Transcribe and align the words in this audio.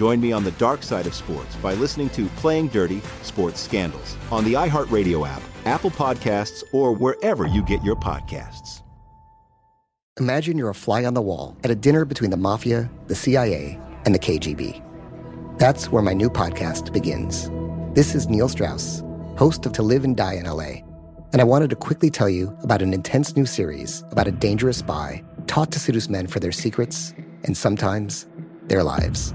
Join 0.00 0.18
me 0.18 0.32
on 0.32 0.44
the 0.44 0.50
dark 0.52 0.82
side 0.82 1.06
of 1.06 1.12
sports 1.12 1.54
by 1.56 1.74
listening 1.74 2.08
to 2.10 2.24
Playing 2.36 2.68
Dirty 2.68 3.02
Sports 3.20 3.60
Scandals 3.60 4.16
on 4.32 4.44
the 4.44 4.54
iHeartRadio 4.54 5.28
app, 5.28 5.42
Apple 5.66 5.90
Podcasts, 5.90 6.64
or 6.72 6.94
wherever 6.94 7.46
you 7.46 7.62
get 7.62 7.84
your 7.84 7.96
podcasts. 7.96 8.80
Imagine 10.18 10.56
you're 10.56 10.70
a 10.70 10.74
fly 10.74 11.04
on 11.04 11.12
the 11.12 11.20
wall 11.20 11.54
at 11.64 11.70
a 11.70 11.74
dinner 11.74 12.06
between 12.06 12.30
the 12.30 12.38
mafia, 12.38 12.90
the 13.08 13.14
CIA, 13.14 13.78
and 14.06 14.14
the 14.14 14.18
KGB. 14.18 14.82
That's 15.58 15.92
where 15.92 16.02
my 16.02 16.14
new 16.14 16.30
podcast 16.30 16.94
begins. 16.94 17.50
This 17.94 18.14
is 18.14 18.26
Neil 18.26 18.48
Strauss, 18.48 19.02
host 19.36 19.66
of 19.66 19.74
To 19.74 19.82
Live 19.82 20.04
and 20.04 20.16
Die 20.16 20.32
in 20.32 20.46
LA, 20.46 20.80
and 21.34 21.42
I 21.42 21.44
wanted 21.44 21.68
to 21.68 21.76
quickly 21.76 22.08
tell 22.08 22.30
you 22.30 22.56
about 22.62 22.80
an 22.80 22.94
intense 22.94 23.36
new 23.36 23.44
series 23.44 24.02
about 24.10 24.28
a 24.28 24.32
dangerous 24.32 24.78
spy 24.78 25.22
taught 25.46 25.70
to 25.72 25.78
seduce 25.78 26.08
men 26.08 26.26
for 26.26 26.40
their 26.40 26.52
secrets 26.52 27.12
and 27.44 27.54
sometimes 27.54 28.26
their 28.66 28.82
lives. 28.82 29.34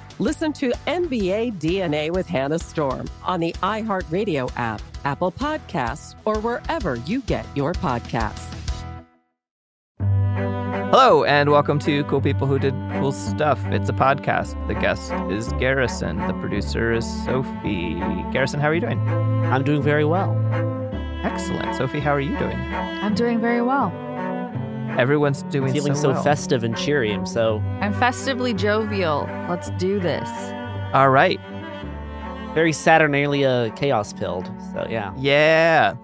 Listen 0.21 0.53
to 0.53 0.69
NBA 0.85 1.59
DNA 1.59 2.11
with 2.11 2.27
Hannah 2.27 2.59
Storm 2.59 3.09
on 3.23 3.39
the 3.39 3.53
iHeartRadio 3.63 4.51
app, 4.55 4.79
Apple 5.03 5.31
Podcasts, 5.31 6.15
or 6.25 6.37
wherever 6.41 6.97
you 7.07 7.21
get 7.21 7.43
your 7.55 7.73
podcasts. 7.73 8.53
Hello, 9.97 11.23
and 11.23 11.49
welcome 11.49 11.79
to 11.79 12.03
Cool 12.03 12.21
People 12.21 12.45
Who 12.45 12.59
Did 12.59 12.75
Cool 12.91 13.11
Stuff. 13.11 13.65
It's 13.71 13.89
a 13.89 13.93
podcast. 13.93 14.67
The 14.67 14.75
guest 14.75 15.11
is 15.31 15.51
Garrison. 15.53 16.17
The 16.27 16.33
producer 16.33 16.93
is 16.93 17.25
Sophie. 17.25 17.95
Garrison, 18.31 18.59
how 18.59 18.67
are 18.67 18.75
you 18.75 18.81
doing? 18.81 18.99
I'm 18.99 19.63
doing 19.63 19.81
very 19.81 20.05
well. 20.05 20.39
Excellent. 21.23 21.73
Sophie, 21.73 21.99
how 21.99 22.11
are 22.11 22.21
you 22.21 22.37
doing? 22.37 22.59
I'm 22.59 23.15
doing 23.15 23.41
very 23.41 23.63
well. 23.63 23.91
Everyone's 24.97 25.43
doing 25.43 25.73
Feeling 25.73 25.95
so, 25.95 26.01
so 26.01 26.09
well. 26.11 26.23
festive 26.23 26.63
and 26.63 26.75
cheery. 26.77 27.11
I'm 27.11 27.25
so 27.25 27.59
I'm 27.79 27.93
festively 27.93 28.53
jovial. 28.53 29.27
Let's 29.49 29.69
do 29.71 29.99
this. 29.99 30.29
All 30.93 31.09
right. 31.09 31.39
very 32.53 32.73
Saturnalia 32.73 33.71
chaos 33.75 34.13
pilled. 34.13 34.51
So 34.73 34.85
yeah. 34.89 35.13
Yeah. 35.17 35.95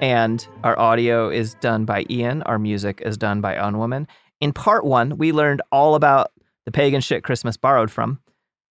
And 0.00 0.46
our 0.64 0.78
audio 0.78 1.28
is 1.30 1.54
done 1.54 1.84
by 1.84 2.04
Ian. 2.10 2.42
Our 2.42 2.58
music 2.58 3.02
is 3.04 3.16
done 3.16 3.40
by 3.40 3.54
Unwoman. 3.56 4.06
In 4.40 4.52
part 4.52 4.84
one, 4.84 5.16
we 5.18 5.32
learned 5.32 5.60
all 5.72 5.94
about 5.94 6.30
the 6.66 6.72
pagan 6.72 7.00
shit 7.00 7.24
Christmas 7.24 7.56
borrowed 7.56 7.90
from. 7.90 8.20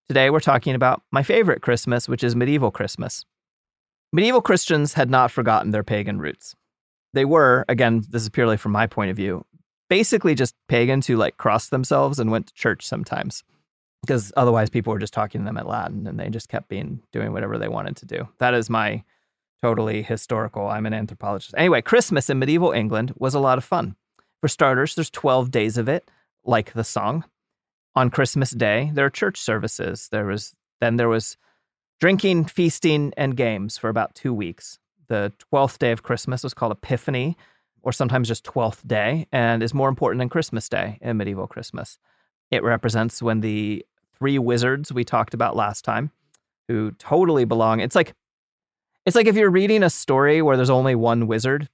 Today, 0.08 0.30
we're 0.30 0.40
talking 0.40 0.74
about 0.74 1.02
my 1.10 1.22
favorite 1.22 1.60
Christmas, 1.60 2.08
which 2.08 2.24
is 2.24 2.34
medieval 2.34 2.70
Christmas. 2.70 3.24
Medieval 4.12 4.40
Christians 4.40 4.94
had 4.94 5.10
not 5.10 5.30
forgotten 5.30 5.70
their 5.70 5.82
pagan 5.82 6.18
roots. 6.18 6.54
They 7.14 7.24
were, 7.24 7.64
again, 7.68 8.04
this 8.08 8.22
is 8.22 8.28
purely 8.28 8.56
from 8.56 8.72
my 8.72 8.86
point 8.86 9.10
of 9.10 9.16
view, 9.16 9.44
basically 9.88 10.34
just 10.34 10.54
pagans 10.68 11.06
who 11.06 11.16
like 11.16 11.36
crossed 11.36 11.70
themselves 11.70 12.18
and 12.18 12.30
went 12.30 12.48
to 12.48 12.54
church 12.54 12.86
sometimes. 12.86 13.42
Because 14.02 14.32
otherwise, 14.36 14.70
people 14.70 14.92
were 14.92 14.98
just 14.98 15.12
talking 15.12 15.40
to 15.40 15.44
them 15.44 15.56
in 15.56 15.66
Latin 15.66 16.06
and 16.06 16.20
they 16.20 16.30
just 16.30 16.48
kept 16.48 16.68
being 16.68 17.00
doing 17.12 17.32
whatever 17.32 17.58
they 17.58 17.68
wanted 17.68 17.96
to 17.96 18.06
do. 18.06 18.28
That 18.38 18.54
is 18.54 18.70
my 18.70 19.02
totally 19.60 20.02
historical. 20.02 20.68
I'm 20.68 20.86
an 20.86 20.94
anthropologist. 20.94 21.54
Anyway, 21.56 21.82
Christmas 21.82 22.30
in 22.30 22.38
medieval 22.38 22.70
England 22.70 23.12
was 23.16 23.34
a 23.34 23.40
lot 23.40 23.58
of 23.58 23.64
fun. 23.64 23.96
For 24.40 24.48
starters, 24.48 24.94
there's 24.94 25.10
12 25.10 25.50
days 25.50 25.76
of 25.78 25.88
it, 25.88 26.08
like 26.44 26.72
the 26.72 26.84
song. 26.84 27.24
On 27.96 28.10
Christmas 28.10 28.50
Day, 28.50 28.92
there 28.94 29.06
are 29.06 29.10
church 29.10 29.40
services. 29.40 30.08
There 30.12 30.26
was 30.26 30.54
then 30.80 30.96
there 30.96 31.08
was 31.08 31.36
drinking, 32.00 32.44
feasting, 32.44 33.12
and 33.16 33.36
games 33.36 33.76
for 33.76 33.88
about 33.88 34.14
two 34.14 34.32
weeks. 34.32 34.78
The 35.08 35.32
12th 35.52 35.78
day 35.78 35.92
of 35.92 36.02
Christmas 36.02 36.42
was 36.42 36.54
called 36.54 36.72
Epiphany, 36.72 37.36
or 37.82 37.92
sometimes 37.92 38.28
just 38.28 38.44
12th 38.44 38.86
day, 38.86 39.26
and 39.32 39.62
is 39.62 39.74
more 39.74 39.88
important 39.88 40.18
than 40.18 40.28
Christmas 40.28 40.68
Day 40.68 40.98
in 41.00 41.16
medieval 41.16 41.46
Christmas. 41.46 41.98
It 42.50 42.62
represents 42.62 43.22
when 43.22 43.40
the 43.40 43.84
three 44.18 44.38
wizards 44.38 44.92
we 44.92 45.04
talked 45.04 45.34
about 45.34 45.56
last 45.56 45.84
time, 45.84 46.10
who 46.66 46.90
totally 46.92 47.44
belong. 47.44 47.80
It's 47.80 47.96
like 47.96 48.14
it's 49.06 49.16
like 49.16 49.26
if 49.26 49.36
you're 49.36 49.50
reading 49.50 49.82
a 49.82 49.90
story 49.90 50.42
where 50.42 50.56
there's 50.56 50.68
only 50.68 50.94
one 50.94 51.26
wizard, 51.26 51.68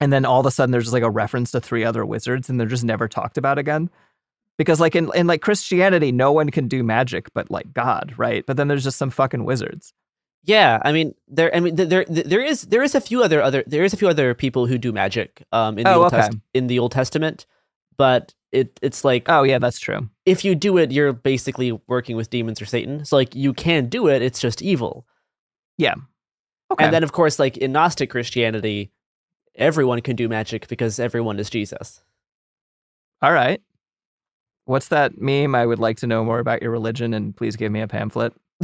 and 0.00 0.12
then 0.12 0.24
all 0.24 0.40
of 0.40 0.46
a 0.46 0.50
sudden 0.50 0.70
there's 0.70 0.84
just 0.84 0.92
like 0.92 1.02
a 1.02 1.10
reference 1.10 1.50
to 1.52 1.60
three 1.60 1.84
other 1.84 2.04
wizards, 2.04 2.50
and 2.50 2.60
they're 2.60 2.66
just 2.66 2.84
never 2.84 3.08
talked 3.08 3.38
about 3.38 3.58
again. 3.58 3.88
Because 4.58 4.80
like 4.80 4.96
in, 4.96 5.10
in 5.14 5.26
like 5.26 5.40
Christianity, 5.40 6.12
no 6.12 6.32
one 6.32 6.50
can 6.50 6.68
do 6.68 6.82
magic 6.82 7.32
but 7.32 7.50
like 7.50 7.72
God, 7.72 8.12
right? 8.18 8.44
But 8.44 8.56
then 8.56 8.68
there's 8.68 8.84
just 8.84 8.98
some 8.98 9.10
fucking 9.10 9.44
wizards. 9.44 9.94
Yeah, 10.44 10.80
I 10.84 10.92
mean 10.92 11.14
there. 11.28 11.54
I 11.54 11.60
mean 11.60 11.74
there. 11.76 11.86
There, 11.86 12.04
there 12.08 12.40
is 12.44 12.62
there 12.62 12.82
is 12.82 12.94
a 12.94 13.00
few 13.00 13.22
other 13.22 13.42
other 13.42 13.64
there 13.66 13.84
is 13.84 13.92
a 13.92 13.96
few 13.96 14.08
other 14.08 14.34
people 14.34 14.66
who 14.66 14.78
do 14.78 14.92
magic 14.92 15.42
um 15.52 15.78
in 15.78 15.84
the 15.84 15.90
Oh, 15.94 16.04
old 16.04 16.06
okay. 16.12 16.22
Test- 16.22 16.38
in 16.54 16.66
the 16.68 16.78
Old 16.78 16.92
Testament, 16.92 17.44
but 17.98 18.34
it 18.52 18.78
it's 18.80 19.04
like 19.04 19.26
Oh 19.28 19.42
yeah, 19.42 19.58
that's 19.58 19.78
true. 19.78 20.08
if 20.24 20.44
you 20.44 20.54
do 20.54 20.78
it, 20.78 20.90
you're 20.90 21.12
basically 21.12 21.72
working 21.86 22.16
with 22.16 22.30
demons 22.30 22.62
or 22.62 22.66
Satan. 22.66 23.04
So 23.04 23.16
like 23.16 23.34
you 23.34 23.52
can 23.52 23.86
do 23.88 24.08
it. 24.08 24.22
It's 24.22 24.40
just 24.40 24.62
evil. 24.62 25.06
Yeah. 25.76 25.94
Okay. 26.70 26.84
And 26.84 26.94
then 26.94 27.02
of 27.02 27.12
course 27.12 27.38
like 27.38 27.58
in 27.58 27.72
Gnostic 27.72 28.08
Christianity, 28.10 28.90
everyone 29.54 30.00
can 30.00 30.16
do 30.16 30.28
magic 30.28 30.66
because 30.68 30.98
everyone 30.98 31.38
is 31.38 31.50
Jesus. 31.50 32.02
All 33.20 33.32
right. 33.32 33.60
What's 34.64 34.88
that 34.88 35.20
meme? 35.20 35.54
I 35.54 35.66
would 35.66 35.78
like 35.78 35.96
to 35.98 36.06
know 36.06 36.24
more 36.24 36.38
about 36.38 36.62
your 36.62 36.70
religion 36.70 37.12
and 37.12 37.36
please 37.36 37.56
give 37.56 37.72
me 37.72 37.80
a 37.80 37.88
pamphlet. 37.88 38.32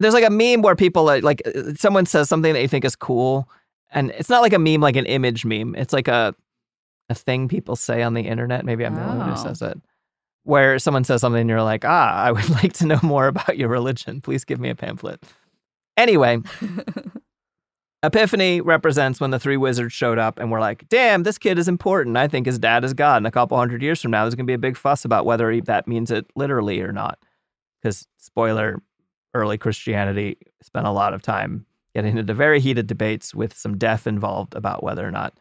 There's 0.00 0.14
like 0.14 0.24
a 0.24 0.30
meme 0.30 0.62
where 0.62 0.74
people 0.76 1.04
like, 1.04 1.22
like 1.22 1.42
uh, 1.46 1.74
someone 1.76 2.06
says 2.06 2.28
something 2.28 2.52
that 2.52 2.60
you 2.62 2.68
think 2.68 2.84
is 2.84 2.96
cool 2.96 3.48
and 3.92 4.10
it's 4.12 4.28
not 4.28 4.42
like 4.42 4.52
a 4.52 4.58
meme 4.58 4.80
like 4.80 4.96
an 4.96 5.06
image 5.06 5.44
meme. 5.44 5.74
It's 5.76 5.92
like 5.92 6.08
a 6.08 6.34
a 7.10 7.14
thing 7.14 7.48
people 7.48 7.76
say 7.76 8.02
on 8.02 8.14
the 8.14 8.22
internet. 8.22 8.64
Maybe 8.64 8.84
I'm 8.86 8.94
the 8.94 9.04
only 9.04 9.18
one 9.18 9.28
who 9.28 9.34
Oh. 9.34 9.44
says 9.44 9.60
it. 9.62 9.78
Where 10.44 10.78
someone 10.78 11.04
says 11.04 11.20
something 11.20 11.40
and 11.40 11.48
you're 11.50 11.62
like, 11.62 11.84
"Ah, 11.84 12.14
I 12.24 12.32
would 12.32 12.48
like 12.62 12.72
to 12.74 12.86
know 12.86 12.98
more 13.02 13.26
about 13.28 13.56
your 13.58 13.68
religion. 13.68 14.20
Please 14.20 14.44
give 14.44 14.58
me 14.60 14.68
a 14.70 14.74
pamphlet." 14.74 15.22
Anyway, 15.96 16.38
Epiphany 18.02 18.60
represents 18.60 19.18
when 19.20 19.30
the 19.30 19.38
three 19.38 19.56
wizards 19.56 19.94
showed 19.94 20.18
up 20.18 20.38
and 20.38 20.50
were 20.50 20.60
like, 20.60 20.86
damn, 20.90 21.22
this 21.22 21.38
kid 21.38 21.58
is 21.58 21.68
important. 21.68 22.18
I 22.18 22.28
think 22.28 22.44
his 22.44 22.58
dad 22.58 22.84
is 22.84 22.92
God. 22.92 23.18
And 23.18 23.26
a 23.26 23.30
couple 23.30 23.56
hundred 23.56 23.80
years 23.82 24.02
from 24.02 24.10
now, 24.10 24.24
there's 24.24 24.34
going 24.34 24.44
to 24.46 24.50
be 24.50 24.54
a 24.54 24.58
big 24.58 24.76
fuss 24.76 25.06
about 25.06 25.24
whether 25.24 25.50
he- 25.50 25.60
that 25.62 25.88
means 25.88 26.10
it 26.10 26.26
literally 26.36 26.80
or 26.82 26.92
not. 26.92 27.18
Because, 27.80 28.06
spoiler, 28.18 28.82
early 29.34 29.58
Christianity 29.58 30.38
spent 30.62 30.86
a 30.86 30.90
lot 30.90 31.14
of 31.14 31.22
time 31.22 31.66
getting 31.94 32.16
into 32.16 32.34
very 32.34 32.60
heated 32.60 32.86
debates 32.86 33.34
with 33.34 33.56
some 33.56 33.78
death 33.78 34.06
involved 34.06 34.54
about 34.54 34.82
whether 34.82 35.06
or 35.06 35.10
not 35.10 35.34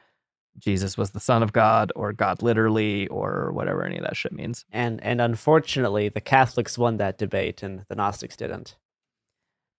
Jesus 0.59 0.97
was 0.97 1.11
the 1.11 1.19
Son 1.19 1.41
of 1.41 1.51
God 1.51 1.91
or 1.95 2.13
God 2.13 2.43
literally 2.43 3.07
or 3.07 3.51
whatever 3.53 3.83
any 3.83 3.97
of 3.97 4.03
that 4.03 4.15
shit 4.15 4.33
means. 4.33 4.65
and 4.71 5.03
and 5.03 5.19
unfortunately, 5.19 6.09
the 6.09 6.21
Catholics 6.21 6.77
won 6.77 6.97
that 6.97 7.17
debate 7.17 7.63
and 7.63 7.83
the 7.89 7.95
Gnostics 7.95 8.35
didn't. 8.35 8.75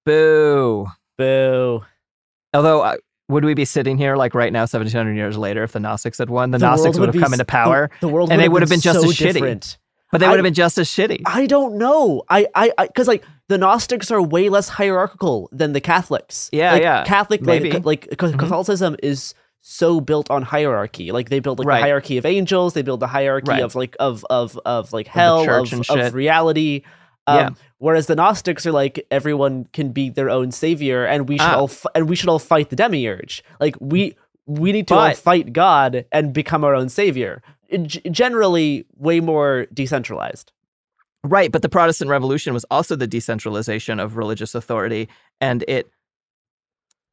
Boo. 0.04 0.88
Boo. 1.16 1.84
Although, 2.52 2.82
uh, 2.82 2.96
would 3.28 3.44
we 3.44 3.54
be 3.54 3.64
sitting 3.64 3.96
here 3.96 4.16
like 4.16 4.34
right 4.34 4.52
now, 4.52 4.62
1700 4.62 5.14
years 5.14 5.38
later, 5.38 5.62
if 5.62 5.72
the 5.72 5.80
Gnostics 5.80 6.18
had 6.18 6.28
won? 6.28 6.50
The, 6.50 6.58
The 6.58 6.66
Gnostics 6.66 6.98
would 6.98 7.14
have 7.14 7.22
come 7.22 7.32
into 7.32 7.44
power, 7.44 7.88
The, 8.00 8.06
the 8.06 8.12
world 8.12 8.30
and 8.30 8.38
would 8.38 8.44
they 8.44 8.48
would 8.48 8.62
have 8.62 8.68
been 8.68 8.80
just 8.80 9.00
so 9.00 9.08
as 9.08 9.14
shitty. 9.14 9.76
But 10.14 10.20
they 10.20 10.28
would 10.28 10.38
have 10.38 10.44
been 10.44 10.54
just 10.54 10.78
as 10.78 10.88
shitty. 10.88 11.22
I 11.26 11.46
don't 11.46 11.76
know. 11.76 12.22
I 12.30 12.46
I 12.54 12.72
because 12.86 13.08
like 13.08 13.24
the 13.48 13.58
Gnostics 13.58 14.10
are 14.10 14.22
way 14.22 14.48
less 14.48 14.68
hierarchical 14.70 15.48
than 15.52 15.72
the 15.74 15.80
Catholics. 15.80 16.48
Yeah, 16.52 16.72
Like, 16.72 16.82
yeah, 16.82 17.04
Catholic 17.04 17.42
maybe. 17.42 17.70
like 17.72 17.84
like 18.22 18.32
Mhm. 18.32 18.38
Catholicism 18.38 18.96
is 19.02 19.34
so 19.60 20.00
built 20.00 20.30
on 20.30 20.42
hierarchy. 20.42 21.10
Like 21.12 21.28
they 21.30 21.40
build 21.40 21.58
like 21.58 21.68
Right. 21.68 21.78
the 21.78 21.82
hierarchy 21.84 22.16
of 22.18 22.24
angels, 22.26 22.74
they 22.74 22.82
build 22.82 23.00
the 23.00 23.06
hierarchy 23.06 23.50
Right. 23.50 23.62
of 23.62 23.74
like 23.74 23.96
of 24.00 24.24
of 24.30 24.58
of 24.64 24.92
like 24.92 25.06
hell, 25.08 25.44
church 25.44 25.72
of, 25.72 25.88
of 25.90 26.14
reality. 26.14 26.82
Um, 27.26 27.36
Yeah. 27.38 27.50
Whereas 27.78 28.06
the 28.06 28.14
Gnostics 28.14 28.64
are 28.66 28.72
like 28.72 29.06
everyone 29.10 29.66
can 29.72 29.90
be 29.90 30.08
their 30.10 30.30
own 30.30 30.50
savior, 30.52 31.04
and 31.04 31.28
we 31.28 31.36
should 31.38 31.44
Ah. 31.46 31.56
all 31.58 31.64
f- 31.64 31.86
and 31.94 32.08
we 32.08 32.16
should 32.16 32.28
all 32.30 32.38
fight 32.38 32.70
the 32.70 32.76
demiurge. 32.76 33.42
Like 33.60 33.76
we 33.80 34.16
we 34.46 34.72
need 34.72 34.86
to 34.88 34.94
all 34.94 35.14
fight 35.14 35.54
God 35.54 36.04
and 36.12 36.32
become 36.34 36.64
our 36.64 36.74
own 36.74 36.90
savior. 36.90 37.42
Generally, 38.10 38.86
way 38.96 39.20
more 39.20 39.66
decentralized. 39.72 40.52
Right, 41.22 41.50
but 41.50 41.62
the 41.62 41.68
Protestant 41.68 42.10
Revolution 42.10 42.52
was 42.52 42.64
also 42.70 42.96
the 42.96 43.06
decentralization 43.06 43.98
of 43.98 44.16
religious 44.16 44.54
authority, 44.54 45.08
and 45.40 45.64
it 45.66 45.90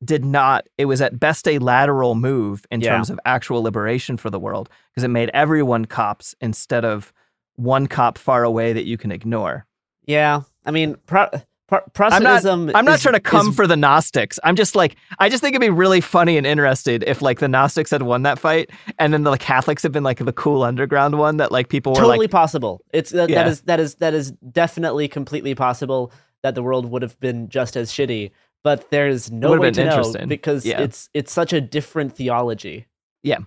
did 0.03 0.25
not, 0.25 0.67
it 0.77 0.85
was 0.85 0.99
at 1.01 1.19
best 1.19 1.47
a 1.47 1.59
lateral 1.59 2.15
move 2.15 2.65
in 2.71 2.81
Yeah. 2.81 2.89
terms 2.95 3.09
of 3.09 3.19
actual 3.25 3.61
liberation 3.61 4.17
for 4.17 4.29
the 4.29 4.39
world, 4.39 4.69
because 4.91 5.03
it 5.03 5.09
made 5.09 5.29
everyone 5.33 5.85
cops 5.85 6.35
instead 6.41 6.83
of 6.83 7.13
one 7.55 7.87
cop 7.87 8.17
far 8.17 8.43
away 8.43 8.73
that 8.73 8.85
you 8.85 8.97
can 8.97 9.11
ignore. 9.11 9.65
Yeah, 10.05 10.41
I 10.65 10.71
mean, 10.71 10.95
pro- 11.05 11.29
pro- 11.71 11.79
I'm 11.79 12.21
not, 12.21 12.43
Protestantism. 12.43 12.71
I'm 12.75 12.85
not 12.85 12.95
is- 12.95 13.01
trying 13.01 13.13
to 13.15 13.19
come 13.19 13.49
is- 13.49 13.55
for 13.55 13.65
the 13.65 13.75
Gnostics. 13.75 14.39
I'm 14.43 14.55
just 14.55 14.75
like, 14.75 14.95
I 15.19 15.29
just 15.29 15.41
think 15.41 15.55
it'd 15.55 15.61
be 15.61 15.69
really 15.69 16.01
funny 16.01 16.37
and 16.37 16.45
interested 16.45 17.03
if 17.07 17.21
like 17.21 17.39
the 17.39 17.47
Gnostics 17.47 17.89
had 17.91 18.03
won 18.03 18.23
that 18.23 18.37
fight, 18.37 18.69
and 18.99 19.13
then 19.13 19.23
the 19.23 19.35
Catholics 19.37 19.81
have 19.83 19.91
been 19.91 20.03
like 20.03 20.19
the 20.19 20.33
cool 20.33 20.63
underground 20.63 21.17
one 21.17 21.37
that 21.37 21.51
like 21.51 21.69
people 21.69 21.93
were 21.93 21.97
totally 21.99 22.19
like, 22.19 22.31
possible. 22.31 22.81
It's 22.93 23.09
that, 23.11 23.29
Yeah. 23.29 23.43
that 23.43 23.49
is 23.51 23.61
that 23.61 23.79
is 23.79 23.95
that 23.95 24.13
is 24.13 24.31
definitely 24.31 25.07
completely 25.07 25.55
possible 25.55 26.11
that 26.43 26.55
the 26.55 26.61
world 26.63 26.89
would 26.91 27.01
have 27.01 27.19
been 27.19 27.49
just 27.49 27.75
as 27.75 27.91
shitty. 27.91 28.31
But 28.63 28.91
there's 28.91 29.31
no 29.31 29.57
way 29.59 29.71
to 29.71 29.85
know 29.85 30.13
because 30.27 30.65
Yeah. 30.65 30.81
it's 30.81 31.09
it's 31.15 31.31
such 31.31 31.51
a 31.53 31.59
different 31.61 32.15
theology. 32.15 32.85
Yeah. 33.23 33.39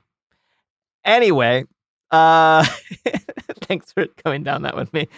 Anyway, 1.05 1.65
uh 2.11 2.65
thanks 3.63 3.93
for 3.93 4.07
going 4.25 4.43
down 4.43 4.63
that 4.63 4.77
with 4.77 4.93
me. 4.93 5.09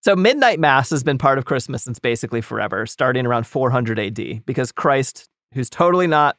So 0.00 0.14
midnight 0.14 0.60
mass 0.60 0.90
has 0.90 1.02
been 1.02 1.18
part 1.18 1.38
of 1.38 1.44
Christmas 1.44 1.82
since 1.82 1.98
basically 1.98 2.40
forever, 2.40 2.86
starting 2.86 3.26
around 3.26 3.46
400 3.46 3.98
AD, 3.98 4.46
because 4.46 4.70
Christ, 4.70 5.28
who's 5.54 5.68
totally 5.68 6.06
not 6.06 6.36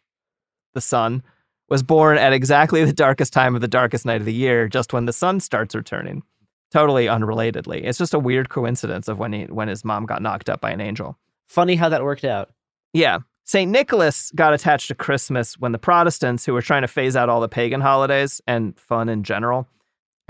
the 0.74 0.82
sun, 0.82 1.24
was 1.70 1.84
born 1.84 2.18
at 2.18 2.34
exactly 2.34 2.84
the 2.84 2.94
darkest 2.94 3.34
time 3.34 3.56
of 3.56 3.62
the 3.62 3.68
darkest 3.68 4.06
night 4.06 4.22
of 4.22 4.26
the 4.26 4.34
year, 4.34 4.68
just 4.68 4.94
when 4.94 5.06
the 5.06 5.14
sun 5.14 5.40
starts 5.40 5.76
returning. 5.76 6.24
Totally 6.72 7.08
unrelatedly. 7.08 7.82
It's 7.84 7.98
just 7.98 8.14
a 8.14 8.20
weird 8.20 8.50
coincidence 8.50 9.08
of 9.08 9.20
when 9.20 9.34
he 9.34 9.44
when 9.46 9.68
his 9.68 9.84
mom 9.84 10.06
got 10.06 10.22
knocked 10.22 10.50
up 10.50 10.62
by 10.62 10.72
an 10.72 10.82
angel. 10.82 11.18
Funny 11.48 11.76
how 11.76 11.90
that 11.90 12.04
worked 12.04 12.24
out. 12.26 12.52
Yeah. 12.94 13.20
St. 13.46 13.72
Nicholas 13.72 14.32
got 14.36 14.54
attached 14.54 14.88
to 14.90 14.96
Christmas 14.96 15.58
when 15.58 15.72
the 15.72 15.80
Protestants, 15.80 16.46
who 16.46 16.54
were 16.54 16.62
trying 16.62 16.84
to 16.84 16.88
phase 16.88 17.16
out 17.16 17.30
all 17.30 17.42
the 17.42 17.50
pagan 17.50 17.82
holidays 17.82 18.40
and 18.46 18.80
fun 18.80 19.10
in 19.10 19.24
general, 19.24 19.68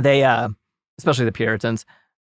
they, 0.01 0.23
uh, 0.23 0.47
especially 0.97 1.25
the 1.25 1.33
Puritans, 1.33 1.85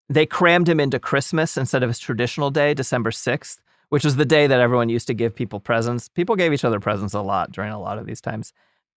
they 0.10 0.26
crammed 0.26 0.70
him 0.70 0.80
into 0.80 1.00
Christmas 1.00 1.58
instead 1.58 1.84
of 1.84 1.90
his 1.90 2.00
traditional 2.00 2.52
day, 2.52 2.74
December 2.74 3.12
6th, 3.12 3.58
which 3.90 4.04
was 4.04 4.16
the 4.16 4.26
day 4.26 4.48
that 4.48 4.60
everyone 4.60 4.90
used 4.90 5.08
to 5.08 5.14
give 5.14 5.36
people 5.36 5.60
presents. 5.60 6.10
People 6.10 6.36
gave 6.36 6.54
each 6.54 6.66
other 6.66 6.80
presents 6.80 7.14
a 7.14 7.22
lot 7.22 7.52
during 7.52 7.72
a 7.72 7.80
lot 7.80 7.98
of 7.98 8.06
these 8.06 8.22
times. 8.22 8.54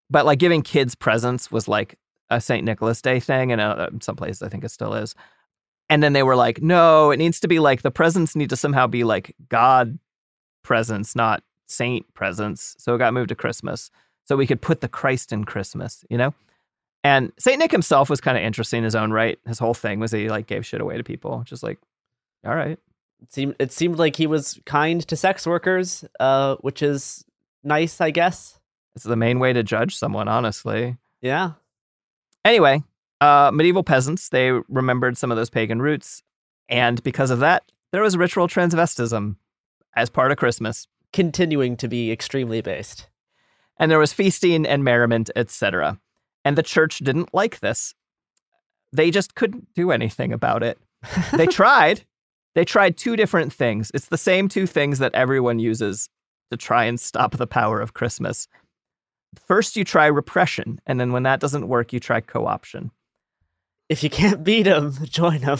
But 0.09 0.25
like 0.25 0.39
giving 0.39 0.61
kids 0.61 0.95
presents 0.95 1.51
was 1.51 1.67
like 1.67 1.97
a 2.29 2.39
St. 2.41 2.63
Nicholas 2.63 3.01
Day 3.01 3.19
thing. 3.19 3.51
And 3.51 3.61
uh, 3.61 3.89
some 4.01 4.15
places 4.15 4.41
I 4.41 4.49
think 4.49 4.63
it 4.63 4.69
still 4.69 4.93
is. 4.93 5.15
And 5.89 6.03
then 6.03 6.13
they 6.13 6.23
were 6.23 6.35
like, 6.35 6.61
no, 6.61 7.09
it 7.11 7.17
needs 7.17 7.39
to 7.39 7.47
be 7.47 7.59
like 7.59 7.81
the 7.81 7.91
presents 7.91 8.35
need 8.35 8.51
to 8.51 8.55
somehow 8.55 8.85
be 8.85 9.03
like 9.03 9.35
God 9.49 9.97
presents, 10.63 11.15
not 11.15 11.43
saint 11.67 12.11
presents. 12.13 12.75
So 12.77 12.93
it 12.93 12.99
got 12.99 13.13
moved 13.13 13.29
to 13.29 13.35
Christmas. 13.35 13.89
So 14.25 14.35
we 14.35 14.45
could 14.45 14.61
put 14.61 14.81
the 14.81 14.87
Christ 14.87 15.31
in 15.31 15.45
Christmas, 15.45 16.05
you 16.09 16.17
know? 16.17 16.35
And 17.03 17.31
Saint 17.39 17.59
Nick 17.59 17.71
himself 17.71 18.09
was 18.09 18.19
kind 18.19 18.37
of 18.37 18.43
interesting 18.43 18.79
in 18.79 18.83
his 18.83 18.95
own 18.95 19.11
right. 19.11 19.39
His 19.47 19.59
whole 19.59 19.73
thing 19.73 19.99
was 19.99 20.11
that 20.11 20.17
he 20.17 20.29
like 20.29 20.47
gave 20.47 20.65
shit 20.65 20.81
away 20.81 20.97
to 20.97 21.03
people. 21.03 21.43
Just 21.45 21.63
like, 21.63 21.79
all 22.45 22.55
right. 22.55 22.77
It 23.21 23.33
seemed 23.33 23.55
it 23.59 23.71
seemed 23.71 23.97
like 23.97 24.15
he 24.15 24.27
was 24.27 24.59
kind 24.65 25.05
to 25.07 25.15
sex 25.15 25.45
workers, 25.47 26.05
uh, 26.19 26.55
which 26.61 26.81
is 26.81 27.23
nice, 27.63 27.99
I 28.01 28.11
guess. 28.11 28.59
It's 28.95 29.03
the 29.05 29.15
main 29.15 29.39
way 29.39 29.53
to 29.53 29.63
judge 29.63 29.95
someone, 29.95 30.27
honestly. 30.27 30.97
Yeah. 31.21 31.51
Anyway, 32.45 32.81
uh, 33.21 33.51
medieval 33.53 33.83
peasants, 33.83 34.29
they 34.29 34.51
remembered 34.69 35.17
some 35.17 35.31
of 35.31 35.37
those 35.37 35.49
pagan 35.49 35.81
roots. 35.81 36.23
And 36.69 37.01
because 37.03 37.29
of 37.31 37.39
that, 37.39 37.71
there 37.91 38.01
was 38.01 38.15
ritual 38.17 38.47
transvestism 38.47 39.35
as 39.95 40.09
part 40.09 40.31
of 40.31 40.37
Christmas. 40.37 40.87
Continuing 41.11 41.75
to 41.77 41.87
be 41.87 42.11
extremely 42.11 42.61
based. 42.61 43.07
and 43.77 43.89
there 43.89 43.99
was 43.99 44.13
feasting 44.13 44.65
and 44.65 44.83
merriment, 44.83 45.29
etc. 45.35 45.99
And 46.49 46.57
the 46.57 46.63
church 46.63 46.97
didn't 46.97 47.31
like 47.31 47.59
this. 47.59 47.93
They 48.91 49.11
just 49.11 49.35
couldn't 49.35 49.71
do 49.75 49.91
anything 49.91 50.33
about 50.33 50.63
it. 50.63 50.79
They 51.31 51.45
tried. 51.61 52.03
They 52.55 52.65
tried 52.65 52.97
two 52.97 53.15
different 53.15 53.53
things. 53.53 53.91
It's 53.93 54.07
the 54.07 54.17
same 54.17 54.49
two 54.49 54.65
things 54.65 54.97
that 54.97 55.13
everyone 55.13 55.59
uses 55.59 56.09
to 56.49 56.57
try 56.57 56.85
and 56.85 56.99
stop 56.99 57.37
the 57.37 57.45
power 57.45 57.79
of 57.79 57.93
Christmas. 57.93 58.47
First, 59.45 59.75
you 59.75 59.83
try 59.83 60.07
repression, 60.07 60.81
and 60.87 60.99
then 60.99 61.11
when 61.11 61.21
that 61.21 61.39
doesn't 61.39 61.67
work, 61.67 61.93
you 61.93 61.99
try 61.99 62.19
co 62.19 62.47
option. 62.47 62.89
If 63.87 64.03
you 64.03 64.09
can't 64.09 64.43
beat 64.43 64.65
him, 64.65 64.95
join 65.03 65.41
him. 65.43 65.59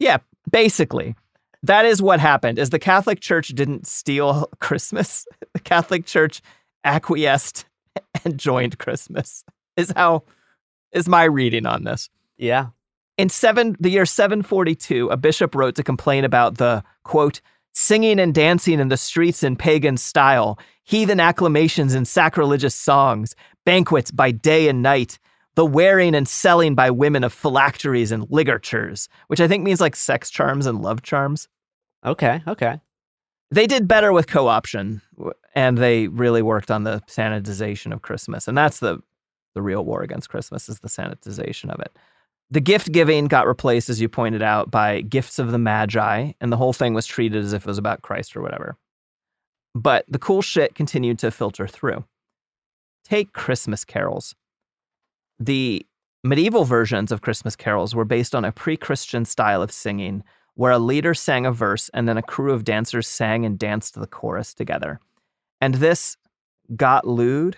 Yeah, 0.00 0.16
basically. 0.50 1.14
That 1.62 1.84
is 1.84 2.02
what 2.02 2.18
happened. 2.18 2.58
Is 2.58 2.70
the 2.70 2.80
Catholic 2.80 3.20
Church 3.20 3.50
didn't 3.50 3.86
steal 3.86 4.50
Christmas. 4.58 5.28
The 5.52 5.60
Catholic 5.60 6.06
Church 6.06 6.42
acquiesced 6.82 7.66
and 8.24 8.36
joined 8.36 8.80
Christmas. 8.80 9.44
Is 9.78 9.92
how 9.96 10.24
is 10.92 11.08
my 11.08 11.24
reading 11.24 11.66
on 11.66 11.84
this. 11.84 12.10
Yeah. 12.36 12.66
In 13.16 13.28
seven 13.28 13.76
the 13.80 13.90
year 13.90 14.06
742, 14.06 15.08
a 15.08 15.16
bishop 15.16 15.54
wrote 15.54 15.74
to 15.76 15.82
complain 15.82 16.24
about 16.24 16.58
the 16.58 16.82
quote 17.04 17.40
singing 17.72 18.18
and 18.18 18.34
dancing 18.34 18.80
in 18.80 18.88
the 18.88 18.96
streets 18.96 19.42
in 19.44 19.54
pagan 19.54 19.96
style, 19.96 20.58
heathen 20.82 21.20
acclamations 21.20 21.94
and 21.94 22.08
sacrilegious 22.08 22.74
songs, 22.74 23.36
banquets 23.64 24.10
by 24.10 24.32
day 24.32 24.68
and 24.68 24.82
night, 24.82 25.18
the 25.54 25.64
wearing 25.64 26.14
and 26.14 26.26
selling 26.28 26.74
by 26.74 26.90
women 26.90 27.22
of 27.22 27.32
phylacteries 27.32 28.10
and 28.10 28.26
ligatures, 28.30 29.08
which 29.28 29.40
I 29.40 29.46
think 29.46 29.62
means 29.62 29.80
like 29.80 29.94
sex 29.94 30.28
charms 30.28 30.66
and 30.66 30.82
love 30.82 31.02
charms. 31.02 31.48
Okay. 32.04 32.42
Okay. 32.48 32.80
They 33.50 33.66
did 33.66 33.88
better 33.88 34.12
with 34.12 34.26
co-option 34.26 35.02
and 35.54 35.78
they 35.78 36.08
really 36.08 36.42
worked 36.42 36.70
on 36.70 36.84
the 36.84 37.00
sanitization 37.08 37.92
of 37.92 38.02
Christmas. 38.02 38.46
And 38.48 38.58
that's 38.58 38.80
the 38.80 39.00
the 39.54 39.62
real 39.62 39.84
war 39.84 40.02
against 40.02 40.28
Christmas 40.28 40.68
is 40.68 40.80
the 40.80 40.88
sanitization 40.88 41.70
of 41.70 41.80
it. 41.80 41.96
The 42.50 42.60
gift 42.60 42.92
giving 42.92 43.26
got 43.26 43.46
replaced, 43.46 43.90
as 43.90 44.00
you 44.00 44.08
pointed 44.08 44.42
out, 44.42 44.70
by 44.70 45.02
gifts 45.02 45.38
of 45.38 45.52
the 45.52 45.58
Magi, 45.58 46.32
and 46.40 46.50
the 46.50 46.56
whole 46.56 46.72
thing 46.72 46.94
was 46.94 47.06
treated 47.06 47.44
as 47.44 47.52
if 47.52 47.62
it 47.62 47.66
was 47.66 47.78
about 47.78 48.02
Christ 48.02 48.36
or 48.36 48.42
whatever. 48.42 48.76
But 49.74 50.06
the 50.08 50.18
cool 50.18 50.40
shit 50.40 50.74
continued 50.74 51.18
to 51.20 51.30
filter 51.30 51.66
through. 51.66 52.04
Take 53.04 53.32
Christmas 53.32 53.84
carols. 53.84 54.34
The 55.38 55.86
medieval 56.24 56.64
versions 56.64 57.12
of 57.12 57.20
Christmas 57.20 57.54
carols 57.54 57.94
were 57.94 58.04
based 58.04 58.34
on 58.34 58.44
a 58.44 58.52
pre 58.52 58.76
Christian 58.76 59.24
style 59.24 59.62
of 59.62 59.70
singing 59.70 60.24
where 60.54 60.72
a 60.72 60.78
leader 60.78 61.14
sang 61.14 61.46
a 61.46 61.52
verse 61.52 61.88
and 61.94 62.08
then 62.08 62.18
a 62.18 62.22
crew 62.22 62.52
of 62.52 62.64
dancers 62.64 63.06
sang 63.06 63.44
and 63.46 63.58
danced 63.58 63.94
the 63.94 64.06
chorus 64.08 64.54
together. 64.54 64.98
And 65.60 65.74
this 65.74 66.16
got 66.74 67.06
lewd. 67.06 67.56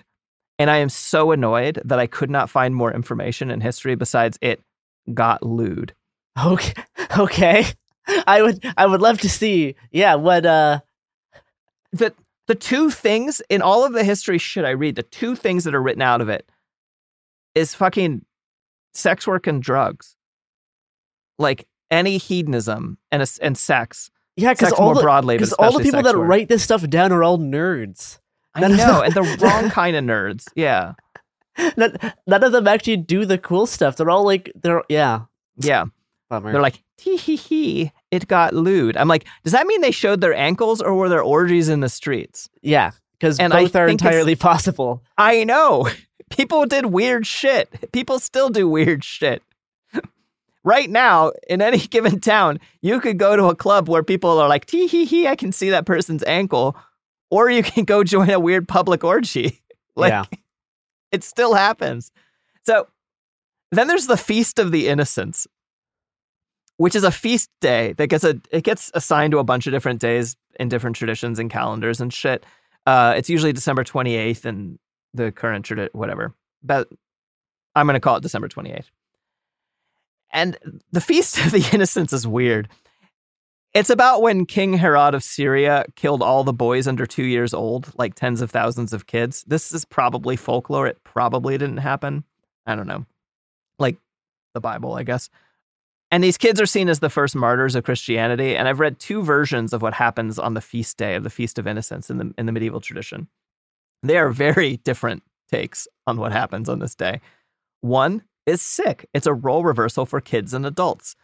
And 0.60 0.70
I 0.70 0.76
am 0.76 0.90
so 0.90 1.32
annoyed 1.32 1.80
that 1.86 1.98
I 1.98 2.06
could 2.06 2.28
not 2.28 2.50
find 2.50 2.74
more 2.74 2.92
information 2.92 3.50
in 3.50 3.62
history 3.62 3.94
besides 3.94 4.38
it 4.42 4.60
got 5.14 5.42
lewd. 5.42 5.94
Okay. 6.44 6.74
Okay. 7.18 7.64
I 8.26 8.42
would 8.42 8.64
I 8.76 8.84
would 8.84 9.00
love 9.00 9.20
to 9.22 9.28
see. 9.30 9.74
Yeah, 9.90 10.16
what 10.16 10.44
uh 10.44 10.80
The 11.92 12.14
the 12.46 12.54
two 12.54 12.90
things 12.90 13.40
in 13.48 13.62
all 13.62 13.86
of 13.86 13.94
the 13.94 14.04
history 14.04 14.36
should 14.36 14.66
I 14.66 14.70
read, 14.70 14.96
the 14.96 15.02
two 15.02 15.34
things 15.34 15.64
that 15.64 15.74
are 15.74 15.82
written 15.82 16.02
out 16.02 16.20
of 16.20 16.28
it 16.28 16.46
is 17.54 17.74
fucking 17.74 18.26
sex 18.92 19.26
work 19.26 19.46
and 19.46 19.62
drugs. 19.62 20.14
Like 21.38 21.66
any 21.90 22.18
hedonism 22.18 22.98
and 23.10 23.22
a, 23.22 23.26
and 23.40 23.56
sex. 23.56 24.10
yeah, 24.36 24.52
cuz 24.52 24.72
all 24.72 24.86
more 24.86 24.94
the 24.96 25.00
broadly, 25.00 25.40
all 25.58 25.72
the 25.72 25.82
people 25.82 26.02
that 26.02 26.16
work. 26.18 26.28
write 26.28 26.48
this 26.48 26.62
stuff 26.62 26.86
down 26.90 27.12
are 27.12 27.24
all 27.24 27.38
nerds. 27.38 28.18
I 28.54 28.60
None 28.60 28.76
know, 28.76 29.02
and 29.02 29.14
the 29.14 29.22
wrong 29.40 29.70
kind 29.70 29.96
of 29.96 30.04
nerds. 30.04 30.46
Yeah. 30.54 30.94
None, 31.76 31.96
none 32.26 32.42
of 32.44 32.52
them 32.52 32.66
actually 32.66 32.96
do 32.96 33.24
the 33.24 33.38
cool 33.38 33.66
stuff. 33.66 33.96
They're 33.96 34.10
all 34.10 34.24
like 34.24 34.50
they're 34.54 34.82
yeah. 34.88 35.22
Yeah. 35.56 35.84
Bummer. 36.28 36.52
They're 36.52 36.62
like, 36.62 36.82
tee 36.96 37.16
hee 37.16 37.36
hee, 37.36 37.92
it 38.10 38.28
got 38.28 38.54
lewd. 38.54 38.96
I'm 38.96 39.08
like, 39.08 39.26
does 39.42 39.52
that 39.52 39.66
mean 39.66 39.80
they 39.80 39.90
showed 39.90 40.20
their 40.20 40.34
ankles 40.34 40.80
or 40.80 40.94
were 40.94 41.08
there 41.08 41.22
orgies 41.22 41.68
in 41.68 41.80
the 41.80 41.88
streets? 41.88 42.48
yeah, 42.62 42.92
cuz 43.20 43.38
And 43.40 43.52
I 43.52 43.64
both 43.64 43.76
are 43.76 43.88
entirely 43.88 44.36
possible. 44.50 45.02
I 45.18 45.44
know. 45.44 45.88
People 46.30 46.64
did 46.66 46.86
weird 46.86 47.26
shit. 47.26 47.90
People 47.92 48.20
still 48.20 48.48
do 48.48 48.68
weird 48.68 49.02
shit. 49.02 49.42
right 50.62 50.88
now, 50.88 51.32
in 51.48 51.60
any 51.60 51.78
given 51.78 52.20
town, 52.20 52.60
you 52.80 53.00
could 53.00 53.18
go 53.18 53.34
to 53.34 53.46
a 53.46 53.56
club 53.56 53.88
where 53.88 54.04
people 54.04 54.38
are 54.38 54.48
like, 54.48 54.66
tee 54.66 54.86
hee 54.86 55.04
hee, 55.06 55.26
I 55.26 55.34
can 55.34 55.50
see 55.50 55.70
that 55.70 55.86
person's 55.86 56.22
ankle. 56.24 56.76
Or 57.30 57.48
you 57.50 57.62
can 57.62 57.84
go 57.86 58.04
join 58.04 58.30
a 58.30 58.40
weird 58.40 58.68
public 58.68 59.04
orgy. 59.04 59.60
like, 59.96 60.10
yeah. 60.10 60.24
it 61.12 61.24
still 61.24 61.54
happens. 61.54 62.12
So 62.64 62.86
then 63.70 63.88
there's 63.88 64.06
the 64.06 64.16
Feast 64.16 64.58
of 64.58 64.72
the 64.72 64.88
Innocents, 64.88 65.46
which 66.76 66.94
is 66.94 67.04
a 67.04 67.10
feast 67.10 67.50
day 67.60 67.94
that 67.94 68.08
gets 68.08 68.24
a 68.24 68.40
it 68.50 68.64
gets 68.64 68.90
assigned 68.94 69.30
to 69.32 69.38
a 69.38 69.44
bunch 69.44 69.66
of 69.66 69.72
different 69.72 70.00
days 70.00 70.36
in 70.58 70.68
different 70.68 70.96
traditions 70.96 71.38
and 71.38 71.50
calendars 71.50 72.00
and 72.00 72.12
shit. 72.12 72.44
Uh, 72.86 73.14
it's 73.16 73.30
usually 73.30 73.52
December 73.52 73.84
28th 73.84 74.44
and 74.44 74.78
the 75.14 75.30
current 75.30 75.64
tradition, 75.64 75.90
whatever. 75.92 76.34
But 76.62 76.88
I'm 77.74 77.86
going 77.86 77.94
to 77.94 78.00
call 78.00 78.16
it 78.16 78.22
December 78.22 78.48
28th. 78.48 78.86
And 80.32 80.80
the 80.92 81.00
Feast 81.00 81.38
of 81.38 81.50
the 81.50 81.68
Innocents 81.72 82.12
is 82.12 82.26
weird. 82.26 82.68
It's 83.72 83.90
about 83.90 84.20
when 84.20 84.46
King 84.46 84.72
Herod 84.72 85.14
of 85.14 85.22
Syria 85.22 85.84
killed 85.94 86.22
all 86.22 86.42
the 86.42 86.52
boys 86.52 86.88
under 86.88 87.06
two 87.06 87.24
years 87.24 87.54
old, 87.54 87.92
like 87.96 88.16
tens 88.16 88.40
of 88.40 88.50
thousands 88.50 88.92
of 88.92 89.06
kids. 89.06 89.44
This 89.46 89.70
is 89.70 89.84
probably 89.84 90.34
folklore. 90.34 90.88
It 90.88 91.02
probably 91.04 91.56
didn't 91.56 91.76
happen. 91.76 92.24
I 92.66 92.74
don't 92.74 92.88
know. 92.88 93.06
Like 93.78 93.96
the 94.54 94.60
Bible, 94.60 94.94
I 94.94 95.04
guess. 95.04 95.30
And 96.10 96.24
these 96.24 96.36
kids 96.36 96.60
are 96.60 96.66
seen 96.66 96.88
as 96.88 96.98
the 96.98 97.08
first 97.08 97.36
martyrs 97.36 97.76
of 97.76 97.84
Christianity. 97.84 98.56
And 98.56 98.66
I've 98.66 98.80
read 98.80 98.98
two 98.98 99.22
versions 99.22 99.72
of 99.72 99.82
what 99.82 99.94
happens 99.94 100.40
on 100.40 100.54
the 100.54 100.60
feast 100.60 100.96
day 100.96 101.14
of 101.14 101.22
the 101.22 101.30
Feast 101.30 101.56
of 101.56 101.68
Innocents 101.68 102.10
in 102.10 102.18
the 102.18 102.34
in 102.36 102.46
the 102.46 102.52
medieval 102.52 102.80
tradition. 102.80 103.28
They 104.02 104.18
are 104.18 104.30
very 104.30 104.78
different 104.78 105.22
takes 105.48 105.86
on 106.08 106.16
what 106.16 106.32
happens 106.32 106.68
on 106.68 106.80
this 106.80 106.96
day. 106.96 107.20
One 107.82 108.24
is 108.46 108.60
sick. 108.60 109.08
It's 109.14 109.26
a 109.26 109.34
role 109.34 109.62
reversal 109.62 110.06
for 110.06 110.20
kids 110.20 110.54
and 110.54 110.66
adults. 110.66 111.14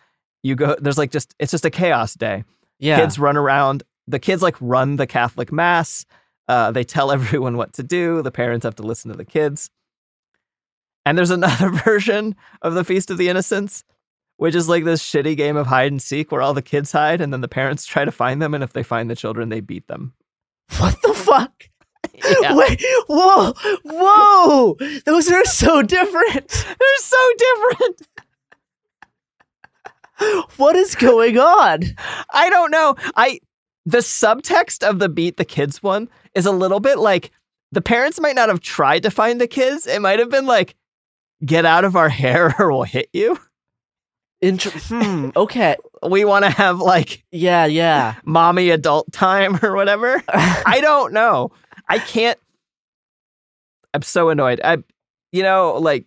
You 0.46 0.54
go 0.54 0.76
there's 0.80 0.98
like 0.98 1.10
just 1.10 1.34
it's 1.40 1.50
just 1.50 1.64
a 1.64 1.70
chaos 1.70 2.14
day. 2.14 2.44
Yeah. 2.78 3.00
Kids 3.00 3.18
run 3.18 3.36
around. 3.36 3.82
The 4.06 4.20
kids 4.20 4.42
like 4.42 4.54
run 4.60 4.96
the 4.96 5.06
Catholic 5.06 5.50
mass. 5.50 6.06
Uh, 6.46 6.70
they 6.70 6.84
tell 6.84 7.10
everyone 7.16 7.56
what 7.56 7.72
to 7.74 7.82
do. 7.82 8.22
The 8.22 8.30
parents 8.30 8.64
have 8.64 8.76
to 8.76 8.84
listen 8.84 9.10
to 9.10 9.16
the 9.16 9.24
kids. 9.24 9.70
And 11.04 11.18
there's 11.18 11.30
another 11.40 11.70
version 11.70 12.36
of 12.62 12.74
the 12.74 12.84
Feast 12.84 13.10
of 13.10 13.18
the 13.18 13.28
Innocents, 13.28 13.82
which 14.36 14.54
is 14.54 14.68
like 14.68 14.84
this 14.84 15.02
shitty 15.02 15.36
game 15.36 15.56
of 15.56 15.66
hide 15.66 15.90
and 15.90 16.00
seek 16.00 16.30
where 16.30 16.42
all 16.42 16.54
the 16.54 16.62
kids 16.62 16.92
hide 16.92 17.20
and 17.20 17.32
then 17.32 17.40
the 17.40 17.48
parents 17.48 17.84
try 17.84 18.04
to 18.04 18.12
find 18.12 18.40
them. 18.40 18.54
And 18.54 18.62
if 18.62 18.72
they 18.72 18.84
find 18.84 19.10
the 19.10 19.16
children, 19.16 19.48
they 19.48 19.60
beat 19.60 19.88
them. 19.88 20.14
What 20.78 21.00
the 21.02 21.14
fuck? 21.14 21.68
Yeah. 22.40 22.54
Wait, 22.54 22.82
whoa, 23.08 23.52
whoa! 23.84 24.76
Those 25.04 25.30
are 25.30 25.44
so 25.44 25.82
different. 25.82 26.48
They're 26.48 26.98
so 26.98 27.30
different. 27.36 28.02
What 30.56 30.76
is 30.76 30.94
going 30.94 31.38
on? 31.38 31.82
I 32.32 32.48
don't 32.50 32.70
know. 32.70 32.96
I 33.16 33.40
the 33.84 33.98
subtext 33.98 34.82
of 34.88 34.98
the 34.98 35.08
beat 35.08 35.36
the 35.36 35.44
kids 35.44 35.82
one 35.82 36.08
is 36.34 36.46
a 36.46 36.52
little 36.52 36.80
bit 36.80 36.98
like 36.98 37.30
the 37.72 37.80
parents 37.82 38.18
might 38.20 38.34
not 38.34 38.48
have 38.48 38.60
tried 38.60 39.02
to 39.04 39.10
find 39.10 39.40
the 39.40 39.46
kids. 39.46 39.86
It 39.86 40.00
might 40.00 40.18
have 40.18 40.30
been 40.30 40.46
like, 40.46 40.74
get 41.44 41.64
out 41.66 41.84
of 41.84 41.96
our 41.96 42.08
hair 42.08 42.54
or 42.58 42.72
we'll 42.72 42.82
hit 42.84 43.08
you. 43.12 43.38
Inter- 44.40 44.70
hmm, 44.70 45.30
okay. 45.36 45.76
We 46.06 46.24
want 46.26 46.44
to 46.44 46.50
have 46.50 46.78
like 46.78 47.24
Yeah, 47.32 47.64
yeah. 47.64 48.14
mommy 48.24 48.70
adult 48.70 49.10
time 49.12 49.58
or 49.62 49.74
whatever. 49.74 50.22
I 50.28 50.78
don't 50.82 51.12
know. 51.12 51.50
I 51.88 51.98
can't. 51.98 52.38
I'm 53.94 54.02
so 54.02 54.28
annoyed. 54.28 54.60
I, 54.62 54.78
you 55.32 55.42
know, 55.42 55.78
like 55.80 56.04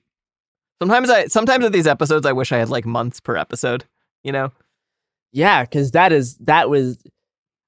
sometimes 0.82 1.10
I 1.10 1.26
sometimes 1.26 1.64
with 1.64 1.74
these 1.74 1.88
episodes 1.88 2.26
I 2.26 2.32
wish 2.34 2.52
I 2.52 2.60
had 2.60 2.70
like 2.70 2.86
months 2.86 3.20
per 3.20 3.36
episode. 3.36 3.84
You 4.24 4.32
know, 4.32 4.52
Yeah, 5.32 5.64
because 5.64 5.92
that 5.92 6.12
is 6.12 6.36
that 6.38 6.70
was. 6.70 6.98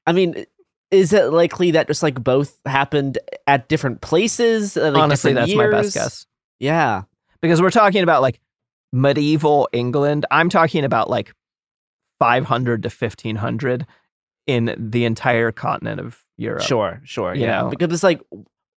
I 0.05 0.12
mean, 0.13 0.46
is 0.89 1.13
it 1.13 1.31
likely 1.31 1.72
that 1.72 1.88
just 1.88 2.03
like 2.03 2.22
both 2.22 2.58
happened 2.65 3.17
at 3.48 3.70
different 3.70 4.01
places? 4.01 4.75
uh, 4.75 4.91
like, 4.91 5.01
honestly, 5.01 5.31
different 5.34 5.50
that's 5.50 5.58
my 5.58 5.70
best 5.72 5.93
guess 5.93 6.25
Yeah. 6.60 7.03
because 7.41 7.62
we're 7.62 7.70
talking 7.70 8.03
about 8.03 8.22
like 8.22 8.39
medieval 8.91 9.70
England. 9.72 10.25
I'm 10.31 10.50
talking 10.50 10.84
about 10.84 11.10
like 11.10 11.34
500 12.20 12.84
to 12.84 12.89
1500 12.89 13.86
in 14.48 14.75
the 14.77 15.05
entire 15.05 15.51
continent 15.51 16.00
of 16.00 16.24
Europe. 16.38 16.63
Sure, 16.63 17.00
sure. 17.05 17.34
Yeah. 17.36 17.62
know? 17.63 17.70
Because 17.70 17.93
it's 17.93 18.03
like 18.03 18.20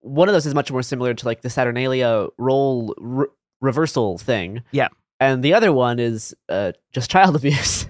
one 0.01 0.29
of 0.29 0.35
those 0.35 0.47
is 0.47 0.55
much 0.55 0.71
more 0.71 0.83
similar 0.83 1.15
to 1.15 1.27
like 1.27 1.41
the 1.41 1.51
Saturnalia 1.51 2.29
role 2.39 2.95
re- 2.99 3.27
reversal 3.61 4.19
thing. 4.19 4.63
Yeah. 4.71 4.89
And 5.25 5.43
the 5.43 5.55
other 5.55 5.73
one 5.73 5.99
is 5.99 6.35
uh, 6.49 6.73
just 6.93 7.11
child 7.11 7.37
abuse. 7.41 7.87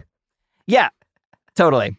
Yeah, 0.66 0.90
totally. 1.56 1.96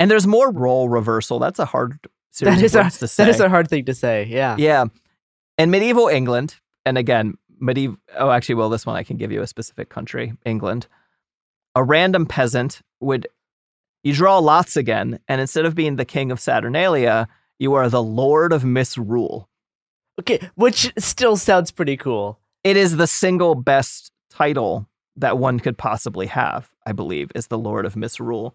And 0.00 0.10
there's 0.10 0.26
more 0.26 0.50
role 0.52 0.88
reversal. 0.88 1.38
That's 1.38 1.58
a 1.58 1.64
hard 1.64 1.98
series 2.30 2.56
that 2.56 2.64
is 2.64 2.76
of 2.76 2.86
a 2.86 2.90
to 2.90 3.08
say. 3.08 3.24
that 3.24 3.30
is 3.30 3.40
a 3.40 3.48
hard 3.48 3.68
thing 3.68 3.84
to 3.86 3.94
say. 3.94 4.24
Yeah. 4.24 4.56
Yeah. 4.58 4.84
In 5.58 5.70
medieval 5.70 6.06
England, 6.06 6.54
and 6.86 6.96
again, 6.96 7.34
medieval, 7.58 7.96
oh, 8.16 8.30
actually, 8.30 8.54
well, 8.54 8.68
this 8.68 8.86
one 8.86 8.94
I 8.96 9.02
can 9.02 9.16
give 9.16 9.32
you 9.32 9.42
a 9.42 9.46
specific 9.46 9.88
country, 9.88 10.32
England. 10.44 10.86
A 11.74 11.82
random 11.82 12.26
peasant 12.26 12.80
would, 13.00 13.26
you 14.04 14.14
draw 14.14 14.38
lots 14.38 14.76
again, 14.76 15.18
and 15.26 15.40
instead 15.40 15.64
of 15.64 15.74
being 15.74 15.96
the 15.96 16.04
king 16.04 16.30
of 16.30 16.38
Saturnalia, 16.38 17.26
you 17.58 17.74
are 17.74 17.88
the 17.88 18.02
lord 18.02 18.52
of 18.52 18.64
misrule. 18.64 19.48
Okay, 20.20 20.48
which 20.54 20.92
still 20.96 21.36
sounds 21.36 21.72
pretty 21.72 21.96
cool. 21.96 22.38
It 22.62 22.76
is 22.76 22.96
the 22.96 23.06
single 23.06 23.56
best 23.56 24.12
title 24.38 24.86
that 25.16 25.36
one 25.36 25.58
could 25.58 25.76
possibly 25.76 26.26
have, 26.26 26.70
I 26.86 26.92
believe, 26.92 27.32
is 27.34 27.48
the 27.48 27.58
lord 27.58 27.84
of 27.84 27.96
misrule. 27.96 28.54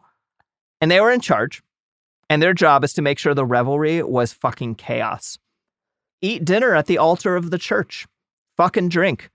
And 0.80 0.90
they 0.90 1.02
were 1.02 1.12
in 1.12 1.20
charge, 1.20 1.62
and 2.30 2.42
their 2.42 2.54
job 2.54 2.86
is 2.86 2.94
to 2.94 3.02
make 3.02 3.20
sure 3.20 3.34
the 3.34 3.46
revelry 3.46 4.02
was 4.02 4.32
fucking 4.32 4.76
chaos. 4.76 5.38
Eat 6.22 6.46
dinner 6.46 6.74
at 6.74 6.86
the 6.86 6.98
altar 6.98 7.36
of 7.36 7.52
the 7.52 7.58
church, 7.58 8.08
fucking 8.56 8.90
drink. 8.90 9.30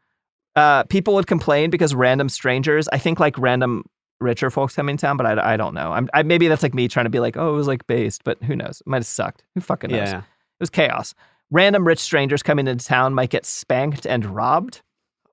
Uh, 0.56 0.84
people 0.84 1.14
would 1.14 1.26
complain 1.26 1.68
because 1.68 1.94
random 1.94 2.30
strangers, 2.30 2.88
I 2.88 2.98
think 2.98 3.20
like 3.20 3.38
random 3.38 3.84
richer 4.18 4.50
folks 4.50 4.74
coming 4.74 4.94
in 4.94 4.96
town, 4.96 5.18
but 5.18 5.26
I, 5.26 5.52
I 5.52 5.56
don't 5.58 5.74
know. 5.74 5.92
I'm, 5.92 6.08
I, 6.14 6.22
maybe 6.22 6.48
that's 6.48 6.62
like 6.62 6.74
me 6.74 6.88
trying 6.88 7.04
to 7.04 7.10
be 7.10 7.20
like, 7.20 7.36
oh, 7.36 7.50
it 7.52 7.56
was 7.56 7.68
like 7.68 7.86
based, 7.86 8.24
but 8.24 8.42
who 8.42 8.56
knows? 8.56 8.80
It 8.80 8.86
might 8.86 8.98
have 8.98 9.06
sucked. 9.06 9.44
Who 9.54 9.60
fucking 9.60 9.90
knows? 9.90 10.08
Yeah. 10.08 10.18
It 10.20 10.60
was 10.60 10.70
chaos. 10.70 11.14
Random 11.50 11.86
rich 11.86 12.00
strangers 12.00 12.42
coming 12.42 12.66
into 12.66 12.84
town 12.84 13.14
might 13.14 13.30
get 13.30 13.44
spanked 13.44 14.06
and 14.06 14.24
robbed. 14.24 14.80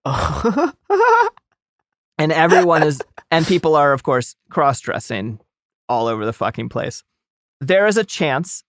And 2.17 2.31
everyone 2.31 2.83
is, 2.83 3.01
and 3.29 3.45
people 3.45 3.75
are, 3.75 3.93
of 3.93 4.03
course, 4.03 4.35
cross 4.49 4.79
dressing 4.79 5.39
all 5.89 6.07
over 6.07 6.25
the 6.25 6.33
fucking 6.33 6.69
place. 6.69 7.03
There 7.59 7.87
is 7.87 7.97
a 7.97 8.03
chance 8.03 8.63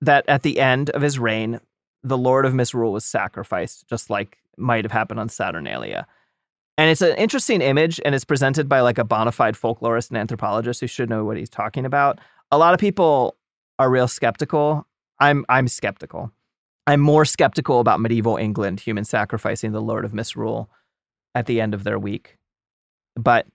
that 0.00 0.24
at 0.28 0.42
the 0.42 0.58
end 0.58 0.90
of 0.90 1.02
his 1.02 1.18
reign, 1.18 1.60
the 2.02 2.18
Lord 2.18 2.46
of 2.46 2.54
Misrule 2.54 2.92
was 2.92 3.04
sacrificed, 3.04 3.86
just 3.88 4.10
like 4.10 4.38
might 4.56 4.84
have 4.84 4.92
happened 4.92 5.20
on 5.20 5.28
Saturnalia. 5.28 6.06
And 6.78 6.90
it's 6.90 7.02
an 7.02 7.16
interesting 7.16 7.60
image, 7.60 8.00
and 8.04 8.14
it's 8.14 8.24
presented 8.24 8.68
by 8.68 8.80
like 8.80 8.98
a 8.98 9.04
bona 9.04 9.32
fide 9.32 9.54
folklorist 9.54 10.08
and 10.08 10.18
anthropologist 10.18 10.80
who 10.80 10.86
should 10.86 11.10
know 11.10 11.24
what 11.24 11.36
he's 11.36 11.50
talking 11.50 11.84
about. 11.84 12.20
A 12.50 12.58
lot 12.58 12.74
of 12.74 12.80
people 12.80 13.36
are 13.78 13.90
real 13.90 14.08
skeptical. 14.08 14.86
I'm 15.20 15.44
I'm 15.48 15.68
skeptical. 15.68 16.32
I'm 16.86 17.00
more 17.00 17.24
skeptical 17.24 17.80
about 17.80 18.00
medieval 18.00 18.36
England 18.36 18.80
human 18.80 19.04
sacrificing 19.04 19.72
the 19.72 19.82
Lord 19.82 20.04
of 20.04 20.14
Misrule 20.14 20.70
at 21.34 21.46
the 21.46 21.60
end 21.60 21.74
of 21.74 21.84
their 21.84 21.98
week. 21.98 22.38
But 23.16 23.46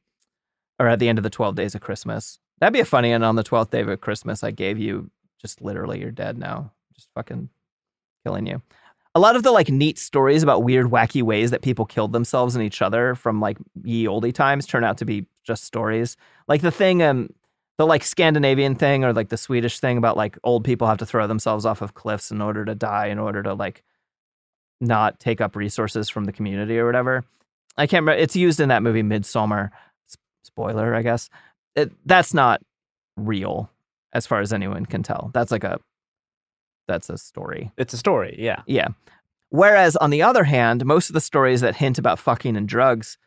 or 0.80 0.88
at 0.88 1.00
the 1.00 1.08
end 1.08 1.20
of 1.20 1.24
the 1.24 1.30
12 1.30 1.56
days 1.56 1.76
of 1.76 1.82
Christmas. 1.82 2.40
That'd 2.60 2.74
be 2.74 2.80
a 2.80 2.86
funny 2.86 3.12
and 3.12 3.24
on 3.24 3.36
the 3.36 3.44
12th 3.44 3.70
day 3.70 3.82
of 3.82 4.02
Christmas 4.02 4.44
I 4.44 4.50
gave 4.50 4.80
you 4.80 5.12
just 5.40 5.62
literally 5.62 6.00
you're 6.00 6.12
dead 6.12 6.38
now. 6.38 6.72
Just 6.96 7.10
fucking 7.14 7.50
killing 8.26 8.48
you. 8.48 8.62
A 9.14 9.20
lot 9.20 9.36
of 9.36 9.44
the 9.44 9.52
like 9.52 9.70
neat 9.70 10.00
stories 10.00 10.42
about 10.42 10.64
weird 10.64 10.88
wacky 10.88 11.22
ways 11.22 11.52
that 11.52 11.62
people 11.62 11.86
killed 11.86 12.14
themselves 12.14 12.56
and 12.56 12.64
each 12.64 12.82
other 12.82 13.14
from 13.14 13.40
like 13.40 13.58
ye 13.84 14.08
olde 14.08 14.34
times 14.34 14.66
turn 14.66 14.84
out 14.84 14.98
to 14.98 15.06
be 15.06 15.28
just 15.44 15.64
stories. 15.64 16.18
Like 16.48 16.62
the 16.62 16.72
thing 16.72 17.04
um 17.04 17.30
the 17.78 17.86
like 17.86 18.04
Scandinavian 18.04 18.76
thing 18.76 19.04
or 19.04 19.14
like 19.14 19.30
the 19.30 19.38
Swedish 19.38 19.80
thing 19.80 19.98
about 19.98 20.18
like 20.18 20.38
old 20.44 20.64
people 20.64 20.88
have 20.88 21.00
to 21.00 21.06
throw 21.06 21.28
themselves 21.28 21.66
off 21.66 21.82
of 21.82 21.94
cliffs 21.94 22.32
in 22.32 22.42
order 22.42 22.66
to 22.66 22.76
die 22.76 23.08
in 23.08 23.20
order 23.20 23.42
to 23.44 23.54
like 23.54 23.84
not 24.80 25.20
take 25.20 25.42
up 25.42 25.56
resources 25.56 26.10
from 26.10 26.26
the 26.26 26.32
community 26.32 26.78
or 26.78 26.86
whatever. 26.86 27.24
I 27.78 27.88
can't 27.88 28.04
remember. 28.04 28.22
It's 28.22 28.36
used 28.36 28.60
in 28.60 28.70
that 28.70 28.84
movie 28.84 29.04
Midsommar. 29.04 29.70
Spoiler, 30.44 30.94
I 30.96 31.02
guess. 31.02 31.30
It, 31.76 31.92
that's 32.06 32.34
not 32.34 32.62
real, 33.16 33.70
as 34.14 34.28
far 34.28 34.42
as 34.42 34.52
anyone 34.52 34.86
can 34.86 35.04
tell. 35.04 35.32
That's 35.34 35.52
like 35.52 35.64
a 35.64 35.80
that's 36.88 37.10
a 37.10 37.18
story. 37.18 37.72
it's 37.78 37.94
a 37.94 37.98
story, 37.98 38.36
yeah. 38.38 38.64
Yeah. 38.66 38.90
Whereas 39.50 39.96
on 39.98 40.10
the 40.10 40.24
other 40.24 40.44
hand, 40.44 40.86
most 40.86 41.10
of 41.10 41.14
the 41.14 41.22
stories 41.22 41.62
that 41.62 41.76
hint 41.76 41.98
about 41.98 42.20
fucking 42.20 42.58
and 42.58 42.68
drugs 42.68 43.18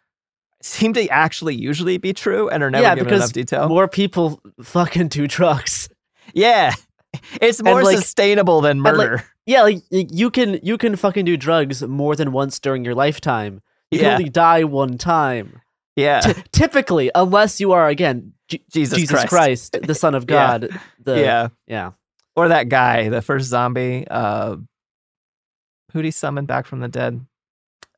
seem 0.65 0.93
to 0.95 1.07
actually 1.09 1.55
usually 1.55 1.99
be 1.99 2.13
true 2.13 2.49
and 2.49 2.63
are 2.63 2.71
never 2.71 2.83
yeah, 2.83 2.95
given 2.95 3.05
because 3.05 3.21
enough 3.23 3.33
detail. 3.33 3.69
more 3.69 3.87
people 3.89 4.41
fucking 4.63 5.09
do 5.09 5.27
drugs. 5.27 5.89
yeah. 6.33 6.75
It's 7.41 7.63
more 7.63 7.85
like- 7.85 7.97
sustainable 7.99 8.61
than 8.61 8.83
like- 8.83 8.97
murder. 8.97 9.25
Yeah, 9.47 9.63
like 9.63 9.83
you 9.91 10.31
can 10.31 10.59
you 10.65 10.77
can 10.79 10.97
fucking 10.97 11.27
do 11.27 11.37
drugs 11.37 11.81
more 11.83 12.17
than 12.17 12.33
once 12.33 12.59
during 12.59 12.85
your 12.85 12.95
lifetime. 12.95 13.61
You 13.93 14.01
can 14.01 14.13
only 14.15 14.31
die 14.31 14.65
one 14.65 14.99
time. 14.99 15.61
yeah. 15.97 16.21
Ty- 16.21 16.43
typically, 16.51 17.11
unless 17.15 17.61
you 17.61 17.71
are 17.73 17.87
again 17.89 18.33
Jesus, 18.49 18.99
Jesus 18.99 19.11
Christ. 19.27 19.73
Christ. 19.75 19.87
the 19.87 19.95
Son 19.95 20.15
of 20.17 20.25
Yeah. 20.29 20.59
God. 20.59 20.81
The, 21.05 21.21
yeah. 21.21 21.49
yeah. 21.69 21.91
Or 22.35 22.49
that 22.49 22.69
guy, 22.69 23.11
the 23.11 23.23
first 23.23 23.47
zombie, 23.47 24.07
uh 24.11 24.57
Who'd 25.93 26.05
he 26.07 26.11
summon 26.11 26.47
back 26.47 26.67
from 26.67 26.81
the 26.81 26.89
dead? 26.89 27.25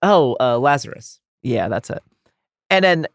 Oh, 0.03 0.37
uh, 0.39 0.59
Lazarus. 0.59 1.21
Yeah, 1.43 1.69
that's 1.69 1.89
it. 1.89 2.03
And 2.71 2.85
then 2.85 3.07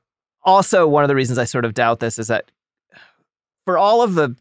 also 0.43 0.88
one 0.88 1.03
of 1.03 1.08
the 1.08 1.15
reasons 1.15 1.38
I 1.38 1.46
sort 1.46 1.65
of 1.65 1.74
doubt 1.74 2.00
this 2.00 2.17
is 2.17 2.27
that 2.27 2.51
for 3.65 3.77
all 3.77 4.01
of 4.01 4.15
the 4.15 4.36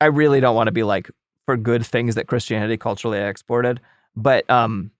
I 0.00 0.06
really 0.06 0.40
don't 0.40 0.54
want 0.54 0.68
to 0.68 0.72
be 0.72 0.84
like 0.84 1.10
for 1.46 1.56
good 1.56 1.84
things 1.84 2.14
that 2.14 2.26
Christianity 2.26 2.76
culturally 2.76 3.18
exported, 3.18 3.80
but 4.16 4.48
um 4.50 4.90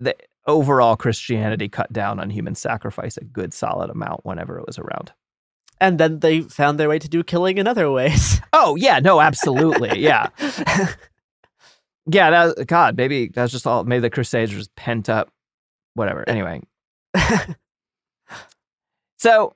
the 0.00 0.16
overall 0.46 0.96
Christianity 0.96 1.68
cut 1.68 1.92
down 1.92 2.18
on 2.18 2.30
human 2.30 2.54
sacrifice 2.54 3.16
a 3.16 3.24
good 3.24 3.54
solid 3.54 3.90
amount 3.90 4.24
whenever 4.24 4.58
it 4.58 4.66
was 4.66 4.78
around. 4.78 5.12
And 5.80 5.98
then 5.98 6.20
they 6.20 6.42
found 6.42 6.78
their 6.78 6.88
way 6.88 6.98
to 6.98 7.08
do 7.08 7.22
killing 7.22 7.58
in 7.58 7.66
other 7.66 7.90
ways. 7.90 8.40
Oh 8.54 8.76
yeah, 8.76 8.98
no, 9.00 9.18
absolutely. 9.20 9.98
Yeah. 9.98 10.28
yeah, 12.06 12.30
that 12.30 12.66
God, 12.66 12.98
maybe 12.98 13.28
that's 13.28 13.50
just 13.50 13.66
all 13.66 13.82
maybe 13.82 14.00
the 14.00 14.10
Crusades 14.10 14.52
were 14.52 14.58
just 14.58 14.76
pent 14.76 15.08
up 15.08 15.32
whatever. 15.94 16.28
Anyway. 16.28 16.60
so 19.22 19.54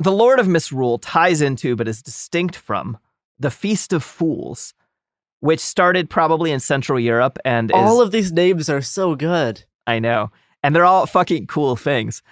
the 0.00 0.10
Lord 0.10 0.40
of 0.40 0.48
Misrule 0.48 0.98
ties 0.98 1.40
into 1.40 1.76
but 1.76 1.86
is 1.86 2.02
distinct 2.02 2.56
from 2.56 2.98
the 3.38 3.50
Feast 3.50 3.92
of 3.92 4.02
Fools, 4.02 4.74
which 5.38 5.60
started 5.60 6.10
probably 6.10 6.50
in 6.50 6.58
Central 6.58 6.98
Europe 6.98 7.38
and 7.44 7.70
All 7.70 8.00
of 8.00 8.10
these 8.10 8.32
names 8.32 8.68
are 8.68 8.82
so 8.82 9.14
good. 9.14 9.64
I 9.86 10.00
know. 10.00 10.32
And 10.64 10.74
they're 10.74 10.84
all 10.84 11.06
fucking 11.06 11.46
cool 11.46 11.76
things. 11.76 12.22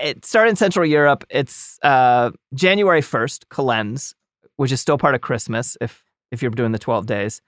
It 0.00 0.24
started 0.24 0.50
in 0.50 0.56
Central 0.56 0.86
Europe. 0.86 1.24
It's 1.30 1.78
uh, 1.82 2.30
January 2.54 3.00
1st, 3.00 3.48
Calends, 3.50 4.14
which 4.54 4.70
is 4.70 4.80
still 4.80 4.98
part 4.98 5.16
of 5.16 5.20
Christmas 5.20 5.76
if 5.80 6.04
if 6.30 6.42
you're 6.42 6.52
doing 6.52 6.70
the 6.70 6.78
12 6.78 7.06
days. 7.06 7.42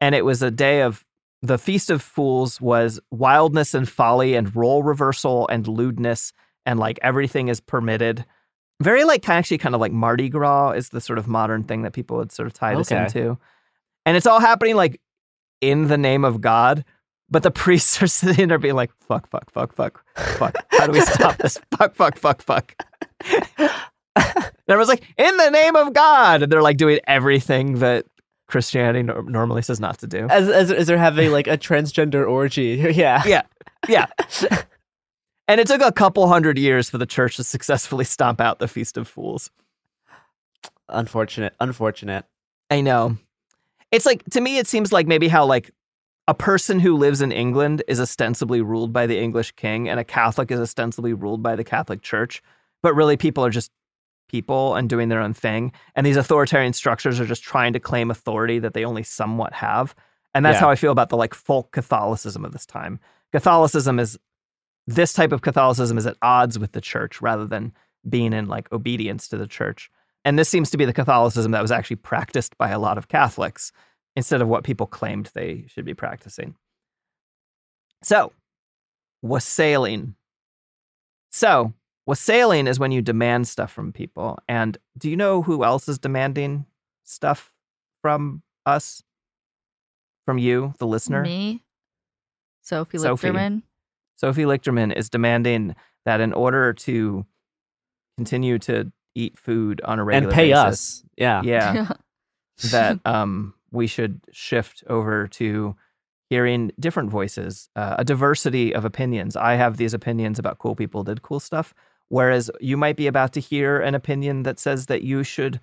And 0.00 0.14
it 0.14 0.24
was 0.24 0.42
a 0.42 0.50
day 0.50 0.82
of 0.82 1.04
the 1.42 1.58
Feast 1.58 1.90
of 1.90 2.02
Fools 2.02 2.60
was 2.60 3.00
wildness 3.10 3.74
and 3.74 3.88
folly 3.88 4.36
and 4.36 4.54
role 4.54 4.84
reversal 4.84 5.48
and 5.48 5.66
lewdness 5.66 6.32
and 6.68 6.78
like 6.78 6.98
everything 7.00 7.48
is 7.48 7.60
permitted. 7.60 8.24
Very 8.82 9.04
like 9.04 9.26
actually 9.28 9.56
kind 9.58 9.74
of 9.74 9.80
like 9.80 9.90
Mardi 9.90 10.28
Gras 10.28 10.72
is 10.72 10.90
the 10.90 11.00
sort 11.00 11.18
of 11.18 11.26
modern 11.26 11.64
thing 11.64 11.80
that 11.82 11.94
people 11.94 12.18
would 12.18 12.30
sort 12.30 12.46
of 12.46 12.52
tie 12.52 12.74
this 12.74 12.92
Okay. 12.92 13.02
into. 13.04 13.38
And 14.04 14.16
it's 14.18 14.26
all 14.26 14.38
happening 14.38 14.76
like 14.76 15.00
in 15.62 15.88
the 15.88 15.96
name 15.98 16.24
of 16.24 16.40
God. 16.42 16.84
But 17.30 17.42
the 17.42 17.50
priests 17.64 18.02
are 18.02 18.06
sitting 18.06 18.48
there 18.48 18.58
being 18.58 18.74
like, 18.74 18.90
fuck, 19.00 19.28
fuck, 19.30 19.50
fuck, 19.50 19.72
fuck, 19.74 20.04
fuck. 20.36 20.54
How 20.70 20.86
do 20.86 20.92
we 20.92 21.00
stop 21.00 21.38
this? 21.38 21.58
Fuck, 21.78 21.94
fuck, 21.94 22.16
fuck, 22.18 22.40
fuck. 22.42 22.74
everyone's 24.68 24.88
like, 24.88 25.02
in 25.16 25.36
the 25.36 25.50
name 25.50 25.74
of 25.76 25.92
God. 25.92 26.42
And 26.42 26.52
they're 26.52 26.62
like 26.62 26.76
doing 26.76 27.00
everything 27.06 27.80
that 27.80 28.06
Christianity 28.48 29.02
nor- 29.02 29.22
normally 29.24 29.62
says 29.62 29.80
not 29.80 29.98
to 29.98 30.06
do. 30.06 30.26
As, 30.28 30.48
as, 30.48 30.70
as 30.70 30.86
they're 30.86 30.98
having 30.98 31.30
like 31.32 31.46
a 31.46 31.58
transgender 31.58 32.28
orgy. 32.28 32.76
yeah. 32.94 33.22
Yeah. 33.26 33.42
Yeah. 33.88 34.06
And 35.48 35.60
it 35.60 35.66
took 35.66 35.80
a 35.80 35.90
couple 35.90 36.28
hundred 36.28 36.58
years 36.58 36.88
for 36.88 36.98
the 36.98 37.06
church 37.06 37.36
to 37.36 37.44
successfully 37.44 38.04
stomp 38.04 38.40
out 38.40 38.58
the 38.58 38.68
Feast 38.68 38.96
of 38.96 39.08
Fools. 39.08 39.50
Unfortunate. 40.88 41.54
Unfortunate. 41.60 42.24
I 42.70 42.80
know. 42.80 43.16
It's 43.90 44.06
like 44.06 44.24
to 44.30 44.40
me, 44.40 44.58
it 44.58 44.66
seems 44.66 44.92
like 44.92 45.06
maybe 45.06 45.28
how 45.28 45.44
like 45.46 45.70
a 46.26 46.34
person 46.34 46.78
who 46.78 46.96
lives 46.96 47.22
in 47.22 47.32
England 47.32 47.82
is 47.88 48.00
ostensibly 48.00 48.60
ruled 48.60 48.92
by 48.92 49.06
the 49.06 49.18
English 49.18 49.52
king, 49.52 49.88
and 49.88 49.98
a 49.98 50.04
Catholic 50.04 50.50
is 50.50 50.60
ostensibly 50.60 51.14
ruled 51.14 51.42
by 51.42 51.56
the 51.56 51.64
Catholic 51.64 52.02
Church, 52.02 52.42
but 52.82 52.94
really 52.94 53.16
people 53.16 53.44
are 53.44 53.50
just 53.50 53.70
people 54.28 54.74
and 54.74 54.90
doing 54.90 55.08
their 55.08 55.20
own 55.22 55.32
thing, 55.32 55.72
and 55.94 56.04
these 56.06 56.18
authoritarian 56.18 56.74
structures 56.74 57.18
are 57.18 57.24
just 57.24 57.42
trying 57.42 57.72
to 57.72 57.80
claim 57.80 58.10
authority 58.10 58.58
that 58.58 58.74
they 58.74 58.84
only 58.84 59.02
somewhat 59.02 59.54
have, 59.54 59.94
and 60.34 60.44
that's 60.44 60.56
Yeah. 60.56 60.60
how 60.60 60.70
I 60.70 60.76
feel 60.76 60.92
about 60.92 61.08
the 61.08 61.16
like 61.16 61.32
folk 61.32 61.72
Catholicism 61.72 62.44
of 62.44 62.52
this 62.52 62.66
time. 62.66 63.00
Catholicism 63.32 63.98
is 63.98 64.18
this 64.88 65.12
type 65.12 65.32
of 65.32 65.42
Catholicism 65.42 65.98
is 65.98 66.06
at 66.06 66.16
odds 66.22 66.58
with 66.58 66.72
the 66.72 66.80
church 66.80 67.20
rather 67.20 67.46
than 67.46 67.74
being 68.08 68.32
in 68.32 68.46
like 68.46 68.72
obedience 68.72 69.28
to 69.28 69.36
the 69.36 69.46
church. 69.46 69.90
And 70.24 70.38
this 70.38 70.48
seems 70.48 70.70
to 70.70 70.78
be 70.78 70.86
the 70.86 70.94
Catholicism 70.94 71.52
that 71.52 71.60
was 71.60 71.70
actually 71.70 71.96
practiced 71.96 72.56
by 72.56 72.70
a 72.70 72.78
lot 72.78 72.96
of 72.96 73.08
Catholics 73.08 73.70
instead 74.16 74.40
of 74.40 74.48
what 74.48 74.64
people 74.64 74.86
claimed 74.86 75.30
they 75.34 75.66
should 75.68 75.84
be 75.84 75.92
practicing. 75.92 76.56
So, 78.02 78.32
wassailing. 79.20 80.14
So, 81.30 81.74
wassailing 82.06 82.66
is 82.66 82.80
when 82.80 82.90
you 82.90 83.02
demand 83.02 83.46
stuff 83.46 83.70
from 83.70 83.92
people. 83.92 84.38
And 84.48 84.78
do 84.96 85.10
you 85.10 85.16
know 85.16 85.42
who 85.42 85.64
else 85.64 85.86
is 85.88 85.98
demanding 85.98 86.64
stuff 87.04 87.52
from 88.00 88.42
us? 88.64 89.02
From 90.24 90.38
you, 90.38 90.72
the 90.78 90.86
listener? 90.86 91.22
Me, 91.22 91.62
Sophie. 92.62 92.98
Lichterman. 92.98 93.02
Sophie 93.02 93.67
Lichterman 94.22 94.94
is 94.96 95.08
demanding 95.08 95.74
that 96.04 96.20
in 96.20 96.32
order 96.32 96.72
to 96.72 97.24
continue 98.16 98.58
to 98.60 98.92
eat 99.14 99.38
food 99.38 99.80
on 99.84 99.98
a 99.98 100.04
regular 100.04 100.28
And 100.28 100.34
pay 100.34 100.50
basis, 100.50 100.64
us. 100.64 101.04
Yeah. 101.16 101.42
yeah, 101.44 101.92
that 102.70 102.98
um, 103.04 103.54
we 103.70 103.86
should 103.86 104.20
shift 104.32 104.84
over 104.88 105.26
to 105.28 105.76
hearing 106.30 106.70
different 106.78 107.10
voices, 107.10 107.68
uh, 107.74 107.96
a 107.98 108.04
diversity 108.04 108.74
of 108.74 108.84
opinions. 108.84 109.34
I 109.36 109.54
have 109.54 109.76
these 109.76 109.94
opinions 109.94 110.38
about 110.38 110.58
cool 110.58 110.74
people 110.74 111.02
did 111.02 111.22
cool 111.22 111.40
stuff, 111.40 111.74
whereas 112.08 112.50
you 112.60 112.76
might 112.76 112.96
be 112.96 113.06
about 113.06 113.32
to 113.34 113.40
hear 113.40 113.80
an 113.80 113.94
opinion 113.94 114.42
that 114.42 114.58
says 114.58 114.86
that 114.86 115.02
you 115.02 115.24
should 115.24 115.58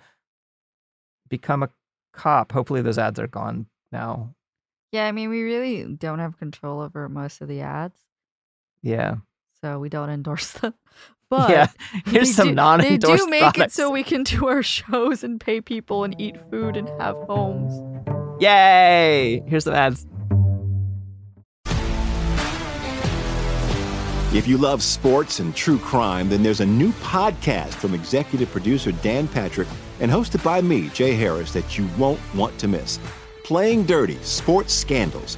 become 1.30 1.62
a 1.63 1.70
cop. 2.13 2.52
Hopefully, 2.52 2.82
those 2.82 2.98
ads 2.98 3.20
are 3.20 3.28
gone 3.28 3.68
now. 3.91 4.34
yeah, 4.91 5.06
I 5.08 5.12
mean, 5.12 5.30
we 5.30 5.44
really 5.44 5.84
don't 5.94 6.20
have 6.20 6.38
control 6.38 6.82
over 6.82 7.08
most 7.10 7.41
of 7.41 7.48
the 7.48 7.62
ads, 7.62 8.00
Yeah, 8.82 9.16
so 9.62 9.80
we 9.80 9.90
don't 9.90 10.10
endorse 10.10 10.52
them. 10.52 10.74
But 11.28 11.50
yeah. 11.50 11.68
Here's 12.06 12.36
some 12.36 12.50
do- 12.50 12.54
non-endorsed 12.54 13.02
They 13.02 13.26
do 13.26 13.30
make 13.32 13.42
products. 13.42 13.74
it 13.74 13.76
so 13.76 13.90
we 13.90 14.04
can 14.04 14.22
do 14.22 14.48
our 14.48 14.62
shows 14.78 15.24
and 15.24 15.42
pay 15.42 15.60
people 15.60 16.04
and 16.04 16.14
eat 16.22 16.36
food 16.52 16.78
and 16.78 16.88
have 17.02 17.16
homes. 17.28 17.74
Yay! 18.40 19.42
Here's 19.48 19.64
some 19.64 19.74
ads. 19.74 20.06
If 24.36 24.48
you 24.48 24.58
love 24.58 24.84
sports 24.84 25.40
and 25.40 25.56
true 25.56 25.80
crime, 25.80 26.28
then 26.30 26.44
there's 26.44 26.60
a 26.60 26.66
new 26.66 26.92
podcast 26.94 27.74
from 27.74 27.94
executive 27.94 28.52
producer 28.52 28.92
Dan 28.92 29.28
Patrick 29.30 29.68
and 30.02 30.12
hosted 30.12 30.44
by 30.44 30.62
me, 30.62 30.90
Jay 30.90 31.14
Harris, 31.16 31.54
that 31.54 31.78
you 31.78 31.88
won't 31.98 32.20
want 32.36 32.58
to 32.60 32.68
miss. 32.68 33.00
Playing 33.44 33.84
Dirty 33.86 34.18
Sports 34.24 34.74
Scandals. 34.74 35.38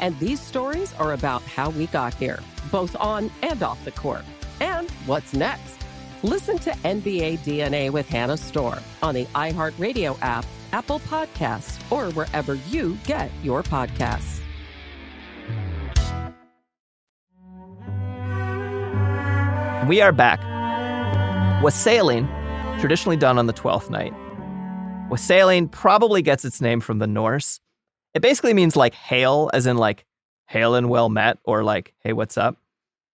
And 0.00 0.18
these 0.18 0.40
stories 0.40 0.94
are 0.94 1.12
about 1.12 1.42
how 1.42 1.70
we 1.70 1.86
got 1.88 2.14
here, 2.14 2.40
both 2.72 2.96
on 2.96 3.30
and 3.42 3.62
off 3.62 3.84
the 3.84 3.92
court. 3.92 4.24
And 4.60 4.90
what's 5.06 5.34
next? 5.34 5.76
Listen 6.22 6.58
to 6.58 6.70
NBA 6.70 7.38
DNA 7.40 7.90
with 7.90 8.08
Hannah 8.08 8.36
Storm 8.36 8.80
on 9.02 9.14
the 9.14 9.26
iHeartRadio 9.26 10.18
app, 10.22 10.44
Apple 10.72 11.00
Podcasts, 11.00 11.78
or 11.92 12.10
wherever 12.12 12.54
you 12.54 12.98
get 13.04 13.30
your 13.42 13.62
podcasts. 13.62 14.40
We 19.86 20.00
are 20.00 20.12
back. 20.12 20.40
Wassailing, 21.62 22.26
traditionally 22.80 23.16
done 23.16 23.38
on 23.38 23.46
the 23.46 23.52
12th 23.52 23.90
night. 23.90 24.14
Wassailing 25.10 25.68
probably 25.68 26.22
gets 26.22 26.44
its 26.44 26.60
name 26.60 26.80
from 26.80 26.98
the 26.98 27.06
Norse. 27.06 27.60
It 28.14 28.22
basically 28.22 28.54
means 28.54 28.76
like 28.76 28.94
hail, 28.94 29.50
as 29.52 29.66
in 29.66 29.76
like 29.76 30.04
hail 30.46 30.74
and 30.74 30.88
well 30.88 31.08
met, 31.08 31.38
or 31.44 31.62
like, 31.62 31.94
hey, 32.00 32.12
what's 32.12 32.36
up? 32.36 32.56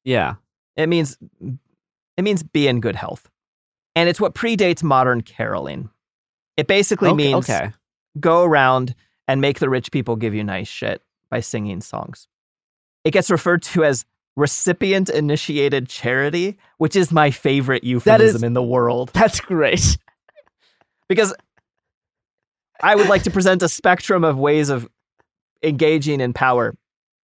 Yeah. 0.05 0.35
It 0.77 0.89
means 0.89 1.19
it 2.17 2.23
means 2.23 2.43
be 2.43 2.69
in 2.69 2.81
good 2.81 2.97
health. 2.97 3.29
And 3.95 4.09
it's 4.09 4.21
what 4.21 4.35
predates 4.35 4.83
modern 4.83 5.23
caroling. 5.23 5.91
It 6.57 6.67
basically 6.67 7.09
Okay, 7.11 7.17
means 7.17 7.49
okay. 7.49 7.73
go 8.21 8.45
around 8.45 8.95
and 9.29 9.41
make 9.41 9.59
the 9.59 9.69
rich 9.69 9.91
people 9.91 10.17
give 10.17 10.35
you 10.35 10.45
nice 10.45 10.69
shit 10.69 11.03
by 11.31 11.41
singing 11.41 11.81
songs. 11.81 12.29
It 13.05 13.11
gets 13.11 13.31
referred 13.31 13.63
to 13.65 13.85
as 13.85 14.05
recipient 14.37 15.09
initiated 15.09 15.89
charity, 15.89 16.59
which 16.79 16.95
is 16.97 17.11
my 17.11 17.31
favorite 17.31 17.85
euphemism 17.85 18.45
in 18.45 18.53
the 18.53 18.63
world. 18.63 19.11
That's 19.15 19.41
great. 19.41 19.97
Because 21.09 21.35
I 22.83 22.95
would 22.95 23.09
like 23.09 23.23
to 23.25 23.31
present 23.31 23.63
a 23.63 23.69
spectrum 23.69 24.25
of 24.25 24.39
ways 24.39 24.69
of 24.69 24.89
engaging 25.63 26.21
in 26.21 26.33
power. 26.33 26.77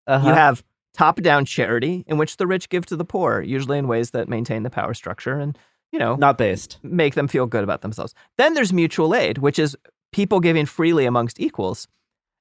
Uh-huh. 0.07 0.29
You 0.29 0.35
have 0.35 0.63
top 0.95 1.21
down 1.23 1.45
charity, 1.45 2.05
in 2.07 2.19
which 2.19 2.37
the 2.37 2.47
rich 2.47 2.69
give 2.69 2.87
to 2.87 2.97
the 2.97 3.05
poor, 3.05 3.41
usually 3.41 3.79
in 3.79 3.89
ways 3.89 4.11
that 4.11 4.29
maintain 4.29 4.63
the 4.63 4.71
power 4.71 4.95
structure 4.95 5.39
and, 5.39 5.57
you 5.91 5.99
know, 5.99 6.17
Not 6.17 6.39
based. 6.39 6.79
make 6.83 7.15
them 7.15 7.29
feel 7.29 7.47
good 7.47 7.65
about 7.65 7.83
themselves. 7.83 8.15
Then 8.39 8.55
there's 8.55 8.73
mutual 8.73 9.15
aid, 9.15 9.39
which 9.39 9.59
is 9.59 9.77
people 10.13 10.41
giving 10.41 10.67
freely 10.67 11.07
amongst 11.07 11.41
equals. 11.41 11.89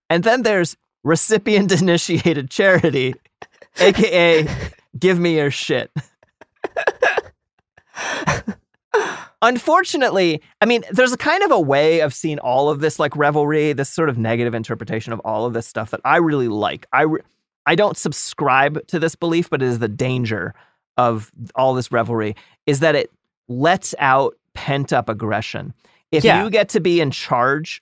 And 0.09 0.23
then 0.23 0.43
there's 0.43 0.75
recipient 1.03 1.71
initiated 1.71 2.49
charity, 2.49 3.15
aka 3.79 4.47
give 4.99 5.19
me 5.19 5.37
your 5.37 5.51
shit. 5.51 5.91
Unfortunately, 9.41 10.41
I 10.62 10.65
mean, 10.65 10.84
there's 10.91 11.13
a 11.13 11.17
kind 11.17 11.43
of 11.43 11.51
a 11.51 11.60
way 11.60 12.01
of 12.01 12.13
seeing 12.13 12.39
all 12.39 12.69
of 12.69 12.80
this 12.80 12.99
like 12.99 13.15
revelry, 13.15 13.73
this 13.73 13.89
sort 13.89 14.10
of 14.10 14.17
negative 14.17 14.54
interpretation 14.54 15.13
of 15.13 15.19
all 15.21 15.45
of 15.45 15.54
this 15.54 15.65
stuff 15.65 15.91
that 15.91 16.01
I 16.06 16.17
really 16.17 16.47
like. 16.47 16.86
I 16.93 17.04
re- 17.04 17.21
I 17.65 17.75
don't 17.75 17.97
subscribe 17.97 18.86
to 18.88 18.99
this 18.99 19.15
belief, 19.15 19.49
but 19.49 19.62
it 19.62 19.67
is 19.67 19.80
the 19.80 19.88
danger 19.88 20.54
of 20.97 21.32
all 21.56 21.73
this 21.73 21.91
revelry 21.91 22.36
is 22.65 22.80
that 22.82 22.95
it 22.95 23.10
lets 23.47 23.95
out 23.99 24.36
pent 24.54 24.93
up 24.93 25.10
aggression. 25.10 25.73
If 26.12 26.23
Yeah. 26.23 26.43
you 26.43 26.49
get 26.49 26.69
to 26.69 26.80
be 26.80 26.99
in 27.01 27.12
charge, 27.12 27.82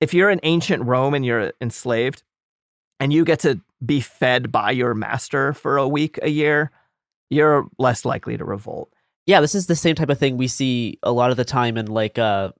if 0.00 0.12
you're 0.14 0.30
in 0.30 0.40
ancient 0.42 0.84
Rome 0.84 1.14
and 1.14 1.24
you're 1.24 1.52
enslaved 1.60 2.22
and 3.00 3.12
you 3.12 3.24
get 3.24 3.40
to 3.40 3.60
be 3.84 4.00
fed 4.00 4.52
by 4.52 4.70
your 4.70 4.94
master 4.94 5.52
for 5.54 5.76
a 5.76 5.88
week, 5.88 6.18
a 6.22 6.28
year, 6.28 6.70
you're 7.30 7.66
less 7.78 8.04
likely 8.04 8.36
to 8.36 8.44
revolt. 8.44 8.92
Yeah, 9.26 9.40
this 9.40 9.54
is 9.54 9.66
the 9.66 9.76
same 9.76 9.94
type 9.94 10.10
of 10.10 10.18
thing 10.18 10.36
we 10.36 10.48
see 10.48 10.98
a 11.02 11.12
lot 11.12 11.30
of 11.30 11.36
the 11.36 11.44
time 11.44 11.76
in 11.76 11.86
like 11.86 12.18
uh 12.18 12.52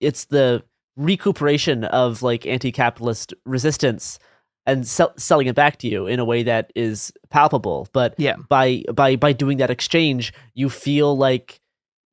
it's 0.00 0.26
the 0.26 0.62
recuperation 0.96 1.84
of 1.84 2.22
like 2.22 2.46
anti-capitalist 2.46 3.32
resistance 3.46 4.18
and 4.66 4.86
sell- 4.86 5.14
selling 5.16 5.46
it 5.48 5.54
back 5.56 5.78
to 5.78 5.88
you 5.88 6.06
in 6.06 6.20
a 6.20 6.24
way 6.24 6.42
that 6.44 6.72
is 6.76 7.12
palpable. 7.30 7.88
But 7.92 8.14
Yeah. 8.18 8.36
by 8.48 8.84
by 8.94 9.16
by 9.16 9.32
doing 9.32 9.58
that 9.58 9.70
exchange, 9.70 10.32
you 10.54 10.68
feel 10.70 11.16
like 11.16 11.60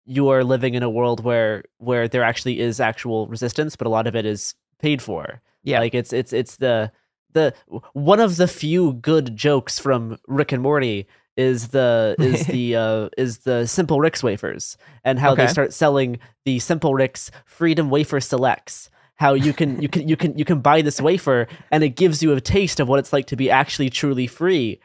you 0.06 0.30
are 0.30 0.44
living 0.44 0.74
in 0.74 0.82
a 0.82 0.90
world 0.90 1.24
where 1.24 1.64
where 1.78 2.08
there 2.08 2.24
actually 2.24 2.60
is 2.60 2.80
actual 2.80 3.28
resistance, 3.28 3.76
but 3.76 3.86
a 3.86 3.92
lot 3.92 4.08
of 4.08 4.16
it 4.16 4.26
is 4.26 4.56
paid 4.80 5.02
for. 5.02 5.42
Yeah. 5.64 5.80
Like 5.80 5.94
it's 5.94 6.14
it's 6.14 6.34
it's 6.34 6.58
the 6.58 6.92
the 7.34 7.54
one 7.94 8.20
of 8.20 8.38
the 8.38 8.48
few 8.48 8.94
good 8.94 9.36
jokes 9.36 9.78
from 9.78 10.18
Rick 10.28 10.52
and 10.52 10.64
Morty 10.64 11.06
is 11.40 11.70
the 11.70 12.16
is 12.20 12.46
the 12.48 12.76
uh 12.76 13.10
is 13.18 13.40
the 13.40 13.66
Simple 13.66 14.00
Ricks 14.00 14.22
wafers 14.22 14.78
and 15.04 15.18
how 15.18 15.34
they 15.34 15.48
start 15.48 15.74
selling 15.74 16.20
the 16.46 16.60
Simple 16.60 16.94
Ricks 16.94 17.32
Freedom 17.46 17.90
Wafer 17.90 18.20
Selects. 18.20 18.90
How 19.16 19.34
you 19.34 19.54
can 19.54 19.82
you 19.82 19.90
can 19.90 20.08
you 20.08 20.18
can 20.18 20.38
you 20.38 20.46
can 20.46 20.60
buy 20.60 20.82
this 20.82 21.02
wafer 21.02 21.48
and 21.72 21.84
it 21.84 21.90
gives 21.90 22.22
you 22.22 22.34
a 22.34 22.42
taste 22.42 22.80
of 22.80 22.88
what 22.88 23.00
it's 23.00 23.14
like 23.14 23.28
to 23.28 23.36
be 23.36 23.50
actually 23.50 23.90
truly 23.90 24.28
free. 24.28 24.80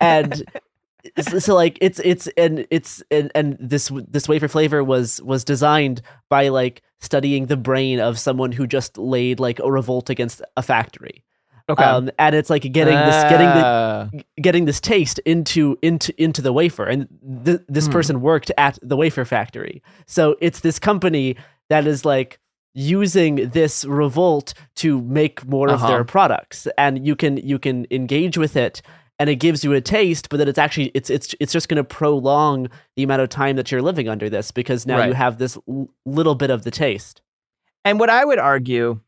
And 0.00 0.42
so, 1.20 1.38
so, 1.38 1.54
like 1.54 1.78
it's 1.80 2.00
it's 2.04 2.28
and 2.36 2.66
it's 2.70 3.02
and, 3.10 3.30
and 3.34 3.56
this 3.60 3.90
this 4.08 4.28
wafer 4.28 4.48
flavor 4.48 4.82
was 4.82 5.20
was 5.22 5.44
designed 5.44 6.02
by 6.28 6.48
like 6.48 6.82
studying 7.00 7.46
the 7.46 7.56
brain 7.56 8.00
of 8.00 8.18
someone 8.18 8.52
who 8.52 8.66
just 8.66 8.98
laid 8.98 9.38
like 9.38 9.60
a 9.60 9.70
revolt 9.70 10.10
against 10.10 10.42
a 10.56 10.62
factory. 10.62 11.24
Okay. 11.70 11.84
Um, 11.84 12.10
and 12.18 12.34
it's 12.34 12.48
like 12.50 12.62
getting 12.62 12.96
this 12.96 13.22
getting 13.24 13.46
the 13.48 13.62
Ah. 13.64 14.08
getting 14.40 14.64
this 14.64 14.80
taste 14.80 15.18
into 15.26 15.78
into 15.82 16.12
into 16.22 16.40
the 16.42 16.52
wafer 16.52 16.84
and 16.84 17.06
th- 17.44 17.60
this 17.68 17.86
Hmm. 17.86 17.92
person 17.92 18.20
worked 18.20 18.50
at 18.56 18.78
the 18.82 18.96
wafer 18.96 19.24
factory 19.26 19.82
so 20.06 20.34
it's 20.40 20.60
this 20.60 20.78
company 20.78 21.36
that 21.68 21.86
is 21.86 22.04
like 22.06 22.38
using 22.74 23.50
this 23.50 23.84
revolt 23.84 24.54
to 24.76 25.00
make 25.02 25.44
more 25.46 25.68
of 25.68 25.82
Uh-huh. 25.82 25.88
their 25.88 26.04
products 26.04 26.66
and 26.78 27.06
you 27.06 27.14
can 27.16 27.36
you 27.38 27.58
can 27.58 27.86
engage 27.90 28.38
with 28.38 28.56
it 28.56 28.80
and 29.18 29.28
it 29.28 29.36
gives 29.36 29.62
you 29.64 29.72
a 29.74 29.80
taste 29.80 30.28
but 30.30 30.36
then 30.38 30.48
it's 30.48 30.58
actually 30.58 30.90
it's 30.94 31.10
it's 31.10 31.34
it's 31.40 31.52
just 31.52 31.68
going 31.68 31.76
to 31.76 31.84
prolong 31.84 32.68
the 32.96 33.02
amount 33.02 33.20
of 33.20 33.28
time 33.28 33.56
that 33.56 33.70
you're 33.70 33.82
living 33.82 34.08
under 34.08 34.30
this 34.30 34.50
because 34.52 34.86
now 34.86 35.04
you 35.04 35.12
have 35.12 35.38
this 35.38 35.58
l- 35.68 35.88
little 36.06 36.34
bit 36.34 36.50
of 36.50 36.62
the 36.64 36.70
taste 36.70 37.20
And 37.84 37.98
what 38.00 38.10
I 38.10 38.24
would 38.24 38.38
argue 38.38 39.00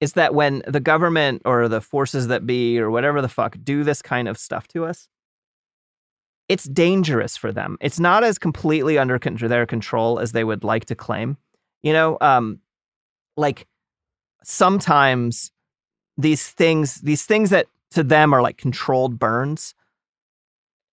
is 0.00 0.12
that 0.12 0.34
when 0.34 0.62
the 0.66 0.80
government 0.80 1.42
or 1.44 1.68
the 1.68 1.80
forces 1.80 2.28
that 2.28 2.46
be 2.46 2.78
or 2.78 2.90
whatever 2.90 3.20
the 3.20 3.28
fuck 3.28 3.56
do 3.62 3.82
this 3.82 4.00
kind 4.00 4.28
of 4.28 4.38
stuff 4.38 4.68
to 4.68 4.84
us, 4.84 5.08
it's 6.48 6.64
dangerous 6.64 7.36
for 7.36 7.52
them. 7.52 7.76
It's 7.80 8.00
not 8.00 8.24
as 8.24 8.38
completely 8.38 8.96
under 8.96 9.18
con- 9.18 9.36
their 9.36 9.66
control 9.66 10.18
as 10.18 10.32
they 10.32 10.44
would 10.44 10.64
like 10.64 10.86
to 10.86 10.94
claim. 10.94 11.36
You 11.82 11.92
know, 11.92 12.16
um, 12.20 12.60
like 13.36 13.66
sometimes 14.42 15.52
these 16.16 16.48
things, 16.48 16.96
these 17.02 17.26
things 17.26 17.50
that 17.50 17.66
to 17.90 18.02
them 18.02 18.32
are 18.32 18.42
like 18.42 18.56
controlled 18.56 19.18
burns, 19.18 19.74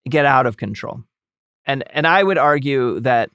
get 0.08 0.26
out 0.26 0.46
of 0.46 0.56
control. 0.56 1.02
And 1.64 1.84
and 1.90 2.06
I 2.06 2.22
would 2.22 2.38
argue 2.38 3.00
that 3.00 3.30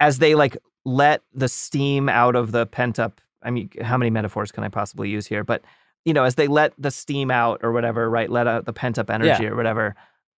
as 0.00 0.18
they 0.18 0.34
like 0.34 0.56
let 0.84 1.22
the 1.34 1.48
steam 1.48 2.08
out 2.08 2.36
of 2.36 2.52
the 2.52 2.64
pent 2.64 2.98
up 2.98 3.20
i 3.42 3.50
mean 3.50 3.70
how 3.82 3.96
many 3.96 4.10
metaphors 4.10 4.50
can 4.52 4.64
i 4.64 4.68
possibly 4.68 5.08
use 5.08 5.26
here? 5.26 5.44
But 5.44 5.62
you 6.04 6.12
know 6.14 6.24
as 6.24 6.34
they 6.36 6.46
let 6.48 6.72
the 6.78 6.90
steam 6.90 7.30
out 7.30 7.60
or 7.62 7.72
whatever 7.72 8.08
right 8.08 8.30
let 8.30 8.46
out 8.46 8.64
the 8.66 8.72
pent 8.72 8.98
up 8.98 9.10
energy 9.10 9.44
Yeah. 9.44 9.50
or 9.50 9.56
whatever 9.56 9.94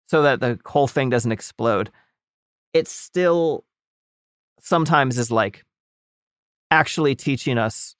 so 0.08 0.22
that 0.24 0.40
the 0.40 0.60
whole 0.66 0.88
thing 0.88 1.10
doesn't 1.10 1.32
explode 1.32 1.92
it 2.74 2.88
still 2.88 3.64
sometimes 4.62 5.18
is 5.18 5.32
like 5.32 5.64
actually 6.72 7.16
teaching 7.16 7.58
us 7.58 7.96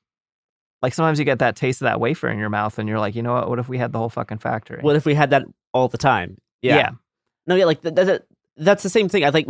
like 0.82 0.94
sometimes 0.94 1.20
you 1.20 1.26
get 1.26 1.40
that 1.40 1.56
taste 1.56 1.82
of 1.82 1.86
that 1.86 2.00
wafer 2.00 2.30
in 2.30 2.40
your 2.40 2.50
mouth 2.50 2.80
and 2.80 2.88
you're 2.88 3.00
like 3.00 3.16
you 3.16 3.22
know 3.22 3.34
what? 3.34 3.50
What 3.50 3.60
if 3.60 3.68
we 3.68 3.78
had 3.78 3.92
the 3.92 4.00
whole 4.00 4.10
fucking 4.10 4.38
factory? 4.38 4.80
What 4.82 4.96
if 4.96 5.06
we 5.06 5.14
had 5.14 5.32
that 5.32 5.44
all 5.74 5.88
the 5.90 5.98
time? 5.98 6.38
Yeah. 6.62 6.76
Yeah. 6.76 6.90
No, 7.48 7.56
yeah, 7.56 7.66
like 7.66 7.82
th- 7.82 7.96
th- 7.96 8.22
that's 8.58 8.84
the 8.84 8.90
same 8.90 9.10
thing. 9.10 9.24
I 9.24 9.32
think 9.32 9.50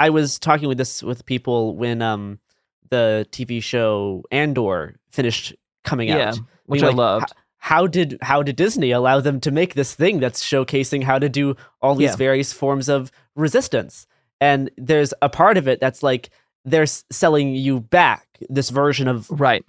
I 0.00 0.10
was 0.10 0.38
talking 0.38 0.68
with 0.68 0.76
this 0.78 1.02
with 1.02 1.24
people 1.24 1.76
when 1.76 2.02
um 2.02 2.40
the 2.90 3.26
TV 3.30 3.62
show 3.62 4.22
Andor 4.30 4.96
finished 5.10 5.54
coming 5.84 6.08
Yeah, 6.08 6.30
out, 6.30 6.40
which 6.66 6.82
I 6.82 6.90
loved. 6.90 7.26
"H- 7.30 7.36
How 7.58 7.86
did 7.86 8.18
how 8.22 8.42
did 8.42 8.56
Disney 8.56 8.90
allow 8.92 9.20
them 9.20 9.40
to 9.40 9.50
make 9.50 9.74
this 9.74 9.94
thing 9.94 10.20
that's 10.20 10.42
showcasing 10.44 11.02
how 11.02 11.18
to 11.18 11.28
do 11.28 11.56
all 11.82 11.94
these 11.96 12.10
Yeah. 12.10 12.16
various 12.16 12.52
forms 12.52 12.88
of 12.88 13.10
resistance? 13.34 14.06
And 14.40 14.70
there's 14.76 15.12
a 15.22 15.28
part 15.28 15.56
of 15.56 15.66
it 15.66 15.80
that's 15.80 16.02
like 16.02 16.30
they're 16.64 16.86
selling 16.86 17.54
you 17.54 17.80
back 17.80 18.26
this 18.50 18.70
version 18.70 19.08
of 19.08 19.28
right 19.30 19.64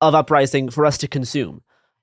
of 0.00 0.14
uprising 0.14 0.68
for 0.70 0.86
us 0.86 0.96
to 0.98 1.08
consume. 1.08 1.62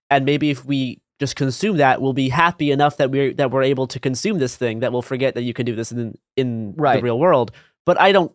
And 0.09 0.25
maybe 0.25 0.49
if 0.49 0.65
we 0.65 1.01
just 1.19 1.35
consume 1.35 1.77
that, 1.77 2.01
we'll 2.01 2.13
be 2.13 2.29
happy 2.29 2.71
enough 2.71 2.97
that 2.97 3.09
we're 3.11 3.33
that 3.35 3.51
we're 3.51 3.63
able 3.63 3.87
to 3.87 3.99
consume 3.99 4.39
this 4.39 4.55
thing 4.55 4.79
that 4.79 4.91
we'll 4.91 5.01
forget 5.01 5.33
that 5.35 5.43
you 5.43 5.53
can 5.53 5.65
do 5.65 5.75
this 5.75 5.91
in 5.91 6.15
in 6.35 6.73
Right. 6.77 6.97
the 6.97 7.03
real 7.03 7.19
world. 7.19 7.51
But 7.85 7.99
I 8.01 8.11
don't. 8.11 8.31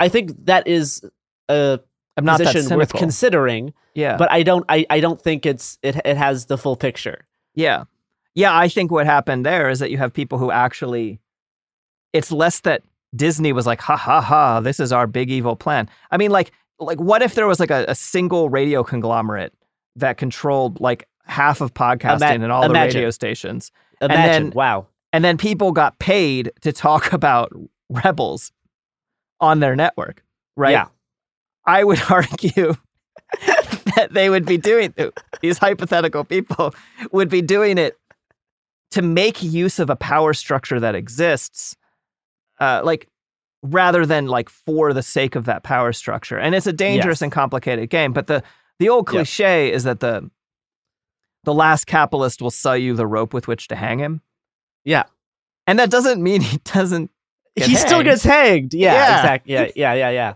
I 0.00 0.08
think 0.08 0.32
that 0.46 0.66
is 0.66 1.02
a 1.50 1.80
I'm 2.16 2.24
not 2.24 2.40
position 2.40 2.76
worth 2.76 2.92
considering. 2.92 3.72
Yeah. 3.94 4.16
But 4.16 4.30
I 4.30 4.42
don't. 4.42 4.64
I, 4.68 4.86
I 4.90 5.00
don't 5.00 5.20
think 5.20 5.46
it's 5.46 5.78
it. 5.82 5.96
It 6.04 6.16
has 6.16 6.46
the 6.46 6.58
full 6.58 6.76
picture. 6.76 7.26
Yeah. 7.54 7.84
Yeah, 8.34 8.56
I 8.56 8.68
think 8.68 8.90
what 8.90 9.06
happened 9.06 9.44
there 9.44 9.68
is 9.68 9.80
that 9.80 9.90
you 9.90 9.98
have 9.98 10.12
people 10.12 10.38
who 10.38 10.50
actually 10.50 11.20
it's 12.12 12.30
less 12.30 12.60
that 12.60 12.82
Disney 13.14 13.52
was 13.52 13.66
like, 13.66 13.80
ha 13.80 13.96
ha 13.96 14.20
ha, 14.20 14.60
this 14.60 14.80
is 14.80 14.92
our 14.92 15.06
big 15.06 15.30
evil 15.30 15.56
plan. 15.56 15.88
I 16.10 16.16
mean, 16.16 16.30
like 16.30 16.52
like 16.78 17.00
what 17.00 17.22
if 17.22 17.34
there 17.34 17.46
was 17.46 17.60
like 17.60 17.70
a, 17.70 17.84
a 17.88 17.94
single 17.94 18.48
radio 18.48 18.82
conglomerate 18.82 19.52
that 19.96 20.16
controlled 20.16 20.80
like 20.80 21.08
half 21.24 21.60
of 21.60 21.74
podcasting 21.74 22.36
Ima- 22.36 22.44
and 22.44 22.52
all 22.52 22.68
the 22.68 22.74
radio 22.74 23.10
stations? 23.10 23.72
Imagine. 24.00 24.24
And 24.24 24.46
then, 24.46 24.50
wow. 24.52 24.86
And 25.12 25.24
then 25.24 25.36
people 25.36 25.72
got 25.72 25.98
paid 25.98 26.52
to 26.60 26.72
talk 26.72 27.12
about 27.12 27.52
rebels 27.88 28.52
on 29.40 29.60
their 29.60 29.74
network, 29.74 30.22
right? 30.56 30.72
Yeah. 30.72 30.86
I 31.66 31.84
would 31.84 32.00
argue 32.10 32.74
that 33.96 34.08
they 34.12 34.28
would 34.30 34.44
be 34.46 34.56
doing 34.56 34.94
these 35.40 35.58
hypothetical 35.58 36.24
people 36.24 36.74
would 37.12 37.28
be 37.28 37.42
doing 37.42 37.78
it 37.78 37.96
to 38.92 39.02
make 39.02 39.42
use 39.42 39.78
of 39.78 39.88
a 39.88 39.96
power 39.96 40.32
structure 40.34 40.80
that 40.80 40.94
exists, 40.96 41.76
uh, 42.58 42.80
like 42.84 43.06
rather 43.62 44.04
than 44.04 44.26
like 44.26 44.48
for 44.48 44.92
the 44.92 45.02
sake 45.02 45.36
of 45.36 45.44
that 45.44 45.62
power 45.62 45.92
structure. 45.92 46.38
And 46.38 46.54
it's 46.54 46.66
a 46.66 46.72
dangerous 46.72 47.18
Yes. 47.18 47.22
and 47.22 47.30
complicated 47.32 47.88
game. 47.90 48.12
But 48.12 48.26
the 48.26 48.42
the 48.78 48.88
old 48.88 49.06
Yep. 49.08 49.12
cliche 49.12 49.70
is 49.72 49.84
that 49.84 50.00
the 50.00 50.28
the 51.44 51.54
last 51.54 51.86
capitalist 51.86 52.42
will 52.42 52.50
sell 52.50 52.76
you 52.76 52.94
the 52.94 53.06
rope 53.06 53.32
with 53.32 53.46
which 53.46 53.68
to 53.68 53.76
hang 53.76 53.98
him. 53.98 54.20
Yeah. 54.84 55.04
And 55.66 55.78
that 55.78 55.90
doesn't 55.90 56.22
mean 56.22 56.40
he 56.50 56.58
doesn't. 56.64 57.10
he 57.54 57.74
still 57.76 58.02
gets 58.02 58.24
hanged. 58.24 58.74
Yeah. 58.74 58.92
Yeah. 58.94 59.20
Exactly. 59.20 59.52
Yeah. 59.54 59.70
Yeah. 59.76 59.94
Yeah. 59.94 60.10
Yeah. 60.10 60.34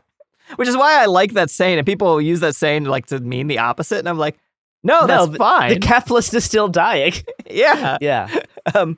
Which 0.57 0.69
is 0.69 0.77
why 0.77 1.03
I 1.03 1.07
like 1.07 1.33
that 1.33 1.51
saying, 1.51 1.79
and 1.79 1.87
people 1.87 2.21
use 2.21 2.41
that 2.41 2.55
saying 2.55 2.85
like 2.85 3.07
to 3.07 3.19
mean 3.21 3.47
the 3.47 3.59
opposite. 3.59 3.99
And 3.99 4.09
I'm 4.09 4.19
like, 4.19 4.39
no, 4.83 5.01
No, 5.01 5.27
that's 5.27 5.31
but 5.31 5.39
fine. 5.39 5.71
The 5.71 5.81
capitalist 5.81 6.35
is 6.35 6.45
still 6.45 6.69
dying. 6.69 7.15
yeah. 7.51 7.99
yeah. 8.01 8.29
Um, 8.75 8.97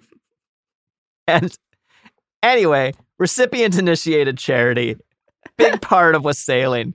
and 1.27 1.53
anyway, 2.41 2.93
recipient 3.19 3.77
initiated 3.77 4.39
charity, 4.39 4.97
big 5.57 5.83
part 5.83 6.15
of 6.15 6.25
wassailing. 6.25 6.95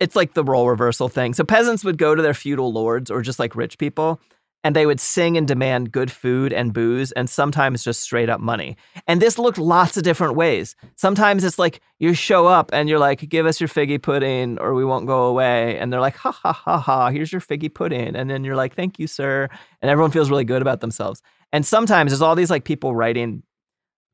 It's 0.00 0.14
like 0.14 0.34
the 0.34 0.44
role 0.44 0.68
reversal 0.68 1.08
thing. 1.08 1.32
So 1.32 1.44
peasants 1.44 1.82
would 1.82 1.96
go 1.96 2.14
to 2.14 2.20
their 2.20 2.34
feudal 2.34 2.74
lords 2.74 3.10
or 3.10 3.22
just 3.22 3.38
like 3.38 3.56
rich 3.56 3.78
people, 3.78 4.20
and 4.64 4.74
they 4.74 4.86
would 4.86 4.98
sing 4.98 5.36
and 5.36 5.46
demand 5.46 5.92
good 5.92 6.10
food 6.10 6.52
and 6.52 6.72
booze 6.72 7.12
and 7.12 7.28
sometimes 7.30 7.84
just 7.84 8.00
straight 8.00 8.30
up 8.30 8.40
money. 8.40 8.76
And 9.06 9.20
this 9.22 9.38
looked 9.38 9.58
lots 9.58 9.96
of 9.98 10.02
different 10.02 10.34
ways. 10.34 10.74
Sometimes 10.96 11.44
it's 11.44 11.58
like 11.58 11.80
you 11.98 12.14
show 12.14 12.46
up 12.46 12.70
and 12.72 12.88
you're 12.88 12.98
like, 12.98 13.28
give 13.28 13.44
us 13.44 13.60
your 13.60 13.68
figgy 13.68 14.00
pudding 14.02 14.58
or 14.58 14.72
we 14.74 14.84
won't 14.84 15.06
go 15.06 15.24
away. 15.26 15.78
And 15.78 15.92
they're 15.92 16.00
like, 16.00 16.16
ha 16.16 16.32
ha 16.32 16.52
ha 16.52 16.78
ha, 16.78 17.10
here's 17.10 17.30
your 17.30 17.42
figgy 17.42 17.72
pudding. 17.72 18.16
And 18.16 18.30
then 18.30 18.42
you're 18.42 18.56
like, 18.56 18.74
thank 18.74 18.98
you, 18.98 19.06
sir. 19.06 19.48
And 19.82 19.90
everyone 19.90 20.10
feels 20.10 20.30
really 20.30 20.44
good 20.44 20.62
about 20.62 20.80
themselves. 20.80 21.22
And 21.52 21.64
sometimes 21.66 22.10
there's 22.10 22.22
all 22.22 22.34
these 22.34 22.50
like 22.50 22.64
people 22.64 22.94
writing, 22.96 23.42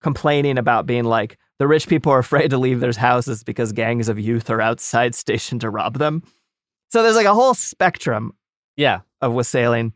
complaining 0.03 0.59
about 0.59 0.85
being 0.85 1.05
like, 1.05 1.39
the 1.59 1.69
rich 1.69 1.87
people 1.89 2.11
are 2.11 2.19
afraid 2.19 2.51
to 2.51 2.59
leave 2.59 2.81
their 2.81 2.93
houses 2.93 3.45
because 3.45 3.71
gangs 3.73 4.09
of 4.09 4.19
youth 4.19 4.51
are 4.51 4.61
outside 4.61 5.15
stationed 5.25 5.61
to 5.61 5.71
rob 5.71 5.99
them. 5.99 6.23
So 6.89 7.03
there's 7.05 7.17
like 7.17 7.27
a 7.27 7.35
whole 7.35 7.55
spectrum 7.55 8.35
Yeah. 8.77 9.01
of 9.21 9.33
wassailing. 9.33 9.93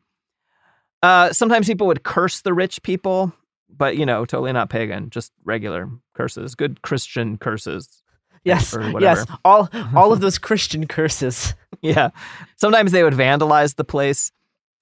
Uh, 1.05 1.33
sometimes 1.35 1.67
people 1.67 1.87
would 1.87 2.03
curse 2.03 2.41
the 2.41 2.55
rich 2.55 2.83
people, 2.83 3.31
but 3.69 3.99
you 3.99 4.07
know, 4.07 4.25
totally 4.25 4.53
not 4.53 4.71
pagan, 4.71 5.11
just 5.11 5.33
regular 5.45 5.91
curses, 6.15 6.55
good 6.55 6.81
Christian 6.81 7.37
curses. 7.37 8.03
Yes. 8.43 8.75
Yes. 9.03 9.27
All 9.45 9.69
all 9.95 10.13
of 10.15 10.21
those 10.21 10.39
Christian 10.39 10.87
curses. 10.87 11.55
Yeah. 11.83 12.09
Sometimes 12.57 12.93
they 12.93 13.03
would 13.03 13.13
vandalize 13.13 13.77
the 13.77 13.85
place. 13.85 14.33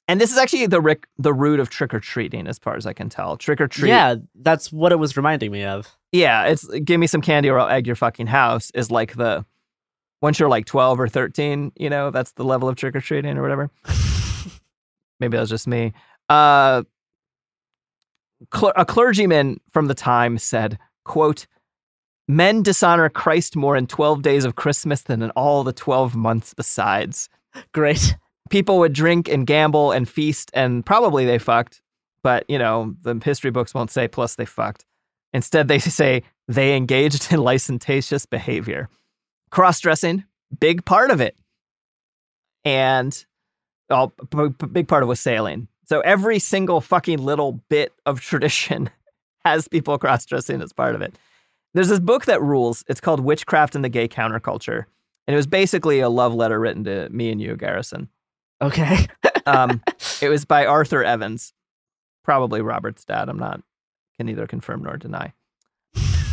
And 0.06 0.20
this 0.20 0.30
is 0.30 0.38
actually 0.38 0.66
the 0.66 0.80
ric- 0.80 1.08
the 1.18 1.32
root 1.32 1.58
of 1.58 1.70
trick 1.70 1.92
or 1.92 1.98
treating, 1.98 2.46
as 2.46 2.58
far 2.58 2.76
as 2.76 2.86
I 2.86 2.92
can 2.92 3.08
tell. 3.08 3.36
Trick 3.36 3.60
or 3.60 3.66
treat. 3.66 3.88
Yeah, 3.88 4.16
that's 4.36 4.70
what 4.70 4.92
it 4.92 4.96
was 4.96 5.16
reminding 5.16 5.50
me 5.50 5.64
of. 5.64 5.96
Yeah, 6.12 6.44
it's 6.44 6.66
give 6.84 7.00
me 7.00 7.08
some 7.08 7.20
candy 7.20 7.48
or 7.48 7.58
I'll 7.58 7.68
egg 7.68 7.86
your 7.86 7.96
fucking 7.96 8.28
house 8.28 8.70
is 8.74 8.92
like 8.92 9.16
the 9.16 9.44
once 10.20 10.38
you're 10.38 10.48
like 10.48 10.66
12 10.66 11.00
or 11.00 11.08
13, 11.08 11.72
you 11.76 11.90
know, 11.90 12.12
that's 12.12 12.30
the 12.32 12.44
level 12.44 12.68
of 12.68 12.76
trick 12.76 12.94
or 12.94 13.00
treating 13.00 13.36
or 13.36 13.42
whatever. 13.42 13.70
Maybe 15.20 15.36
that's 15.36 15.50
just 15.50 15.66
me. 15.68 15.92
Uh, 16.32 16.82
cler- 18.50 18.72
a 18.76 18.86
clergyman 18.86 19.60
from 19.70 19.86
the 19.86 19.94
time 19.94 20.38
said, 20.38 20.78
quote, 21.04 21.46
men 22.26 22.62
dishonor 22.62 23.10
Christ 23.10 23.54
more 23.54 23.76
in 23.76 23.86
12 23.86 24.22
days 24.22 24.46
of 24.46 24.54
Christmas 24.54 25.02
than 25.02 25.20
in 25.20 25.30
all 25.32 25.62
the 25.62 25.74
12 25.74 26.16
months 26.16 26.54
besides. 26.54 27.28
Great. 27.72 28.16
People 28.48 28.78
would 28.78 28.94
drink 28.94 29.28
and 29.28 29.46
gamble 29.46 29.92
and 29.92 30.08
feast, 30.08 30.50
and 30.54 30.86
probably 30.86 31.26
they 31.26 31.38
fucked, 31.38 31.82
but 32.22 32.44
you 32.48 32.58
know, 32.58 32.94
the 33.02 33.20
history 33.22 33.50
books 33.50 33.74
won't 33.74 33.90
say 33.90 34.08
plus 34.08 34.36
they 34.36 34.46
fucked. 34.46 34.86
Instead, 35.34 35.68
they 35.68 35.78
say 35.78 36.22
they 36.48 36.76
engaged 36.76 37.30
in 37.32 37.40
licentious 37.40 38.26
behavior. 38.26 38.88
Cross 39.50 39.80
dressing, 39.80 40.24
big 40.60 40.84
part 40.84 41.10
of 41.10 41.20
it. 41.20 41.36
And 42.64 43.12
oh, 43.90 44.08
p- 44.08 44.48
p- 44.58 44.66
big 44.66 44.88
part 44.88 45.02
of 45.02 45.10
wassailing. 45.10 45.68
So 45.84 46.00
every 46.00 46.38
single 46.38 46.80
fucking 46.80 47.18
little 47.18 47.60
bit 47.68 47.92
of 48.06 48.20
tradition 48.20 48.90
has 49.44 49.68
people 49.68 49.98
cross 49.98 50.24
dressing 50.24 50.62
as 50.62 50.72
part 50.72 50.94
of 50.94 51.02
it. 51.02 51.16
There's 51.74 51.88
this 51.88 52.00
book 52.00 52.26
that 52.26 52.42
rules. 52.42 52.84
It's 52.88 53.00
called 53.00 53.20
Witchcraft 53.20 53.74
and 53.74 53.84
the 53.84 53.88
Gay 53.88 54.08
Counterculture. 54.08 54.84
And 55.26 55.34
it 55.34 55.36
was 55.36 55.46
basically 55.46 56.00
a 56.00 56.08
love 56.08 56.34
letter 56.34 56.58
written 56.58 56.84
to 56.84 57.08
me 57.08 57.30
and 57.30 57.40
you, 57.40 57.56
Garrison. 57.56 58.08
Okay. 58.60 59.06
Um, 59.46 59.82
it 60.22 60.28
was 60.28 60.44
by 60.44 60.66
Arthur 60.66 61.02
Evans, 61.02 61.52
probably 62.24 62.60
Robert's 62.60 63.04
dad. 63.04 63.28
I'm 63.28 63.38
not, 63.38 63.62
can 64.16 64.26
neither 64.26 64.46
confirm 64.46 64.82
nor 64.82 64.96
deny. 64.96 65.32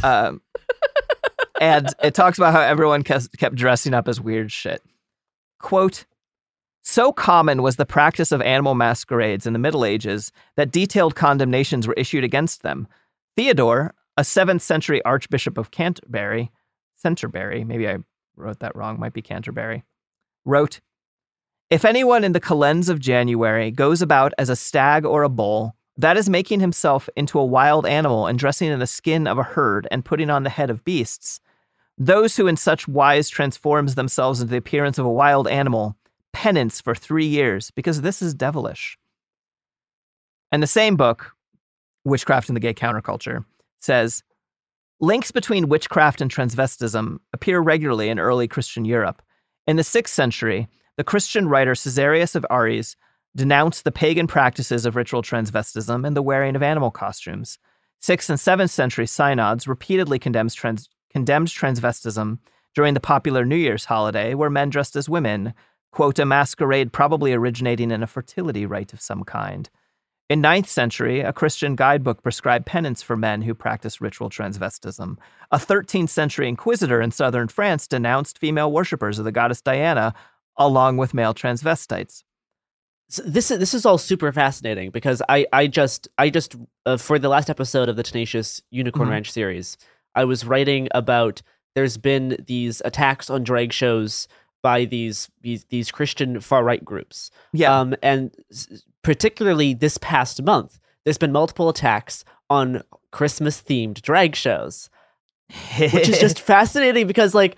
Um, 0.03 0.41
and 1.59 1.87
it 2.01 2.13
talks 2.13 2.37
about 2.37 2.53
how 2.53 2.61
everyone 2.61 3.03
kept, 3.03 3.37
kept 3.37 3.55
dressing 3.55 3.93
up 3.93 4.07
as 4.07 4.21
weird 4.21 4.51
shit. 4.51 4.83
Quote, 5.59 6.05
so 6.81 7.11
common 7.11 7.61
was 7.61 7.75
the 7.75 7.85
practice 7.85 8.31
of 8.31 8.41
animal 8.41 8.75
masquerades 8.75 9.45
in 9.45 9.53
the 9.53 9.59
Middle 9.59 9.85
Ages 9.85 10.31
that 10.55 10.71
detailed 10.71 11.15
condemnations 11.15 11.87
were 11.87 11.93
issued 11.93 12.23
against 12.23 12.63
them. 12.63 12.87
Theodore, 13.35 13.93
a 14.17 14.21
7th 14.21 14.61
century 14.61 15.03
Archbishop 15.03 15.57
of 15.57 15.71
Canterbury, 15.71 16.51
Canterbury, 17.01 17.63
maybe 17.63 17.87
I 17.87 17.97
wrote 18.35 18.59
that 18.59 18.75
wrong, 18.75 18.99
might 18.99 19.13
be 19.13 19.21
Canterbury, 19.21 19.83
wrote, 20.45 20.79
If 21.69 21.85
anyone 21.85 22.23
in 22.23 22.33
the 22.33 22.39
calends 22.39 22.89
of 22.89 22.99
January 22.99 23.71
goes 23.71 24.01
about 24.01 24.33
as 24.37 24.49
a 24.49 24.55
stag 24.55 25.05
or 25.05 25.23
a 25.23 25.29
bull, 25.29 25.75
that 25.97 26.17
is 26.17 26.29
making 26.29 26.61
himself 26.61 27.09
into 27.17 27.37
a 27.37 27.45
wild 27.45 27.85
animal 27.85 28.25
and 28.25 28.39
dressing 28.39 28.69
in 28.69 28.79
the 28.79 28.87
skin 28.87 29.27
of 29.27 29.37
a 29.37 29.43
herd 29.43 29.85
and 29.91 30.05
putting 30.05 30.29
on 30.29 30.43
the 30.43 30.49
head 30.49 30.69
of 30.69 30.85
beasts. 30.85 31.41
Those 31.97 32.37
who 32.37 32.47
in 32.47 32.55
such 32.55 32.87
wise 32.87 33.29
transforms 33.29 33.95
themselves 33.95 34.39
into 34.39 34.51
the 34.51 34.57
appearance 34.57 34.97
of 34.97 35.05
a 35.05 35.11
wild 35.11 35.45
animal, 35.49 35.97
penance 36.33 36.81
for 36.81 36.95
three 36.95 37.25
years, 37.25 37.71
because 37.71 38.01
this 38.01 38.21
is 38.21 38.33
devilish. 38.33 38.97
And 40.51 40.63
the 40.63 40.67
same 40.67 40.95
book, 40.95 41.33
Witchcraft 42.05 42.49
and 42.49 42.55
the 42.55 42.61
Gay 42.61 42.73
Counterculture, 42.73 43.45
says 43.81 44.23
links 44.99 45.31
between 45.31 45.69
witchcraft 45.69 46.21
and 46.21 46.31
transvestism 46.31 47.19
appear 47.33 47.59
regularly 47.59 48.09
in 48.09 48.19
early 48.19 48.47
Christian 48.47 48.85
Europe. 48.85 49.21
In 49.67 49.75
the 49.75 49.83
sixth 49.83 50.13
century, 50.13 50.67
the 50.97 51.03
Christian 51.03 51.47
writer 51.47 51.75
Caesarius 51.75 52.35
of 52.35 52.45
Aries 52.49 52.95
denounced 53.35 53.83
the 53.83 53.91
pagan 53.91 54.27
practices 54.27 54.85
of 54.85 54.95
ritual 54.95 55.21
transvestism 55.21 56.05
and 56.05 56.15
the 56.15 56.21
wearing 56.21 56.55
of 56.55 56.63
animal 56.63 56.91
costumes. 56.91 57.57
Sixth 58.01 58.29
and 58.29 58.39
seventh 58.39 58.71
century 58.71 59.05
synods 59.05 59.67
repeatedly 59.67 60.19
trans- 60.19 60.89
condemned 61.09 61.47
transvestism 61.47 62.39
during 62.75 62.93
the 62.93 62.99
popular 62.99 63.45
New 63.45 63.55
Year's 63.55 63.85
holiday, 63.85 64.33
where 64.33 64.49
men 64.49 64.69
dressed 64.69 64.95
as 64.95 65.09
women, 65.09 65.53
quote, 65.91 66.19
a 66.19 66.25
masquerade 66.25 66.93
probably 66.93 67.33
originating 67.33 67.91
in 67.91 68.03
a 68.03 68.07
fertility 68.07 68.65
rite 68.65 68.93
of 68.93 69.01
some 69.01 69.23
kind. 69.23 69.69
In 70.29 70.43
9th 70.43 70.67
century, 70.67 71.21
a 71.21 71.33
Christian 71.33 71.75
guidebook 71.75 72.21
prescribed 72.21 72.67
penance 72.67 73.01
for 73.01 73.17
men 73.17 73.41
who 73.41 73.55
practiced 73.55 73.99
ritual 73.99 74.29
transvestism. 74.29 75.17
A 75.51 75.57
13th 75.57 76.09
century 76.09 76.47
inquisitor 76.47 77.01
in 77.01 77.09
southern 77.09 77.47
France 77.47 77.87
denounced 77.87 78.37
female 78.37 78.71
worshippers 78.71 79.17
of 79.17 79.25
the 79.25 79.31
goddess 79.31 79.61
Diana 79.61 80.13
along 80.55 80.97
with 80.97 81.15
male 81.15 81.33
transvestites. 81.33 82.23
So 83.11 83.23
this 83.23 83.49
is 83.49 83.57
this 83.57 83.73
is 83.73 83.87
all 83.87 83.97
super 83.97 84.31
fascinating 84.31 84.91
because 84.91 85.19
I 85.27 85.47
I 85.51 85.65
just 85.65 86.07
I 86.19 86.29
just 86.29 86.55
uh, 86.85 86.97
for 86.97 87.17
the 87.17 87.29
last 87.29 87.49
episode 87.49 87.89
of 87.89 87.95
the 87.95 88.03
Tenacious 88.03 88.61
Unicorn 88.69 89.07
Mhm. 89.07 89.11
Ranch 89.11 89.31
series, 89.31 89.77
I 90.13 90.25
was 90.25 90.45
writing 90.45 90.89
about 90.91 91.41
there's 91.73 91.97
been 91.97 92.37
these 92.45 92.83
attacks 92.85 93.31
on 93.31 93.43
drag 93.43 93.73
shows 93.73 94.27
by 94.61 94.85
these 94.85 95.29
these 95.41 95.65
these 95.65 95.91
Christian 95.91 96.39
far 96.41 96.63
right 96.63 96.83
groups. 96.83 97.31
Yeah. 97.53 97.77
Um, 97.79 97.95
and 98.01 98.35
s- 98.51 98.83
particularly 99.03 99.73
this 99.73 99.97
past 99.99 100.41
month, 100.43 100.79
there's 101.05 101.17
been 101.17 101.31
multiple 101.31 101.69
attacks 101.69 102.25
on 102.49 102.83
Christmas 103.11 103.61
themed 103.61 104.01
drag 104.01 104.35
shows, 104.35 104.89
which 105.79 106.09
is 106.09 106.19
just 106.19 106.39
fascinating 106.53 107.07
because 107.07 107.33
like 107.33 107.55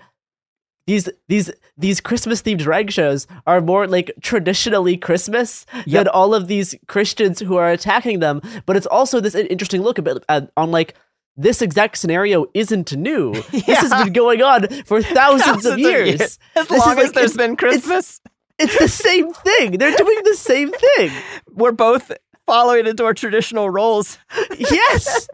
these 0.86 1.08
these 1.28 1.50
these 1.76 2.00
Christmas 2.00 2.42
themed 2.42 2.58
drag 2.58 2.90
shows 2.90 3.26
are 3.46 3.60
more 3.60 3.86
like 3.86 4.10
traditionally 4.20 4.96
Christmas 4.96 5.64
Yep. 5.86 5.86
than 5.86 6.08
all 6.08 6.34
of 6.34 6.48
these 6.48 6.74
Christians 6.88 7.38
who 7.40 7.56
are 7.56 7.70
attacking 7.70 8.18
them. 8.20 8.40
But 8.66 8.76
it's 8.76 8.86
also 8.86 9.20
this 9.20 9.34
interesting 9.34 9.82
look 9.82 9.98
a 9.98 10.02
bit 10.02 10.24
uh, 10.28 10.42
on 10.56 10.70
like 10.70 10.94
this 11.36 11.62
exact 11.62 11.98
scenario 11.98 12.46
isn't 12.54 12.96
new. 12.96 13.32
This 13.52 13.78
has 13.80 14.04
been 14.04 14.12
going 14.12 14.42
on 14.42 14.68
for 14.84 15.00
thousands, 15.02 15.12
Thousands 15.14 15.66
of 15.66 15.72
of 15.74 15.78
years. 15.78 16.08
years. 16.20 16.38
As 16.56 16.68
This 16.68 16.78
long 16.86 16.98
as 16.98 17.04
like- 17.06 17.12
there's 17.14 17.32
it's- 17.32 17.36
been 17.36 17.56
Christmas. 17.56 18.20
It's 18.58 18.78
the 18.78 18.86
same 18.88 19.32
thing. 19.32 19.78
They're 19.78 19.96
doing 19.96 20.18
the 20.24 20.34
same 20.36 20.70
thing. 20.72 21.10
We're 21.54 21.72
both 21.72 22.12
following 22.46 22.86
into 22.86 23.04
our 23.04 23.14
traditional 23.14 23.70
roles. 23.70 24.18
Yes, 24.58 25.26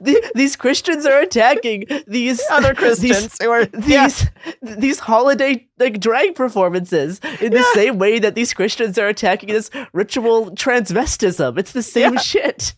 The- 0.00 0.30
these 0.34 0.56
Christians 0.56 1.04
are 1.06 1.20
attacking 1.20 1.84
these 2.06 2.40
Other 2.50 2.74
Christians 2.74 3.36
These, 3.38 3.42
who 3.42 3.50
are 3.50 3.68
yeah. 3.86 4.08
these 4.08 4.30
these 4.62 4.98
holiday 5.00 5.68
like 5.78 6.00
drag 6.00 6.34
performances 6.34 7.20
in 7.40 7.52
the 7.52 7.62
same 7.74 7.98
way 7.98 8.18
that 8.18 8.34
these 8.34 8.54
Christians 8.54 8.96
are 8.98 9.06
attacking 9.08 9.50
this 9.50 9.70
ritual 9.92 10.50
transvestism. 10.52 11.58
It's 11.58 11.72
the 11.72 11.82
same 11.82 12.14
Yeah. 12.14 12.20
shit. 12.20 12.74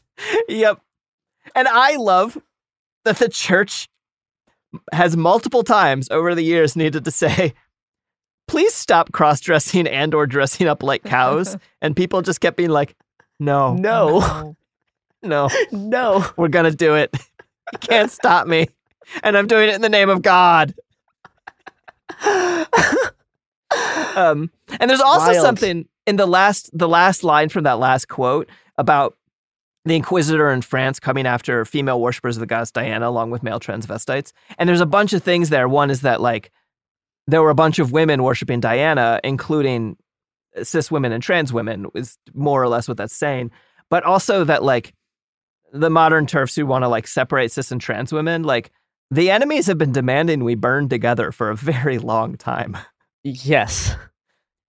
Yep. 0.49 0.81
And 1.55 1.69
I 1.69 1.97
love 1.97 2.37
that 3.05 3.19
the 3.19 3.29
church 3.29 3.89
has 4.93 5.17
multiple 5.17 5.63
times 5.63 6.09
over 6.11 6.35
the 6.35 6.43
years 6.43 6.75
needed 6.77 7.05
to 7.05 7.11
say, 7.11 7.55
please 8.49 8.75
stop 8.75 9.13
cross-dressing 9.13 9.87
and 9.87 10.15
or 10.15 10.27
dressing 10.27 10.67
up 10.67 10.83
like 10.83 11.05
cows. 11.05 11.57
and 11.83 11.95
people 11.97 12.23
just 12.23 12.41
kept 12.41 12.57
being 12.57 12.71
like, 12.71 12.95
no, 13.41 13.75
No, 13.75 14.57
no, 15.23 15.49
no. 15.73 16.25
we're 16.37 16.49
gonna 16.49 16.71
do 16.71 16.95
it. 16.95 17.15
You 17.73 17.79
can't 17.79 18.11
stop 18.11 18.47
me. 18.47 18.69
And 19.23 19.37
I'm 19.37 19.47
doing 19.47 19.69
it 19.69 19.75
in 19.75 19.81
the 19.81 19.89
name 19.89 20.09
of 20.09 20.23
God. 20.23 20.75
um, 24.17 24.51
and 24.81 24.89
there's 24.91 25.01
also 25.01 25.33
Wild. 25.33 25.43
something 25.43 25.89
in 26.07 26.17
the 26.17 26.27
last 26.27 26.71
the 26.77 26.89
last 26.89 27.25
line 27.25 27.49
from 27.49 27.65
that 27.65 27.79
last 27.79 28.09
quote 28.09 28.49
about 28.79 29.17
the 29.85 29.97
inquisitor 29.97 30.51
in 30.51 30.63
France 30.63 30.99
coming 30.99 31.27
after 31.27 31.65
female 31.65 32.01
worshippers 32.01 32.37
of 32.37 32.41
the 32.41 32.47
goddess 32.47 32.71
Diana 32.71 33.09
along 33.09 33.31
with 33.31 33.43
male 33.43 33.61
transvestites. 33.61 34.33
And 34.59 34.69
there's 34.69 34.81
a 34.81 34.87
bunch 34.87 35.13
of 35.13 35.23
things 35.23 35.51
there. 35.51 35.69
One 35.69 35.91
is 35.91 36.01
that 36.01 36.21
like 36.21 36.51
there 37.27 37.43
were 37.43 37.51
a 37.51 37.55
bunch 37.55 37.79
of 37.79 37.93
women 37.93 38.23
worshiping 38.23 38.61
Diana, 38.61 39.21
including 39.25 39.97
cis 40.63 40.91
women 40.91 41.13
and 41.13 41.23
trans 41.23 41.53
women, 41.53 41.87
is 41.95 42.19
more 42.33 42.63
or 42.63 42.69
less 42.69 42.89
what 42.89 42.97
that's 42.97 43.15
saying. 43.15 43.51
But 43.91 44.05
also 44.05 44.45
that 44.45 44.63
like 44.63 44.95
the 45.73 45.91
modern 45.91 46.27
turfs 46.27 46.55
who 46.55 46.67
want 46.67 46.83
to 46.85 46.89
like 46.89 47.07
separate 47.07 47.53
cis 47.53 47.71
and 47.71 47.81
trans 47.81 48.13
women, 48.13 48.43
like 48.43 48.71
the 49.11 49.31
enemies 49.31 49.67
have 49.67 49.79
been 49.79 49.93
demanding 49.93 50.45
we 50.45 50.55
burn 50.55 50.89
together 50.89 51.31
for 51.31 51.51
a 51.51 51.57
very 51.57 51.99
long 51.99 52.37
time. 52.37 52.77
Yes. 53.23 53.95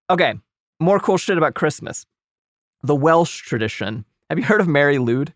Okay, 0.09 0.35
more 0.79 0.99
cool 0.99 1.17
shit 1.17 1.37
about 1.37 1.55
Christmas. 1.55 2.05
The 2.83 2.95
Welsh 2.95 3.41
tradition. 3.41 4.05
Have 4.29 4.39
you 4.39 4.45
heard 4.45 4.61
of 4.61 4.67
Mari 4.67 4.97
Lwyd? 4.97 5.29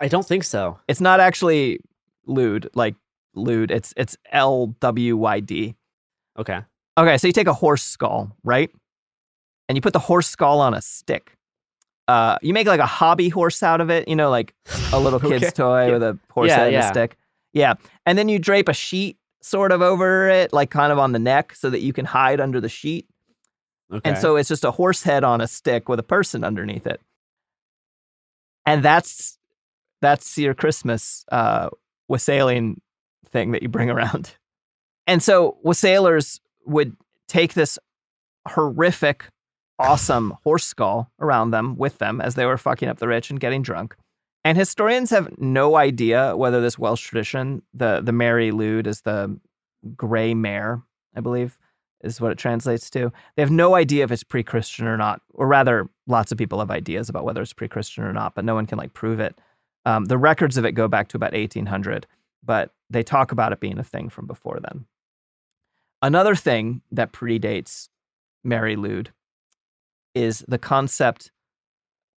I 0.00 0.08
don't 0.08 0.26
think 0.26 0.44
so. 0.44 0.78
It's 0.88 1.00
not 1.00 1.20
actually 1.20 1.80
Lude, 2.26 2.68
like 2.74 2.94
Lude. 3.34 3.70
It's 3.70 3.92
it's 3.96 4.16
L 4.30 4.68
W 4.80 5.16
Y 5.16 5.40
D. 5.40 5.74
Okay. 6.38 6.60
Okay, 6.98 7.18
so 7.18 7.26
you 7.26 7.32
take 7.32 7.46
a 7.46 7.54
horse 7.54 7.82
skull, 7.82 8.36
right? 8.44 8.70
And 9.68 9.76
you 9.76 9.82
put 9.82 9.92
the 9.92 9.98
horse 9.98 10.28
skull 10.28 10.60
on 10.60 10.74
a 10.74 10.82
stick. 10.82 11.32
Uh, 12.08 12.36
you 12.42 12.52
make 12.52 12.66
like 12.66 12.80
a 12.80 12.86
hobby 12.86 13.28
horse 13.28 13.62
out 13.62 13.80
of 13.80 13.88
it, 13.90 14.08
you 14.08 14.16
know, 14.16 14.28
like 14.28 14.54
a 14.92 14.98
little 15.00 15.20
kid's 15.20 15.44
Okay. 15.44 15.50
toy 15.52 15.86
Yeah. 15.86 15.92
with 15.92 16.02
a 16.02 16.18
horse 16.30 16.48
Yeah, 16.48 16.56
head 16.56 16.74
and 16.74 16.84
a 16.84 16.88
stick. 16.88 17.16
Yeah. 17.52 17.74
And 18.04 18.18
then 18.18 18.28
you 18.28 18.38
drape 18.38 18.68
a 18.68 18.74
sheet 18.74 19.16
sort 19.40 19.72
of 19.72 19.80
over 19.82 20.28
it, 20.28 20.52
like 20.52 20.70
kind 20.70 20.92
of 20.92 20.98
on 20.98 21.12
the 21.12 21.18
neck, 21.18 21.54
so 21.54 21.70
that 21.70 21.80
you 21.80 21.92
can 21.92 22.04
hide 22.04 22.40
under 22.40 22.60
the 22.60 22.68
sheet. 22.68 23.06
Okay. 23.92 24.08
And 24.08 24.18
so 24.18 24.36
it's 24.36 24.48
just 24.48 24.64
a 24.64 24.70
horse 24.72 25.02
head 25.02 25.22
on 25.24 25.40
a 25.40 25.46
stick 25.46 25.88
with 25.88 25.98
a 25.98 26.02
person 26.02 26.44
underneath 26.44 26.86
it. 26.86 27.00
And 28.66 28.82
that's 28.82 29.38
that's 30.00 30.36
your 30.38 30.54
Christmas 30.54 31.24
uh 31.30 31.68
wassailing 32.08 32.80
thing 33.30 33.52
that 33.52 33.62
you 33.62 33.68
bring 33.68 33.90
around. 33.90 34.36
And 35.06 35.22
so 35.22 35.58
wassailers 35.64 36.40
would 36.66 36.96
take 37.28 37.54
this 37.54 37.78
horrific, 38.48 39.26
awesome 39.78 40.34
horse 40.44 40.64
skull 40.64 41.10
around 41.20 41.50
them 41.50 41.76
with 41.76 41.98
them 41.98 42.20
as 42.20 42.34
they 42.34 42.46
were 42.46 42.58
fucking 42.58 42.88
up 42.88 42.98
the 42.98 43.08
rich 43.08 43.30
and 43.30 43.40
getting 43.40 43.62
drunk. 43.62 43.96
And 44.44 44.58
historians 44.58 45.10
have 45.10 45.38
no 45.38 45.76
idea 45.76 46.36
whether 46.36 46.60
this 46.60 46.78
Welsh 46.78 47.02
tradition, 47.02 47.62
the 47.72 48.00
the 48.00 48.12
Mari 48.12 48.50
Lwyd 48.50 48.86
is 48.86 49.02
the 49.02 49.38
gray 49.96 50.34
mare, 50.34 50.82
I 51.16 51.20
believe, 51.20 51.58
is 52.02 52.20
what 52.20 52.32
it 52.32 52.38
translates 52.38 52.90
to. 52.90 53.12
They 53.36 53.42
have 53.42 53.50
no 53.50 53.74
idea 53.74 54.04
if 54.04 54.10
it's 54.10 54.24
pre-Christian 54.24 54.86
or 54.86 54.96
not, 54.96 55.20
or 55.34 55.46
rather, 55.46 55.88
lots 56.06 56.32
of 56.32 56.38
people 56.38 56.58
have 56.58 56.70
ideas 56.70 57.08
about 57.08 57.24
whether 57.24 57.40
it's 57.40 57.52
pre-Christian 57.52 58.04
or 58.04 58.12
not, 58.12 58.34
but 58.34 58.44
no 58.44 58.54
one 58.54 58.66
can 58.66 58.78
like 58.78 58.92
prove 58.92 59.20
it. 59.20 59.38
Um, 59.84 60.06
the 60.06 60.18
records 60.18 60.56
of 60.56 60.64
it 60.64 60.72
go 60.72 60.88
back 60.88 61.08
to 61.08 61.16
about 61.16 61.32
1800, 61.32 62.06
but 62.44 62.72
they 62.90 63.02
talk 63.02 63.32
about 63.32 63.52
it 63.52 63.60
being 63.60 63.78
a 63.78 63.84
thing 63.84 64.08
from 64.08 64.26
before 64.26 64.58
then. 64.62 64.84
Another 66.02 66.34
thing 66.34 66.82
that 66.90 67.12
predates 67.12 67.88
Mari 68.44 68.76
Lwyd 68.76 69.08
is 70.14 70.44
the 70.48 70.58
concept 70.58 71.30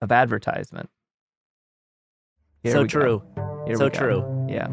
of 0.01 0.11
advertisement. 0.11 0.89
Here 2.63 2.73
so 2.73 2.87
true. 2.87 3.23
So 3.75 3.89
true. 3.89 4.47
Yeah. 4.49 4.69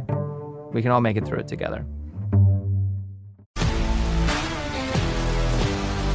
We 0.74 0.82
can 0.82 0.92
all 0.92 1.02
make 1.02 1.18
it 1.18 1.26
through 1.26 1.40
it 1.40 1.48
together. 1.48 1.86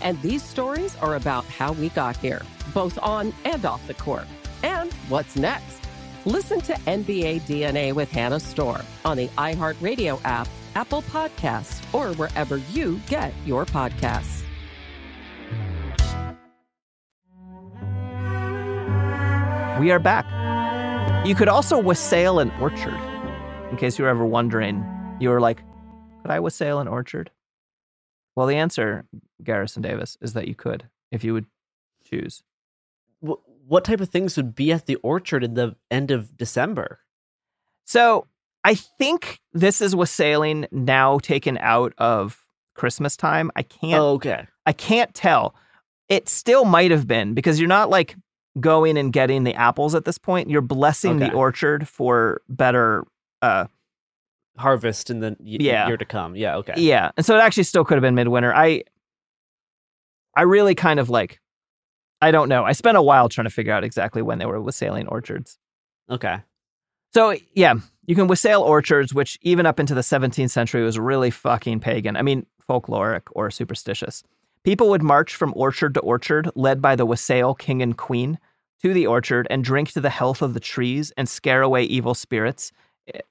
And 0.00 0.20
these 0.22 0.42
stories 0.42 0.96
are 0.96 1.16
about 1.16 1.44
how 1.46 1.72
we 1.72 1.88
got 1.90 2.16
here, 2.16 2.42
both 2.72 2.98
on 3.02 3.32
and 3.44 3.64
off 3.64 3.86
the 3.86 3.94
court. 3.94 4.26
And 4.62 4.92
what's 5.08 5.36
next? 5.36 5.80
Listen 6.24 6.60
to 6.62 6.74
NBA 6.74 7.42
DNA 7.42 7.92
with 7.92 8.10
Hannah 8.10 8.40
Storm 8.40 8.82
on 9.04 9.16
the 9.16 9.28
iHeartRadio 9.28 10.20
app, 10.24 10.48
Apple 10.74 11.02
Podcasts, 11.02 11.82
or 11.94 12.14
wherever 12.14 12.58
you 12.72 13.00
get 13.08 13.32
your 13.46 13.64
podcasts. 13.64 14.42
We 19.80 19.92
are 19.92 20.00
back. 20.00 20.26
You 21.24 21.34
could 21.36 21.48
also 21.48 21.78
wassail 21.78 22.40
an 22.40 22.50
orchard. 22.60 22.98
In 23.70 23.76
case 23.76 23.98
you 23.98 24.04
were 24.04 24.10
ever 24.10 24.26
wondering, 24.26 24.84
you 25.20 25.30
were 25.30 25.40
like, 25.40 25.62
could 26.22 26.30
I 26.32 26.40
wassail 26.40 26.80
an 26.80 26.88
orchard? 26.88 27.30
Well, 28.38 28.46
the 28.46 28.54
answer, 28.54 29.04
Garrison 29.42 29.82
Davis, 29.82 30.16
is 30.20 30.34
that 30.34 30.46
you 30.46 30.54
could 30.54 30.84
if 31.10 31.24
you 31.24 31.32
would 31.32 31.46
choose. 32.08 32.44
What 33.18 33.84
type 33.84 34.00
of 34.00 34.10
things 34.10 34.36
would 34.36 34.54
be 34.54 34.70
at 34.70 34.86
the 34.86 34.94
orchard 35.02 35.42
in 35.42 35.54
the 35.54 35.74
end 35.90 36.12
of 36.12 36.36
December? 36.36 37.00
So 37.84 38.28
I 38.62 38.76
think 38.76 39.40
this 39.52 39.80
is 39.80 39.96
wassailing 39.96 40.68
now 40.70 41.18
taken 41.18 41.58
out 41.58 41.94
of 41.98 42.44
Christmas 42.74 43.16
time. 43.16 43.50
I 43.56 43.62
can't. 43.62 44.00
Oh, 44.00 44.12
okay. 44.12 44.46
I 44.64 44.72
can't 44.72 45.12
tell. 45.14 45.56
It 46.08 46.28
still 46.28 46.64
might 46.64 46.92
have 46.92 47.08
been 47.08 47.34
because 47.34 47.58
you're 47.58 47.66
not 47.66 47.90
like 47.90 48.14
going 48.60 48.96
and 48.96 49.12
getting 49.12 49.42
the 49.42 49.56
apples 49.56 49.96
at 49.96 50.04
this 50.04 50.16
point. 50.16 50.48
You're 50.48 50.60
blessing 50.60 51.18
the 51.18 51.32
orchard 51.32 51.88
for 51.88 52.42
better. 52.48 53.04
Uh, 53.42 53.66
Harvest 54.58 55.10
in 55.10 55.20
the 55.20 55.36
y- 55.40 55.58
Yeah. 55.60 55.86
year 55.86 55.96
to 55.96 56.04
come. 56.04 56.36
Yeah. 56.36 56.56
Okay. 56.56 56.74
Yeah, 56.76 57.10
and 57.16 57.24
so 57.24 57.36
it 57.36 57.40
actually 57.40 57.62
still 57.64 57.84
could 57.84 57.94
have 57.94 58.02
been 58.02 58.14
midwinter. 58.14 58.54
I, 58.54 58.82
I 60.36 60.42
really 60.42 60.74
kind 60.74 61.00
of 61.00 61.10
like, 61.10 61.40
I 62.20 62.30
don't 62.30 62.48
know. 62.48 62.64
I 62.64 62.72
spent 62.72 62.96
a 62.96 63.02
while 63.02 63.28
trying 63.28 63.44
to 63.46 63.50
figure 63.50 63.72
out 63.72 63.84
exactly 63.84 64.22
when 64.22 64.38
they 64.38 64.46
were 64.46 64.60
wassailing 64.60 65.06
orchards. 65.08 65.58
Okay. 66.10 66.38
So 67.14 67.34
yeah, 67.54 67.74
you 68.06 68.14
can 68.14 68.26
wassail 68.28 68.62
orchards, 68.62 69.14
which 69.14 69.38
even 69.42 69.66
up 69.66 69.80
into 69.80 69.94
the 69.94 70.00
17th 70.02 70.50
century 70.50 70.82
was 70.82 70.98
really 70.98 71.30
fucking 71.30 71.80
pagan. 71.80 72.16
I 72.16 72.22
mean, 72.22 72.46
folkloric 72.68 73.22
or 73.32 73.50
superstitious. 73.50 74.22
People 74.64 74.90
would 74.90 75.02
march 75.02 75.34
from 75.34 75.52
orchard 75.56 75.94
to 75.94 76.00
orchard, 76.00 76.50
led 76.54 76.82
by 76.82 76.96
the 76.96 77.06
wassail 77.06 77.54
king 77.54 77.80
and 77.80 77.96
queen, 77.96 78.38
to 78.82 78.92
the 78.92 79.06
orchard 79.06 79.46
and 79.50 79.64
drink 79.64 79.90
to 79.92 80.00
the 80.00 80.10
health 80.10 80.42
of 80.42 80.54
the 80.54 80.60
trees 80.60 81.12
and 81.16 81.28
scare 81.28 81.62
away 81.62 81.84
evil 81.84 82.14
spirits 82.14 82.72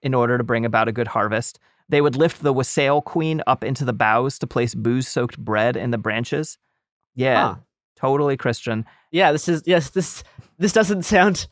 in 0.02 0.14
order 0.14 0.38
to 0.38 0.44
bring 0.44 0.66
about 0.66 0.88
a 0.88 0.92
good 0.92 1.08
harvest. 1.08 1.60
They 1.90 2.02
would 2.02 2.16
lift 2.16 2.44
the 2.44 2.54
wassail 2.54 3.02
queen 3.02 3.42
up 3.48 3.64
into 3.64 3.86
the 3.86 3.94
boughs 3.94 4.38
to 4.40 4.48
place 4.48 4.76
booze-soaked 4.76 5.38
bread 5.38 5.78
in 5.78 5.92
the 5.92 5.98
branches. 5.98 6.58
Yeah, 7.16 7.42
Huh. 7.42 7.56
totally 7.96 8.38
Christian. 8.38 8.86
Yeah. 9.12 9.32
This 9.32 9.48
is 9.48 9.64
yes. 9.66 9.90
This 9.92 10.24
this 10.58 10.74
doesn't 10.74 11.04
sound 11.04 11.48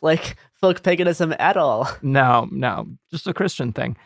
like 0.00 0.36
folk 0.60 0.82
paganism 0.82 1.34
at 1.38 1.56
all. 1.56 1.88
No, 2.02 2.48
no, 2.52 2.86
just 3.10 3.26
a 3.26 3.34
Christian 3.34 3.72
thing. 3.72 3.96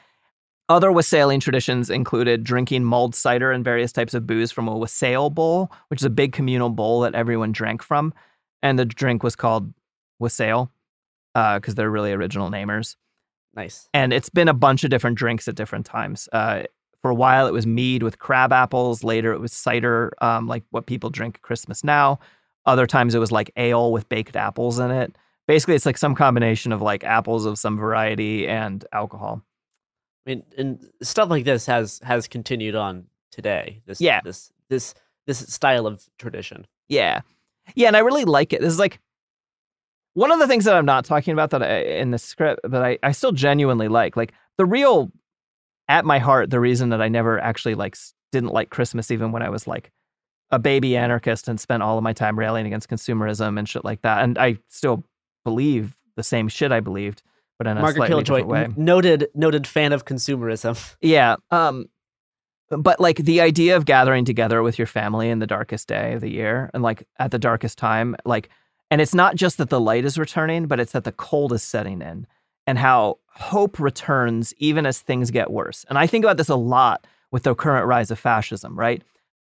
Other 0.68 0.90
wassailing 0.90 1.38
traditions 1.40 1.90
included 1.90 2.42
drinking 2.42 2.84
mulled 2.84 3.14
cider 3.14 3.52
and 3.52 3.64
various 3.64 3.92
types 3.92 4.14
of 4.14 4.26
booze 4.26 4.50
from 4.50 4.66
a 4.68 4.76
wassail 4.76 5.30
bowl, 5.30 5.70
which 5.88 6.00
is 6.00 6.04
a 6.04 6.11
big 6.11 6.32
communal 6.32 6.70
bowl 6.70 7.00
that 7.00 7.14
everyone 7.14 7.52
drank 7.52 7.82
from. 7.82 8.12
And 8.62 8.78
the 8.78 8.84
drink 8.84 9.22
was 9.22 9.36
called 9.36 9.72
wassail 10.18 10.72
uh, 11.36 11.59
because 11.61 11.74
they're 11.76 11.90
really 11.90 12.12
original 12.12 12.50
namers. 12.50 12.96
Nice. 13.57 13.88
And 13.94 14.12
it's 14.12 14.28
been 14.28 14.48
a 14.48 14.54
bunch 14.54 14.84
of 14.84 14.90
different 14.90 15.16
drinks 15.18 15.48
at 15.48 15.54
different 15.54 15.86
times. 15.86 16.28
Uh, 16.32 16.64
for 17.02 17.11
a 17.11 17.14
while, 17.14 17.46
it 17.46 17.52
was 17.52 17.66
mead 17.66 18.02
with 18.02 18.18
crab 18.18 18.52
apples. 18.52 19.02
Later, 19.02 19.32
it 19.32 19.40
was 19.40 19.52
cider, 19.52 20.12
um, 20.20 20.46
like 20.46 20.62
what 20.70 20.86
people 20.86 21.09
drink 21.11 21.36
at 21.36 21.42
Christmas 21.42 21.82
now. 21.82 22.18
Other 22.66 22.86
times, 22.86 23.14
it 23.14 23.18
was 23.18 23.32
like 23.32 23.50
ale 23.57 23.92
with 23.92 24.09
baked 24.09 24.36
apples 24.36 24.78
in 24.78 24.90
it. 24.90 25.16
Basically, 25.48 25.74
it's 25.74 25.86
like 25.86 25.96
some 25.98 26.14
combination 26.14 26.72
of 26.72 26.82
like 26.82 27.04
apples 27.04 27.46
of 27.46 27.59
some 27.59 27.78
variety 27.78 28.48
and 28.48 28.84
alcohol. 28.92 29.42
I 30.26 30.30
mean, 30.30 30.42
and 30.59 30.84
stuff 31.02 31.30
like 31.30 31.44
this 31.44 31.66
has 31.66 32.00
has 32.02 32.26
continued 32.26 32.74
on 32.74 33.07
today. 33.30 33.82
This 33.86 34.00
Yeah. 34.00 34.20
this 34.24 34.52
this 34.68 34.94
this 35.26 35.38
style 35.38 35.86
of 35.86 36.04
tradition. 36.18 36.66
Yeah. 36.88 37.20
Yeah, 37.74 37.86
and 37.88 37.96
I 37.96 38.00
really 38.00 38.24
like 38.24 38.52
it. 38.52 38.61
This 38.61 38.72
is 38.72 38.78
like 38.78 39.00
one 40.16 40.32
of 40.32 40.38
the 40.38 40.46
things 40.48 40.64
that 40.64 40.74
I'm 40.74 40.86
not 40.86 41.04
talking 41.04 41.32
about 41.32 41.50
that 41.50 41.62
I, 41.62 41.80
in 41.80 42.10
the 42.10 42.18
script, 42.18 42.60
but 42.64 42.82
I, 42.82 42.98
I 43.02 43.12
still 43.12 43.32
genuinely 43.32 43.88
like. 43.88 44.16
Like 44.16 44.32
the 44.56 44.64
real, 44.64 45.12
at 45.88 46.06
my 46.06 46.18
heart, 46.18 46.48
the 46.48 46.58
reason 46.58 46.88
that 46.88 47.02
I 47.02 47.08
never 47.08 47.38
actually 47.38 47.74
like 47.74 47.96
didn't 48.32 48.52
like 48.52 48.70
Christmas, 48.70 49.10
even 49.10 49.30
when 49.30 49.42
I 49.42 49.50
was 49.50 49.66
like 49.66 49.92
a 50.50 50.58
baby 50.58 50.96
anarchist 50.96 51.48
and 51.48 51.60
spent 51.60 51.82
all 51.82 51.98
of 51.98 52.02
my 52.02 52.14
time 52.14 52.38
railing 52.38 52.66
against 52.66 52.88
consumerism 52.88 53.58
and 53.58 53.68
shit 53.68 53.84
like 53.84 54.00
that, 54.02 54.24
and 54.24 54.38
I 54.38 54.56
still 54.68 55.04
believe 55.44 55.94
the 56.16 56.22
same 56.22 56.48
shit 56.48 56.72
I 56.72 56.80
believed, 56.80 57.22
but 57.58 57.66
in 57.66 57.76
a 57.76 57.82
Margaret 57.82 58.08
slightly 58.08 58.24
Killjoy, 58.24 58.38
different 58.38 58.76
way. 58.78 58.82
noted 58.82 59.28
noted 59.34 59.66
fan 59.66 59.92
of 59.92 60.06
consumerism. 60.06 60.94
Yeah. 61.02 61.36
Um, 61.50 61.90
but 62.70 63.00
like 63.00 63.18
the 63.18 63.42
idea 63.42 63.76
of 63.76 63.84
gathering 63.84 64.24
together 64.24 64.62
with 64.62 64.78
your 64.78 64.86
family 64.86 65.28
in 65.28 65.40
the 65.40 65.46
darkest 65.46 65.88
day 65.88 66.14
of 66.14 66.22
the 66.22 66.30
year 66.30 66.70
and 66.72 66.82
like 66.82 67.06
at 67.18 67.32
the 67.32 67.38
darkest 67.38 67.76
time, 67.76 68.16
like, 68.24 68.48
and 68.91 69.01
it's 69.01 69.14
not 69.14 69.37
just 69.37 69.59
that 69.59 69.70
the 69.70 69.80
light 69.80 70.05
is 70.05 70.18
returning, 70.18 70.66
but 70.66 70.80
it's 70.80 70.93
that 70.93 71.05
the 71.05 71.12
cold 71.12 71.53
is 71.53 71.62
setting 71.62 72.03
in 72.03 72.26
and 72.66 72.78
how 72.78 73.18
hope 73.28 73.78
returns 73.78 74.55
even 74.59 74.87
as 74.87 75.01
things 75.01 75.30
get 75.30 75.51
worse. 75.51 75.84
And 75.89 75.99
I 75.99 76.07
think 76.07 76.24
about 76.24 76.37
this 76.37 76.49
a 76.49 76.57
lot 76.57 77.07
with 77.30 77.45
the 77.45 77.55
current 77.55 77.87
rise 77.87 78.11
of 78.11 78.18
fascism, 78.18 78.78
right? 78.78 79.03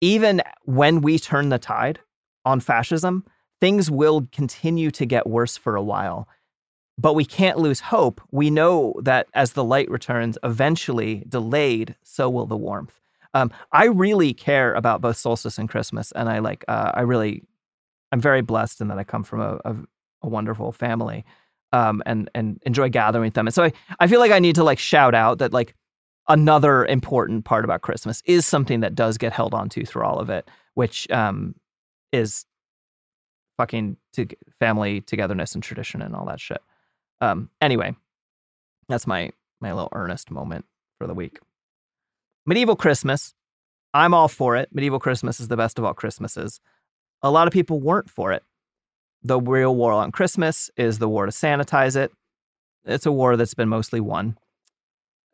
Even 0.01 0.43
when 0.65 1.01
we 1.01 1.19
turn 1.19 1.49
the 1.49 1.59
tide 1.59 1.99
on 2.45 2.61
fascism, 2.61 3.25
things 3.61 3.91
will 3.91 4.27
continue 4.33 4.91
to 4.93 5.05
get 5.05 5.27
worse 5.27 5.57
for 5.57 5.77
a 5.77 5.83
while 5.83 6.29
but 6.99 7.15
we 7.15 7.25
can't 7.25 7.59
lose 7.59 7.79
hope. 7.81 8.21
We 8.33 8.51
know 8.51 8.95
that 9.03 9.29
as 9.33 9.53
the 9.53 9.65
light 9.65 9.89
returns, 9.89 10.37
eventually 10.43 11.25
delayed, 11.29 11.95
so 12.03 12.29
will 12.29 12.47
the 12.47 12.57
warmth. 12.57 13.01
Um, 13.35 13.53
I 13.71 13.85
really 13.85 14.35
care 14.35 14.75
about 14.75 15.01
both 15.01 15.17
solstice 15.17 15.59
and 15.59 15.69
Christmas, 15.69 16.13
and 16.13 16.29
I 16.29 16.41
like. 16.41 16.65
Uh, 16.67 16.91
I 16.95 17.03
really, 17.03 17.45
I'm 18.13 18.21
very 18.21 18.43
blessed 18.43 18.81
in 18.81 18.89
that 18.89 18.99
I 18.99 19.05
come 19.05 19.25
from 19.25 19.41
a, 19.41 19.61
a, 19.65 19.77
a 20.23 20.29
wonderful 20.29 20.73
family, 20.73 21.25
um, 21.73 22.03
and 22.07 22.31
and 22.35 22.61
enjoy 22.65 22.89
gathering 22.89 23.25
with 23.25 23.35
them. 23.35 23.47
And 23.47 23.55
so 23.55 23.65
I, 23.65 23.73
I 24.01 24.07
feel 24.07 24.21
like 24.21 24.33
I 24.33 24.39
need 24.39 24.55
to 24.57 24.65
like 24.65 24.79
shout 24.79 25.15
out 25.15 25.39
that 25.39 25.53
like 25.53 25.75
another 26.29 26.85
important 26.87 27.45
part 27.45 27.65
about 27.65 27.83
Christmas 27.83 28.23
is 28.27 28.47
something 28.47 28.81
that 28.81 28.95
does 28.95 29.19
get 29.19 29.33
held 29.33 29.55
onto 29.55 29.85
through 29.85 30.05
all 30.05 30.19
of 30.19 30.31
it, 30.31 30.51
which 30.75 31.11
um, 31.11 31.55
is 32.13 32.45
fucking 33.57 33.97
to 34.13 34.27
family 34.59 35.01
togetherness 35.03 35.55
and 35.55 35.63
tradition 35.63 36.01
and 36.01 36.15
all 36.15 36.27
that 36.27 36.41
shit. 36.41 36.61
Um, 37.21 37.51
anyway, 37.61 37.95
that's 38.89 39.07
my 39.07 39.31
my 39.61 39.73
little 39.73 39.91
earnest 39.93 40.31
moment 40.31 40.65
for 40.99 41.07
the 41.07 41.15
week. 41.15 41.39
Medieval 42.47 42.77
Christmas. 42.77 43.35
I'm 43.95 44.13
all 44.13 44.29
for 44.29 44.55
it. 44.55 44.69
Medieval 44.73 44.99
Christmas 44.99 45.41
is 45.41 45.49
the 45.49 45.57
best 45.57 45.79
of 45.79 45.85
all 45.85 45.95
Christmases. 45.95 46.61
A 47.23 47.31
lot 47.31 47.47
of 47.47 47.53
people 47.53 47.81
weren't 47.81 48.11
for 48.11 48.33
it. 48.33 48.43
The 49.23 49.41
real 49.41 49.75
war 49.75 49.93
on 49.93 50.13
Christmas 50.13 50.71
is 50.77 50.99
the 50.99 51.09
war 51.09 51.27
to 51.27 51.33
sanitize 51.33 51.97
it. 51.97 52.13
It's 52.85 53.07
a 53.07 53.13
war 53.13 53.37
that's 53.37 53.55
been 53.55 53.69
mostly 53.69 54.01
won. 54.01 54.39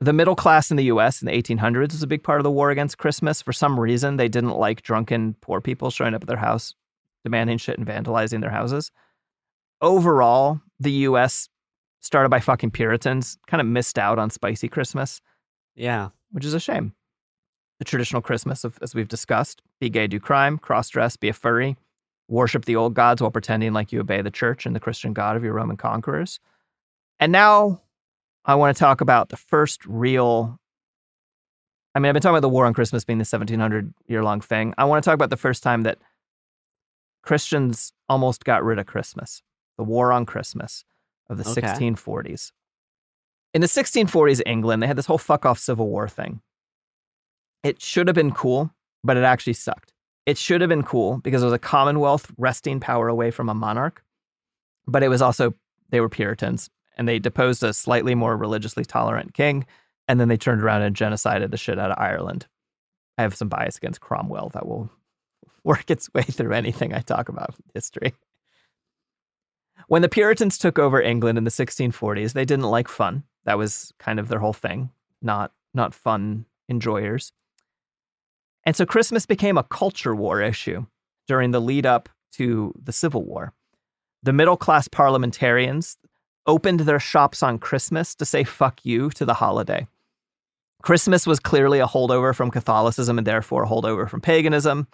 The 0.01 0.13
middle 0.13 0.35
class 0.35 0.71
in 0.71 0.77
the 0.77 0.85
US 0.85 1.23
in 1.23 1.27
the 1.27 1.33
1800s 1.33 1.93
was 1.93 2.03
a 2.03 2.07
big 2.07 2.23
part 2.23 2.41
of 2.41 2.45
the 2.45 2.51
war 2.51 2.71
against 2.71 2.99
Christmas. 2.99 3.43
For 3.43 3.53
some 3.53 3.79
reason, 3.79 4.17
they 4.17 4.29
didn't 4.29 4.57
like 4.57 4.83
drunken 4.83 5.35
poor 5.41 5.61
people 5.61 5.91
showing 5.91 6.15
up 6.15 6.23
at 6.23 6.29
their 6.29 6.37
house, 6.37 6.75
demanding 7.23 7.59
shit 7.59 7.79
and 7.79 7.87
vandalizing 7.87 8.41
their 8.41 8.51
houses. 8.51 8.91
Overall, 9.81 10.61
the 10.81 10.93
US, 11.09 11.49
started 12.01 12.29
by 12.29 12.41
fucking 12.41 12.71
Puritans, 12.71 13.39
kind 13.47 13.61
of 13.61 13.67
missed 13.67 13.99
out 13.99 14.19
on 14.19 14.31
spicy 14.31 14.69
Christmas. 14.69 15.21
Yeah. 15.75 16.09
Which 16.33 16.45
is 16.45 16.55
a 16.55 16.61
shame. 16.61 16.95
The 17.79 17.85
traditional 17.85 18.23
Christmas, 18.23 18.65
of, 18.65 18.79
as 18.83 18.95
we've 18.95 19.09
discussed, 19.09 19.61
be 19.81 19.91
gay, 19.91 20.07
do 20.07 20.21
crime, 20.21 20.59
cross 20.59 20.89
dress, 20.89 21.17
be 21.17 21.29
a 21.29 21.33
furry, 21.33 21.77
worship 22.29 22.65
the 22.65 22.77
old 22.77 22.95
gods 22.95 23.21
while 23.21 23.31
pretending 23.31 23.73
like 23.73 23.93
you 23.93 24.01
obey 24.01 24.23
the 24.23 24.31
church 24.31 24.65
and 24.65 24.75
the 24.75 24.81
Christian 24.81 25.13
God 25.13 25.37
of 25.37 25.45
your 25.45 25.55
Roman 25.55 25.77
conquerors. 25.77 26.39
And 27.19 27.33
now 27.33 27.83
I 28.45 28.55
want 28.55 28.77
to 28.77 28.79
talk 28.79 29.01
about 29.01 29.29
the 29.29 29.37
first 29.37 29.85
real. 29.87 30.59
I 31.95 32.01
mean, 32.01 32.09
I've 32.09 32.15
been 32.15 32.23
talking 32.23 32.35
about 32.35 32.43
the 32.43 32.49
war 32.49 32.67
on 32.67 32.75
Christmas 32.75 33.05
being 33.05 33.19
the 33.19 33.23
1700 33.23 33.93
year 34.09 34.23
long 34.23 34.41
thing. 34.41 34.75
I 34.79 34.85
want 34.85 35.03
to 35.03 35.09
talk 35.09 35.15
about 35.15 35.31
the 35.31 35.37
first 35.37 35.63
time 35.63 35.83
that 35.83 35.99
Christians 37.23 37.93
almost 38.09 38.45
got 38.45 38.63
rid 38.65 38.79
of 38.79 38.87
Christmas, 38.87 39.43
the 39.79 39.85
war 39.85 40.13
on 40.13 40.27
Christmas 40.27 40.85
of 41.29 41.39
the 41.39 41.49
Okay. 41.49 41.63
1640s. 41.63 42.53
In 43.55 43.61
the 43.61 43.67
1640s, 43.67 44.43
England, 44.45 44.83
they 44.83 44.87
had 44.87 44.99
this 44.99 45.07
whole 45.07 45.19
fuck 45.19 45.47
off 45.47 45.59
civil 45.59 45.89
war 45.89 46.09
thing. 46.09 46.41
It 47.65 47.81
should 47.81 48.07
have 48.07 48.15
been 48.15 48.31
cool, 48.31 48.71
but 49.03 49.17
it 49.17 49.25
actually 49.25 49.55
sucked. 49.55 49.93
It 50.27 50.39
should 50.39 50.61
have 50.61 50.69
been 50.69 50.83
cool 50.83 51.19
because 51.19 51.43
it 51.43 51.47
was 51.47 51.55
a 51.55 51.59
commonwealth 51.59 52.31
wresting 52.39 52.79
power 52.79 53.09
away 53.09 53.31
from 53.31 53.49
a 53.49 53.55
monarch, 53.55 54.05
but 54.87 55.03
it 55.03 55.09
was 55.09 55.23
also, 55.23 55.55
they 55.89 56.01
were 56.01 56.09
Puritans 56.09 56.71
and 56.97 57.09
they 57.09 57.19
deposed 57.19 57.63
a 57.63 57.73
slightly 57.73 58.15
more 58.15 58.37
religiously 58.37 58.85
tolerant 58.85 59.35
king, 59.35 59.67
and 60.07 60.21
then 60.21 60.29
they 60.29 60.37
turned 60.37 60.63
around 60.63 60.83
and 60.83 60.95
genocided 60.95 61.51
the 61.51 61.57
shit 61.57 61.79
out 61.79 61.91
of 61.91 61.99
Ireland. 61.99 62.47
I 63.19 63.23
have 63.23 63.35
some 63.35 63.49
bias 63.49 63.77
against 63.77 64.01
Cromwell 64.01 64.51
that 64.51 64.67
will 64.67 64.91
work 65.65 65.91
its 65.91 66.13
way 66.13 66.23
through 66.23 66.53
anything 66.53 66.93
I 66.93 67.01
talk 67.01 67.29
about 67.29 67.55
history. 67.73 68.15
When 69.89 70.03
the 70.03 70.09
Puritans 70.09 70.59
took 70.59 70.79
over 70.79 71.01
England 71.01 71.39
in 71.39 71.45
the 71.45 71.51
1640s, 71.51 72.33
they 72.33 72.45
didn't 72.45 72.65
like 72.67 72.89
fun. 72.89 73.25
That 73.45 73.59
was 73.59 73.93
kind 73.99 74.19
of 74.19 74.29
their 74.29 74.39
whole 74.39 74.53
thing, 74.53 74.91
not 75.21 75.53
not 75.75 75.95
fun 75.95 76.47
enjoyers. 76.69 77.33
And 78.67 78.75
so 78.75 78.87
Christmas 78.87 79.27
became 79.27 79.59
a 79.59 79.65
culture 79.65 80.15
war 80.15 80.41
issue 80.41 80.87
during 81.29 81.51
the 81.51 81.61
lead 81.61 81.87
up 81.87 82.09
to 82.33 82.73
the 82.83 82.93
Civil 82.93 83.25
War. 83.25 83.53
The 84.23 84.33
middle 84.33 84.57
class 84.57 84.89
parliamentarians 84.89 85.99
opened 86.47 86.81
their 86.81 87.01
shops 87.01 87.43
on 87.43 87.59
Christmas 87.59 88.15
to 88.17 88.25
say 88.25 88.45
fuck 88.45 88.85
you 88.85 89.11
to 89.11 89.25
the 89.25 89.35
holiday. 89.35 89.87
Christmas 90.83 91.27
was 91.27 91.41
clearly 91.41 91.79
a 91.81 91.87
holdover 91.87 92.35
from 92.35 92.51
Catholicism 92.51 93.17
and 93.17 93.27
therefore 93.27 93.65
a 93.65 93.69
holdover 93.69 94.09
from 94.09 94.21
paganism. 94.21 94.87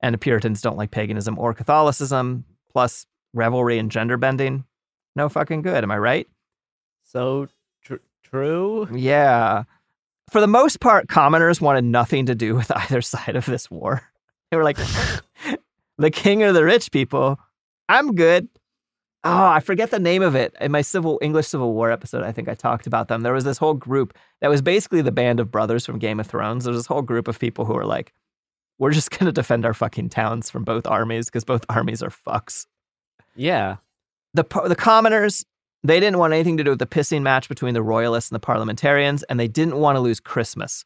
And 0.00 0.14
the 0.14 0.18
Puritans 0.18 0.62
don't 0.62 0.76
like 0.76 0.90
paganism 0.90 1.38
or 1.38 1.54
Catholicism, 1.54 2.44
plus 2.70 3.06
revelry 3.32 3.78
and 3.78 3.90
gender 3.90 4.16
bending. 4.16 4.64
No 5.16 5.28
fucking 5.28 5.62
good. 5.62 5.84
Am 5.84 5.90
I 5.90 5.98
right? 5.98 6.28
So 7.02 7.48
tr- 7.82 7.96
true. 8.22 8.88
Yeah. 8.92 9.64
For 10.30 10.40
the 10.40 10.46
most 10.46 10.80
part, 10.80 11.08
commoners 11.08 11.60
wanted 11.60 11.84
nothing 11.84 12.26
to 12.26 12.34
do 12.34 12.54
with 12.54 12.70
either 12.76 13.02
side 13.02 13.36
of 13.36 13.46
this 13.46 13.70
war. 13.70 14.02
They 14.50 14.56
were 14.56 14.64
like, 14.64 14.78
the 15.98 16.10
king 16.10 16.42
or 16.42 16.52
the 16.52 16.64
rich 16.64 16.90
people. 16.90 17.38
I'm 17.88 18.14
good. 18.14 18.48
Oh, 19.26 19.46
I 19.46 19.60
forget 19.60 19.90
the 19.90 19.98
name 19.98 20.22
of 20.22 20.34
it. 20.34 20.54
In 20.60 20.70
my 20.70 20.82
civil 20.82 21.18
English 21.22 21.46
Civil 21.46 21.72
War 21.72 21.90
episode, 21.90 22.22
I 22.24 22.32
think 22.32 22.46
I 22.46 22.54
talked 22.54 22.86
about 22.86 23.08
them. 23.08 23.22
There 23.22 23.32
was 23.32 23.44
this 23.44 23.56
whole 23.56 23.72
group 23.72 24.16
that 24.42 24.50
was 24.50 24.60
basically 24.60 25.00
the 25.00 25.12
band 25.12 25.40
of 25.40 25.50
brothers 25.50 25.86
from 25.86 25.98
Game 25.98 26.20
of 26.20 26.26
Thrones. 26.26 26.64
There 26.64 26.72
was 26.72 26.80
this 26.80 26.86
whole 26.86 27.00
group 27.00 27.26
of 27.26 27.38
people 27.38 27.64
who 27.64 27.72
were 27.72 27.86
like, 27.86 28.12
we're 28.78 28.92
just 28.92 29.10
going 29.10 29.24
to 29.26 29.32
defend 29.32 29.64
our 29.64 29.72
fucking 29.72 30.10
towns 30.10 30.50
from 30.50 30.62
both 30.62 30.86
armies 30.86 31.26
because 31.26 31.44
both 31.44 31.64
armies 31.70 32.02
are 32.02 32.10
fucks. 32.10 32.66
Yeah. 33.34 33.76
The, 34.34 34.44
the 34.66 34.76
commoners, 34.76 35.46
they 35.84 36.00
didn't 36.00 36.18
want 36.18 36.32
anything 36.32 36.56
to 36.56 36.64
do 36.64 36.70
with 36.70 36.78
the 36.78 36.86
pissing 36.86 37.22
match 37.22 37.48
between 37.48 37.74
the 37.74 37.82
royalists 37.82 38.30
and 38.30 38.34
the 38.34 38.40
parliamentarians, 38.40 39.22
and 39.24 39.38
they 39.38 39.48
didn't 39.48 39.76
want 39.76 39.96
to 39.96 40.00
lose 40.00 40.18
Christmas. 40.18 40.84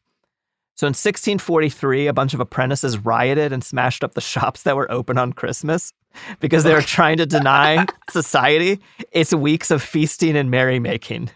So 0.75 0.85
in 0.85 0.91
1643, 0.91 2.07
a 2.07 2.13
bunch 2.13 2.33
of 2.33 2.39
apprentices 2.39 2.97
rioted 2.99 3.51
and 3.51 3.63
smashed 3.63 4.03
up 4.03 4.13
the 4.13 4.21
shops 4.35 4.63
that 4.63 4.75
were 4.75 4.91
open 4.91 5.17
on 5.17 5.33
Christmas 5.33 5.93
because 6.39 6.63
they 6.63 6.73
were 6.73 6.81
trying 6.81 7.17
to 7.17 7.25
deny 7.37 7.85
society 8.09 8.79
its 9.11 9.33
weeks 9.33 9.71
of 9.71 9.81
feasting 9.81 10.35
and 10.35 10.51
merrymaking. 10.51 11.29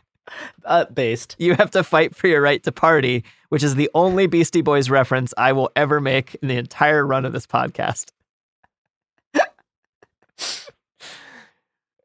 Uh, 0.66 0.86
based. 0.86 1.36
You 1.40 1.56
have 1.56 1.72
to 1.72 1.84
fight 1.84 2.16
for 2.16 2.28
your 2.28 2.42
right 2.42 2.64
to 2.64 2.72
party, 2.72 3.24
which 3.50 3.64
is 3.64 3.76
the 3.76 3.90
only 3.94 4.28
Beastie 4.28 4.62
Boys 4.62 4.90
reference 4.90 5.34
I 5.38 5.52
will 5.52 5.70
ever 5.76 6.00
make 6.00 6.36
in 6.42 6.48
the 6.48 6.58
entire 6.58 7.06
run 7.06 7.26
of 7.26 7.34
this 7.34 7.46
podcast. 7.46 8.12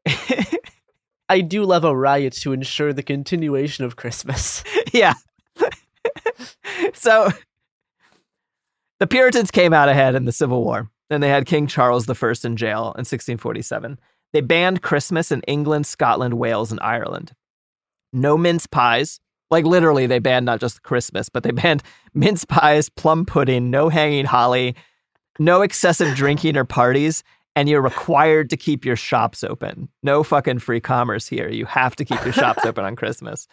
I 1.29 1.41
do 1.41 1.63
love 1.63 1.83
a 1.83 1.95
riot 1.95 2.33
to 2.41 2.53
ensure 2.53 2.91
the 2.91 3.03
continuation 3.03 3.85
of 3.85 3.95
Christmas. 3.95 4.63
yeah. 4.93 5.13
so 6.93 7.29
the 8.99 9.07
Puritans 9.07 9.51
came 9.51 9.71
out 9.71 9.89
ahead 9.89 10.15
in 10.15 10.25
the 10.25 10.31
Civil 10.31 10.63
War, 10.63 10.89
and 11.09 11.21
they 11.21 11.29
had 11.29 11.45
King 11.45 11.67
Charles 11.67 12.09
I 12.09 12.33
in 12.43 12.57
jail 12.57 12.93
in 12.95 13.05
1647. 13.05 13.99
They 14.33 14.41
banned 14.41 14.81
Christmas 14.81 15.31
in 15.31 15.41
England, 15.41 15.85
Scotland, 15.85 16.33
Wales, 16.35 16.71
and 16.71 16.81
Ireland. 16.81 17.31
No 18.11 18.37
mince 18.37 18.67
pies. 18.67 19.19
Like 19.51 19.65
literally, 19.65 20.05
they 20.05 20.19
banned 20.19 20.45
not 20.45 20.59
just 20.59 20.83
Christmas, 20.83 21.29
but 21.29 21.43
they 21.43 21.51
banned 21.51 21.83
mince 22.13 22.43
pies, 22.45 22.89
plum 22.89 23.25
pudding, 23.25 23.69
no 23.69 23.89
hanging 23.89 24.25
holly, 24.25 24.75
no 25.37 25.61
excessive 25.61 26.15
drinking 26.15 26.57
or 26.57 26.65
parties, 26.65 27.23
and 27.55 27.67
you're 27.67 27.81
required 27.81 28.49
to 28.49 28.57
keep 28.57 28.85
your 28.85 28.95
shops 28.95 29.43
open. 29.43 29.89
No 30.03 30.23
fucking 30.23 30.59
free 30.59 30.79
commerce 30.79 31.27
here. 31.27 31.49
You 31.49 31.65
have 31.65 31.95
to 31.97 32.05
keep 32.05 32.23
your 32.23 32.33
shops 32.33 32.65
open 32.65 32.85
on 32.85 32.95
Christmas. 32.95 33.47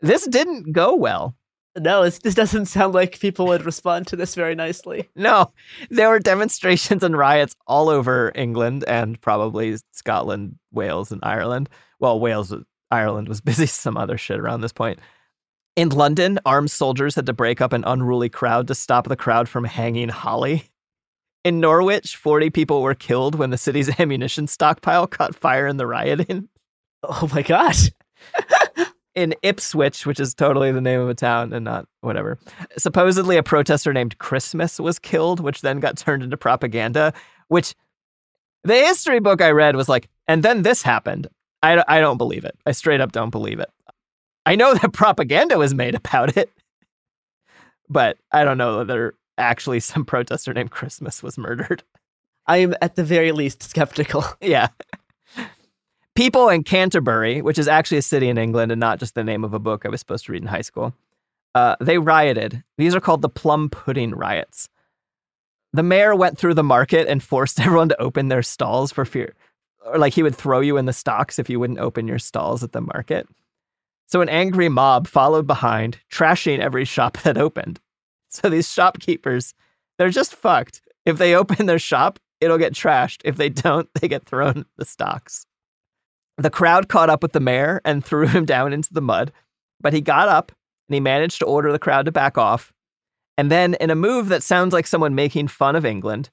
This 0.00 0.26
didn't 0.26 0.72
go 0.72 0.94
well. 0.94 1.36
No, 1.78 2.02
it's, 2.02 2.20
this 2.20 2.34
doesn't 2.34 2.66
sound 2.66 2.94
like 2.94 3.20
people 3.20 3.46
would 3.46 3.64
respond 3.64 4.06
to 4.06 4.16
this 4.16 4.34
very 4.34 4.54
nicely. 4.54 5.10
No, 5.14 5.52
there 5.90 6.08
were 6.08 6.18
demonstrations 6.18 7.02
and 7.02 7.16
riots 7.16 7.54
all 7.66 7.88
over 7.88 8.32
England 8.34 8.84
and 8.88 9.20
probably 9.20 9.76
Scotland, 9.92 10.56
Wales, 10.72 11.12
and 11.12 11.20
Ireland. 11.22 11.68
Well, 12.00 12.18
Wales, 12.18 12.54
Ireland 12.90 13.28
was 13.28 13.40
busy 13.42 13.66
some 13.66 13.96
other 13.96 14.16
shit 14.16 14.40
around 14.40 14.62
this 14.62 14.72
point. 14.72 15.00
In 15.76 15.90
London, 15.90 16.38
armed 16.46 16.70
soldiers 16.70 17.14
had 17.14 17.26
to 17.26 17.34
break 17.34 17.60
up 17.60 17.74
an 17.74 17.84
unruly 17.86 18.30
crowd 18.30 18.68
to 18.68 18.74
stop 18.74 19.08
the 19.08 19.16
crowd 19.16 19.46
from 19.46 19.64
hanging 19.64 20.08
holly. 20.08 20.64
In 21.46 21.60
Norwich, 21.60 22.16
40 22.16 22.50
people 22.50 22.82
were 22.82 22.96
killed 22.96 23.36
when 23.36 23.50
the 23.50 23.56
city's 23.56 23.88
ammunition 24.00 24.48
stockpile 24.48 25.06
caught 25.06 25.32
fire 25.32 25.68
in 25.68 25.76
the 25.76 25.86
rioting. 25.86 26.48
Oh 27.04 27.30
my 27.32 27.42
gosh. 27.42 27.88
in 29.14 29.32
Ipswich, 29.42 30.06
which 30.06 30.18
is 30.18 30.34
totally 30.34 30.72
the 30.72 30.80
name 30.80 30.98
of 30.98 31.08
a 31.08 31.14
town 31.14 31.52
and 31.52 31.64
not 31.64 31.86
whatever. 32.00 32.36
Supposedly, 32.78 33.36
a 33.36 33.44
protester 33.44 33.92
named 33.92 34.18
Christmas 34.18 34.80
was 34.80 34.98
killed, 34.98 35.38
which 35.38 35.60
then 35.60 35.78
got 35.78 35.96
turned 35.96 36.24
into 36.24 36.36
propaganda. 36.36 37.12
Which 37.46 37.76
the 38.64 38.74
history 38.74 39.20
book 39.20 39.40
I 39.40 39.52
read 39.52 39.76
was 39.76 39.88
like, 39.88 40.08
and 40.26 40.42
then 40.42 40.62
this 40.62 40.82
happened. 40.82 41.28
I, 41.62 41.84
I 41.86 42.00
don't 42.00 42.18
believe 42.18 42.44
it. 42.44 42.58
I 42.66 42.72
straight 42.72 43.00
up 43.00 43.12
don't 43.12 43.30
believe 43.30 43.60
it. 43.60 43.70
I 44.46 44.56
know 44.56 44.74
that 44.74 44.92
propaganda 44.92 45.58
was 45.58 45.74
made 45.74 45.94
about 45.94 46.36
it, 46.36 46.50
but 47.88 48.18
I 48.32 48.42
don't 48.42 48.58
know 48.58 48.78
whether 48.78 49.14
actually 49.38 49.80
some 49.80 50.04
protester 50.04 50.52
named 50.52 50.70
Christmas 50.70 51.22
was 51.22 51.38
murdered. 51.38 51.82
I 52.46 52.58
am 52.58 52.74
at 52.80 52.96
the 52.96 53.04
very 53.04 53.32
least 53.32 53.62
skeptical. 53.62 54.24
Yeah. 54.40 54.68
People 56.14 56.48
in 56.48 56.64
Canterbury, 56.64 57.42
which 57.42 57.58
is 57.58 57.68
actually 57.68 57.98
a 57.98 58.02
city 58.02 58.30
in 58.30 58.38
England 58.38 58.72
and 58.72 58.80
not 58.80 58.98
just 58.98 59.14
the 59.14 59.22
name 59.22 59.44
of 59.44 59.52
a 59.52 59.58
book 59.58 59.84
I 59.84 59.90
was 59.90 60.00
supposed 60.00 60.24
to 60.24 60.32
read 60.32 60.40
in 60.40 60.48
high 60.48 60.62
school, 60.62 60.94
uh, 61.54 61.76
they 61.78 61.98
rioted. 61.98 62.62
These 62.78 62.94
are 62.94 63.00
called 63.00 63.20
the 63.20 63.28
plum 63.28 63.68
pudding 63.68 64.12
riots. 64.12 64.70
The 65.74 65.82
mayor 65.82 66.16
went 66.16 66.38
through 66.38 66.54
the 66.54 66.62
market 66.62 67.06
and 67.06 67.22
forced 67.22 67.60
everyone 67.60 67.90
to 67.90 68.00
open 68.00 68.28
their 68.28 68.42
stalls 68.42 68.92
for 68.92 69.04
fear, 69.04 69.34
or 69.84 69.98
like 69.98 70.14
he 70.14 70.22
would 70.22 70.34
throw 70.34 70.60
you 70.60 70.78
in 70.78 70.86
the 70.86 70.92
stocks 70.94 71.38
if 71.38 71.50
you 71.50 71.60
wouldn't 71.60 71.80
open 71.80 72.08
your 72.08 72.18
stalls 72.18 72.62
at 72.62 72.72
the 72.72 72.80
market. 72.80 73.28
So 74.06 74.22
an 74.22 74.28
angry 74.30 74.70
mob 74.70 75.06
followed 75.06 75.46
behind, 75.46 75.98
trashing 76.10 76.60
every 76.60 76.86
shop 76.86 77.18
that 77.24 77.36
opened. 77.36 77.80
So 78.42 78.50
these 78.50 78.70
shopkeepers, 78.70 79.54
they're 79.98 80.10
just 80.10 80.34
fucked. 80.34 80.82
If 81.04 81.18
they 81.18 81.34
open 81.34 81.66
their 81.66 81.78
shop, 81.78 82.18
it'll 82.40 82.58
get 82.58 82.74
trashed. 82.74 83.22
If 83.24 83.36
they 83.36 83.48
don't, 83.48 83.88
they 83.94 84.08
get 84.08 84.26
thrown 84.26 84.66
the 84.76 84.84
stocks. 84.84 85.46
The 86.36 86.50
crowd 86.50 86.88
caught 86.88 87.08
up 87.08 87.22
with 87.22 87.32
the 87.32 87.40
mayor 87.40 87.80
and 87.84 88.04
threw 88.04 88.26
him 88.26 88.44
down 88.44 88.72
into 88.72 88.92
the 88.92 89.00
mud. 89.00 89.32
but 89.80 89.92
he 89.92 90.00
got 90.00 90.28
up 90.28 90.52
and 90.88 90.94
he 90.94 91.00
managed 91.00 91.38
to 91.40 91.46
order 91.46 91.72
the 91.72 91.78
crowd 91.78 92.06
to 92.06 92.12
back 92.12 92.38
off. 92.38 92.72
And 93.38 93.50
then, 93.50 93.74
in 93.74 93.90
a 93.90 93.94
move 93.94 94.28
that 94.28 94.42
sounds 94.42 94.72
like 94.72 94.86
someone 94.86 95.14
making 95.14 95.48
fun 95.48 95.76
of 95.76 95.84
England, 95.84 96.30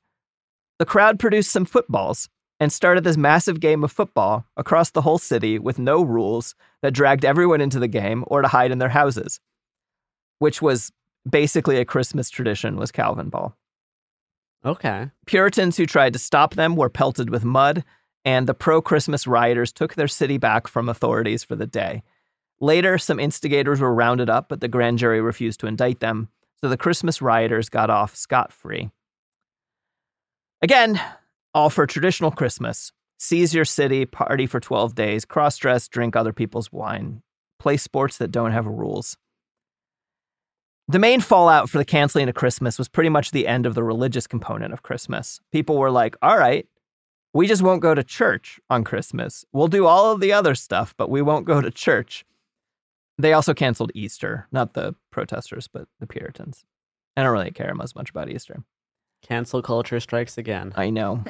the 0.79 0.85
crowd 0.85 1.19
produced 1.19 1.51
some 1.51 1.65
footballs 1.65 2.29
and 2.59 2.71
started 2.71 3.03
this 3.03 3.17
massive 3.17 3.59
game 3.59 3.83
of 3.83 3.91
football 3.91 4.45
across 4.55 4.91
the 4.91 5.01
whole 5.01 5.17
city 5.17 5.59
with 5.59 5.79
no 5.79 6.01
rules 6.01 6.55
that 6.81 6.93
dragged 6.93 7.25
everyone 7.25 7.59
into 7.59 7.79
the 7.79 7.89
game 7.89 8.23
or 8.27 8.41
to 8.41 8.47
hide 8.47 8.71
in 8.71 8.77
their 8.77 8.89
houses, 8.89 9.39
which 10.39 10.61
was 10.61 10.91
basically 11.29 11.77
a 11.77 11.85
Christmas 11.85 12.29
tradition 12.29 12.77
was 12.77 12.91
Calvin 12.91 13.29
ball. 13.29 13.55
Okay. 14.65 15.09
Puritans 15.25 15.77
who 15.77 15.85
tried 15.85 16.13
to 16.13 16.19
stop 16.19 16.53
them 16.53 16.75
were 16.75 16.89
pelted 16.89 17.29
with 17.29 17.43
mud, 17.43 17.83
and 18.23 18.47
the 18.47 18.53
pro 18.53 18.81
Christmas 18.81 19.27
rioters 19.27 19.73
took 19.73 19.95
their 19.95 20.07
city 20.07 20.37
back 20.37 20.67
from 20.67 20.87
authorities 20.87 21.43
for 21.43 21.55
the 21.55 21.67
day. 21.67 22.03
Later, 22.61 22.97
some 22.97 23.19
instigators 23.19 23.81
were 23.81 23.93
rounded 23.93 24.29
up, 24.29 24.47
but 24.47 24.61
the 24.61 24.69
grand 24.69 24.99
jury 24.99 25.19
refused 25.19 25.59
to 25.59 25.67
indict 25.67 25.99
them, 25.99 26.29
so 26.61 26.69
the 26.69 26.77
Christmas 26.77 27.21
rioters 27.21 27.67
got 27.67 27.89
off 27.89 28.15
scot 28.15 28.53
free. 28.53 28.89
Again, 30.61 31.01
all 31.53 31.69
for 31.69 31.85
traditional 31.85 32.31
Christmas. 32.31 32.93
Seize 33.17 33.53
your 33.53 33.65
city, 33.65 34.05
party 34.05 34.45
for 34.47 34.61
12 34.61 34.95
days, 34.95 35.25
cross 35.25 35.57
dress, 35.57 35.89
drink 35.89 36.15
other 36.15 36.33
people's 36.33 36.71
wine, 36.71 37.21
play 37.59 37.75
sports 37.75 38.17
that 38.17 38.31
don't 38.31 38.51
have 38.51 38.65
rules. 38.65 39.17
The 40.89 40.99
main 40.99 41.21
fallout 41.21 41.69
for 41.69 41.77
the 41.77 41.85
canceling 41.85 42.27
of 42.27 42.35
Christmas 42.35 42.77
was 42.77 42.89
pretty 42.89 43.09
much 43.09 43.31
the 43.31 43.47
end 43.47 43.65
of 43.65 43.73
the 43.73 43.83
religious 43.83 44.27
component 44.27 44.73
of 44.73 44.83
Christmas. 44.83 45.39
People 45.51 45.77
were 45.77 45.91
like, 45.91 46.15
all 46.21 46.37
right, 46.37 46.67
we 47.33 47.47
just 47.47 47.61
won't 47.61 47.81
go 47.81 47.95
to 47.95 48.03
church 48.03 48.59
on 48.69 48.83
Christmas. 48.83 49.45
We'll 49.53 49.69
do 49.69 49.85
all 49.85 50.11
of 50.11 50.19
the 50.19 50.33
other 50.33 50.55
stuff, 50.55 50.93
but 50.97 51.09
we 51.09 51.21
won't 51.21 51.45
go 51.45 51.61
to 51.61 51.71
church. 51.71 52.25
They 53.17 53.33
also 53.33 53.53
canceled 53.53 53.91
Easter, 53.95 54.47
not 54.51 54.73
the 54.73 54.95
protesters, 55.11 55.67
but 55.67 55.87
the 55.99 56.07
Puritans. 56.07 56.63
I 57.15 57.23
don't 57.23 57.31
really 57.31 57.51
care 57.51 57.73
as 57.81 57.95
much 57.95 58.09
about 58.09 58.29
Easter. 58.29 58.63
Cancel 59.21 59.61
culture 59.61 59.99
strikes 59.99 60.37
again. 60.37 60.73
I 60.75 60.89
know. 60.89 61.23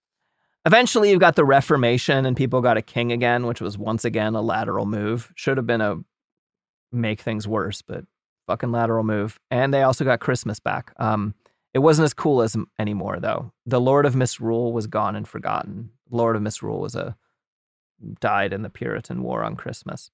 Eventually, 0.66 1.10
you've 1.10 1.20
got 1.20 1.36
the 1.36 1.44
Reformation, 1.44 2.26
and 2.26 2.36
people 2.36 2.60
got 2.60 2.76
a 2.76 2.82
king 2.82 3.12
again, 3.12 3.46
which 3.46 3.60
was 3.60 3.78
once 3.78 4.04
again 4.04 4.34
a 4.34 4.42
lateral 4.42 4.84
move. 4.84 5.32
Should 5.36 5.56
have 5.56 5.66
been 5.66 5.80
a 5.80 5.98
make 6.92 7.20
things 7.20 7.46
worse, 7.46 7.82
but 7.82 8.04
fucking 8.46 8.72
lateral 8.72 9.04
move. 9.04 9.38
And 9.50 9.72
they 9.72 9.82
also 9.82 10.04
got 10.04 10.20
Christmas 10.20 10.60
back. 10.60 10.92
Um, 10.98 11.34
it 11.74 11.80
wasn't 11.80 12.04
as 12.04 12.14
cool 12.14 12.42
as 12.42 12.56
anymore, 12.78 13.18
though. 13.20 13.52
The 13.66 13.80
Lord 13.80 14.06
of 14.06 14.16
Misrule 14.16 14.72
was 14.72 14.86
gone 14.86 15.14
and 15.16 15.28
forgotten. 15.28 15.90
Lord 16.10 16.36
of 16.36 16.42
Misrule 16.42 16.80
was 16.80 16.94
a 16.94 17.16
died 18.20 18.52
in 18.52 18.62
the 18.62 18.70
Puritan 18.70 19.22
War 19.22 19.42
on 19.42 19.56
Christmas. 19.56 20.10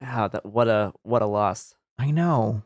Wow, 0.00 0.28
that 0.28 0.46
what 0.46 0.68
a 0.68 0.92
what 1.02 1.22
a 1.22 1.26
loss. 1.26 1.74
I 1.98 2.10
know. 2.10 2.62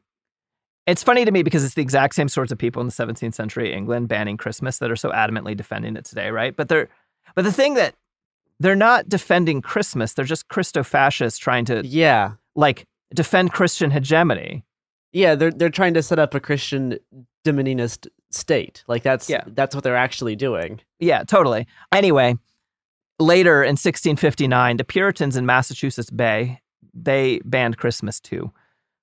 It's 0.86 1.02
funny 1.02 1.24
to 1.24 1.30
me 1.32 1.42
because 1.42 1.64
it's 1.64 1.74
the 1.74 1.82
exact 1.82 2.14
same 2.14 2.28
sorts 2.28 2.52
of 2.52 2.58
people 2.58 2.80
in 2.82 2.86
the 2.86 2.92
17th 2.92 3.34
century 3.34 3.72
England 3.72 4.08
banning 4.08 4.36
Christmas 4.36 4.78
that 4.78 4.90
are 4.90 4.96
so 4.96 5.10
adamantly 5.10 5.56
defending 5.56 5.96
it 5.96 6.04
today, 6.04 6.30
right? 6.30 6.54
But 6.54 6.68
they're 6.68 6.88
but 7.34 7.42
the 7.42 7.52
thing 7.52 7.74
that 7.74 7.94
they're 8.60 8.76
not 8.76 9.08
defending 9.08 9.62
Christmas, 9.62 10.12
they're 10.12 10.24
just 10.26 10.48
Christo-fascists 10.48 11.38
trying 11.38 11.64
to 11.66 11.82
Yeah. 11.86 12.32
like 12.54 12.84
defend 13.14 13.52
Christian 13.52 13.90
hegemony. 13.90 14.64
Yeah, 15.12 15.34
they're 15.36 15.50
they're 15.52 15.70
trying 15.70 15.94
to 15.94 16.02
set 16.02 16.18
up 16.18 16.34
a 16.34 16.40
Christian 16.40 16.98
dominionist 17.44 18.08
state. 18.30 18.82
Like 18.88 19.02
that's 19.02 19.30
Yeah. 19.30 19.44
that's 19.46 19.74
what 19.74 19.84
they're 19.84 19.96
actually 19.96 20.36
doing. 20.36 20.80
Yeah, 20.98 21.22
totally. 21.24 21.66
Anyway, 21.92 22.36
later 23.18 23.62
in 23.62 23.76
1659, 23.76 24.76
the 24.76 24.84
Puritans 24.84 25.36
in 25.36 25.46
Massachusetts 25.46 26.10
Bay, 26.10 26.60
they 26.92 27.40
banned 27.44 27.78
Christmas 27.78 28.20
too. 28.20 28.52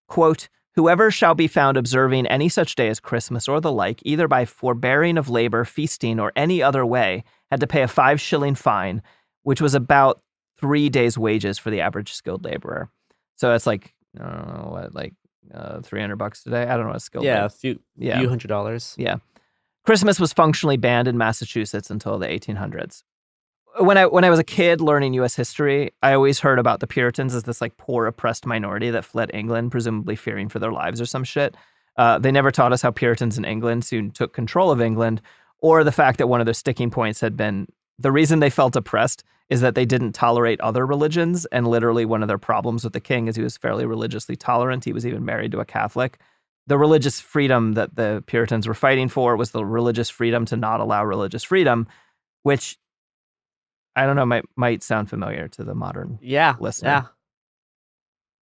Quote, 0.08 0.50
Whoever 0.76 1.12
shall 1.12 1.36
be 1.36 1.48
found 1.48 1.76
observing 1.76 2.28
any 2.28 2.48
such 2.48 2.76
day 2.76 2.88
as 2.88 3.02
Christmas 3.02 3.50
or 3.50 3.60
the 3.60 3.72
like, 3.74 4.00
either 4.04 4.30
by 4.30 4.46
forbearing 4.46 5.18
of 5.18 5.30
labor, 5.30 5.66
feasting, 5.66 6.18
or 6.18 6.32
any 6.36 6.64
other 6.64 6.86
way, 6.86 7.26
had 7.50 7.60
to 7.60 7.68
pay 7.68 7.82
a 7.82 7.90
five 7.90 8.22
shilling 8.22 8.56
fine, 8.56 9.02
which 9.44 9.60
was 9.60 9.74
about 9.76 10.22
three 10.58 10.88
days' 10.88 11.18
wages 11.18 11.58
for 11.58 11.72
the 11.72 11.82
average 11.82 12.14
skilled 12.14 12.46
laborer. 12.46 12.90
So 13.36 13.54
it's 13.54 13.68
like, 13.68 13.94
know, 14.20 14.70
what, 14.72 14.94
like 14.96 15.14
uh, 15.54 15.82
300 15.82 16.16
bucks 16.18 16.44
today? 16.44 16.64
I 16.64 16.76
don't 16.78 16.86
know 16.86 16.92
what 16.92 17.02
skilled 17.02 17.26
yeah, 17.26 17.46
a 17.46 17.50
few 17.50 17.80
Yeah. 17.98 18.20
few 18.20 18.30
hundred 18.30 18.48
dollars. 18.48 18.96
yeah. 18.98 19.18
Christmas 19.84 20.20
was 20.20 20.32
functionally 20.32 20.78
banned 20.78 21.08
in 21.08 21.18
Massachusetts 21.18 21.90
until 21.90 22.20
the 22.20 22.28
1800s. 22.28 23.04
When 23.80 23.98
I 23.98 24.06
when 24.06 24.24
I 24.24 24.30
was 24.30 24.38
a 24.38 24.44
kid 24.44 24.82
learning 24.82 25.14
US 25.14 25.34
history, 25.36 25.92
I 26.04 26.14
always 26.14 26.40
heard 26.40 26.60
about 26.60 26.82
the 26.82 26.88
Puritans 26.88 27.34
as 27.34 27.44
this 27.44 27.62
like 27.62 27.78
poor 27.78 28.06
oppressed 28.06 28.46
minority 28.46 28.92
that 28.92 29.06
fled 29.06 29.32
England, 29.34 29.72
presumably 29.72 30.16
fearing 30.16 30.50
for 30.50 30.60
their 30.60 30.74
lives 30.74 31.00
or 31.00 31.06
some 31.06 31.24
shit. 31.24 31.56
Uh, 31.98 32.20
they 32.20 32.32
never 32.32 32.52
taught 32.52 32.74
us 32.74 32.82
how 32.82 32.92
Puritans 32.92 33.38
in 33.38 33.46
England 33.46 33.84
soon 33.86 34.12
took 34.12 34.34
control 34.34 34.72
of 34.72 34.82
England, 34.82 35.22
or 35.60 35.84
the 35.84 35.92
fact 35.92 36.18
that 36.18 36.28
one 36.28 36.42
of 36.42 36.46
their 36.46 36.54
sticking 36.54 36.92
points 36.92 37.22
had 37.22 37.36
been 37.38 37.66
the 37.98 38.12
reason 38.12 38.40
they 38.40 38.50
felt 38.50 38.76
oppressed 38.76 39.24
is 39.52 39.62
that 39.62 39.76
they 39.76 39.86
didn't 39.86 40.14
tolerate 40.14 40.60
other 40.62 40.88
religions. 40.88 41.46
And 41.52 41.68
literally, 41.68 42.06
one 42.06 42.24
of 42.24 42.28
their 42.28 42.40
problems 42.40 42.84
with 42.84 42.94
the 42.94 43.00
king 43.00 43.28
is 43.28 43.36
he 43.36 43.44
was 43.44 43.58
fairly 43.58 43.86
religiously 43.86 44.36
tolerant. 44.36 44.86
He 44.86 44.94
was 44.94 45.06
even 45.06 45.24
married 45.26 45.52
to 45.52 45.60
a 45.60 45.66
Catholic 45.66 46.18
the 46.68 46.78
religious 46.78 47.20
freedom 47.20 47.74
that 47.74 47.96
the 47.96 48.24
Puritans 48.28 48.68
were 48.68 48.74
fighting 48.74 49.10
for 49.10 49.36
was 49.36 49.52
the 49.52 49.66
religious 49.66 50.10
freedom 50.10 50.46
to 50.46 50.56
not 50.56 50.80
allow 50.80 51.04
religious 51.04 51.44
freedom, 51.44 51.88
which 52.44 52.78
I 53.96 54.06
don't 54.06 54.16
know 54.16 54.26
might 54.28 54.46
might 54.56 54.84
sound 54.84 55.10
familiar 55.10 55.48
to 55.50 55.64
the 55.64 55.76
modern 55.76 56.20
Yeah. 56.22 56.56
listener. 56.60 56.90
Yeah. 56.90 57.04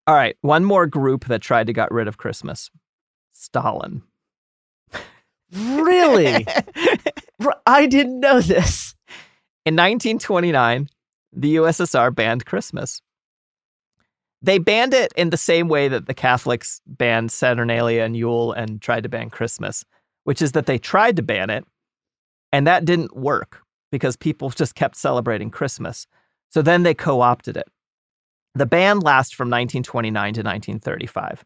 All 0.06 0.14
right, 0.14 0.36
one 0.42 0.64
more 0.64 0.86
group 0.86 1.24
that 1.26 1.40
tried 1.40 1.66
to 1.68 1.72
get 1.72 1.90
rid 1.90 2.08
of 2.08 2.18
Christmas. 2.18 2.70
Stalin. 3.32 4.02
Really? 5.52 6.46
I 7.66 7.86
didn't 7.86 8.20
know 8.20 8.40
this. 8.40 8.94
In 9.66 9.74
1929, 9.74 10.88
the 11.32 11.56
USSR 11.56 12.14
banned 12.14 12.46
Christmas. 12.46 13.00
They 14.42 14.58
banned 14.58 14.94
it 14.94 15.12
in 15.16 15.30
the 15.30 15.36
same 15.36 15.68
way 15.68 15.88
that 15.88 16.06
the 16.06 16.14
Catholics 16.14 16.80
banned 16.86 17.30
Saturnalia 17.30 18.02
and 18.02 18.16
Yule 18.16 18.52
and 18.52 18.80
tried 18.80 19.02
to 19.02 19.08
ban 19.08 19.30
Christmas, 19.30 19.84
which 20.24 20.40
is 20.40 20.52
that 20.52 20.66
they 20.66 20.78
tried 20.78 21.16
to 21.16 21.22
ban 21.22 21.50
it, 21.50 21.64
and 22.52 22.66
that 22.66 22.84
didn't 22.84 23.16
work 23.16 23.62
because 23.92 24.16
people 24.16 24.50
just 24.50 24.74
kept 24.74 24.96
celebrating 24.96 25.50
Christmas. 25.50 26.06
So 26.48 26.62
then 26.62 26.82
they 26.82 26.94
co 26.94 27.20
opted 27.20 27.56
it. 27.56 27.68
The 28.54 28.66
ban 28.66 29.00
lasts 29.00 29.32
from 29.32 29.48
1929 29.48 30.12
to 30.34 30.40
1935 30.40 31.44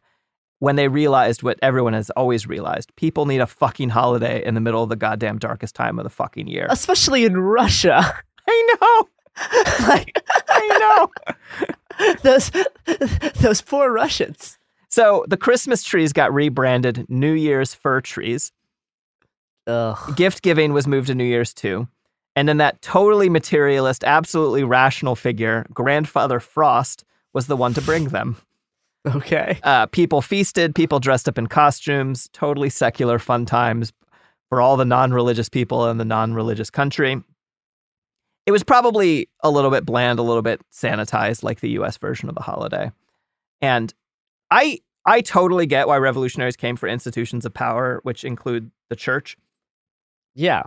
when 0.59 0.75
they 0.75 0.87
realized 0.87 1.43
what 1.43 1.59
everyone 1.61 1.93
has 1.93 2.09
always 2.11 2.47
realized 2.47 2.95
people 2.95 3.25
need 3.25 3.41
a 3.41 3.47
fucking 3.47 3.89
holiday 3.89 4.43
in 4.43 4.55
the 4.55 4.61
middle 4.61 4.81
of 4.81 4.89
the 4.89 4.95
goddamn 4.95 5.37
darkest 5.37 5.75
time 5.75 5.99
of 5.99 6.03
the 6.03 6.09
fucking 6.09 6.47
year. 6.47 6.67
Especially 6.69 7.25
in 7.25 7.37
Russia. 7.37 8.01
I 8.47 8.77
know. 8.81 9.09
like 9.87 10.23
I 10.49 10.77
know. 10.79 12.15
those 12.23 12.51
those 13.41 13.61
poor 13.61 13.91
Russians. 13.91 14.57
So 14.89 15.25
the 15.27 15.37
Christmas 15.37 15.83
trees 15.83 16.13
got 16.13 16.33
rebranded 16.33 17.05
New 17.09 17.33
Year's 17.33 17.73
fir 17.73 18.01
trees. 18.01 18.51
Ugh. 19.67 20.15
Gift 20.15 20.41
giving 20.41 20.73
was 20.73 20.87
moved 20.87 21.07
to 21.07 21.15
New 21.15 21.25
Year's 21.25 21.53
too. 21.53 21.87
And 22.35 22.47
then 22.47 22.57
that 22.57 22.81
totally 22.81 23.29
materialist, 23.29 24.03
absolutely 24.03 24.63
rational 24.63 25.15
figure, 25.15 25.65
Grandfather 25.73 26.39
Frost, 26.39 27.05
was 27.33 27.47
the 27.47 27.55
one 27.55 27.73
to 27.73 27.81
bring 27.81 28.09
them. 28.09 28.37
Okay. 29.05 29.59
Uh, 29.63 29.85
people 29.87 30.21
feasted, 30.21 30.75
people 30.75 30.99
dressed 30.99 31.29
up 31.29 31.37
in 31.37 31.47
costumes, 31.47 32.29
totally 32.33 32.69
secular 32.69 33.19
fun 33.19 33.45
times 33.45 33.93
for 34.49 34.61
all 34.61 34.77
the 34.77 34.85
non 34.85 35.13
religious 35.13 35.49
people 35.49 35.89
in 35.89 35.97
the 35.97 36.05
non 36.05 36.33
religious 36.33 36.69
country. 36.69 37.21
It 38.45 38.51
was 38.51 38.63
probably 38.63 39.29
a 39.41 39.49
little 39.49 39.71
bit 39.71 39.85
bland, 39.85 40.19
a 40.19 40.23
little 40.23 40.41
bit 40.41 40.61
sanitized, 40.71 41.43
like 41.43 41.61
the 41.61 41.69
US 41.71 41.97
version 41.97 42.29
of 42.29 42.35
the 42.35 42.41
holiday. 42.41 42.91
And 43.61 43.93
I 44.51 44.79
I 45.05 45.21
totally 45.21 45.65
get 45.65 45.87
why 45.87 45.97
revolutionaries 45.97 46.55
came 46.55 46.75
for 46.75 46.87
institutions 46.87 47.45
of 47.45 47.53
power, 47.53 47.99
which 48.03 48.23
include 48.23 48.71
the 48.89 48.95
church. 48.95 49.37
Yeah. 50.33 50.63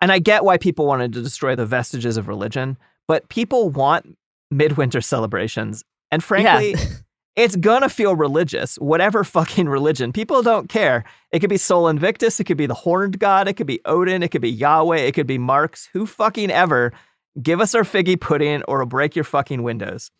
And 0.00 0.12
I 0.12 0.18
get 0.18 0.44
why 0.44 0.58
people 0.58 0.86
wanted 0.86 1.12
to 1.14 1.22
destroy 1.22 1.56
the 1.56 1.66
vestiges 1.66 2.16
of 2.16 2.28
religion, 2.28 2.76
but 3.06 3.28
people 3.28 3.70
want 3.70 4.16
midwinter 4.50 5.00
celebrations. 5.00 5.84
And 6.10 6.22
frankly, 6.22 6.74
it's 7.36 7.56
gonna 7.56 7.88
feel 7.88 8.14
religious, 8.14 8.76
whatever 8.76 9.24
fucking 9.24 9.68
religion. 9.68 10.12
People 10.12 10.42
don't 10.42 10.68
care. 10.68 11.04
It 11.32 11.40
could 11.40 11.50
be 11.50 11.56
Sol 11.56 11.88
Invictus, 11.88 12.38
it 12.38 12.44
could 12.44 12.56
be 12.56 12.66
the 12.66 12.74
Horned 12.74 13.18
God, 13.18 13.48
it 13.48 13.54
could 13.54 13.66
be 13.66 13.80
Odin, 13.84 14.22
it 14.22 14.28
could 14.28 14.42
be 14.42 14.50
Yahweh, 14.50 14.98
it 14.98 15.12
could 15.12 15.26
be 15.26 15.38
Marx. 15.38 15.88
Who 15.92 16.06
fucking 16.06 16.50
ever? 16.50 16.92
Give 17.40 17.60
us 17.60 17.74
our 17.74 17.82
figgy 17.82 18.20
pudding 18.20 18.62
or 18.68 18.78
we'll 18.78 18.86
break 18.86 19.14
your 19.14 19.24
fucking 19.24 19.62
windows. 19.62 20.10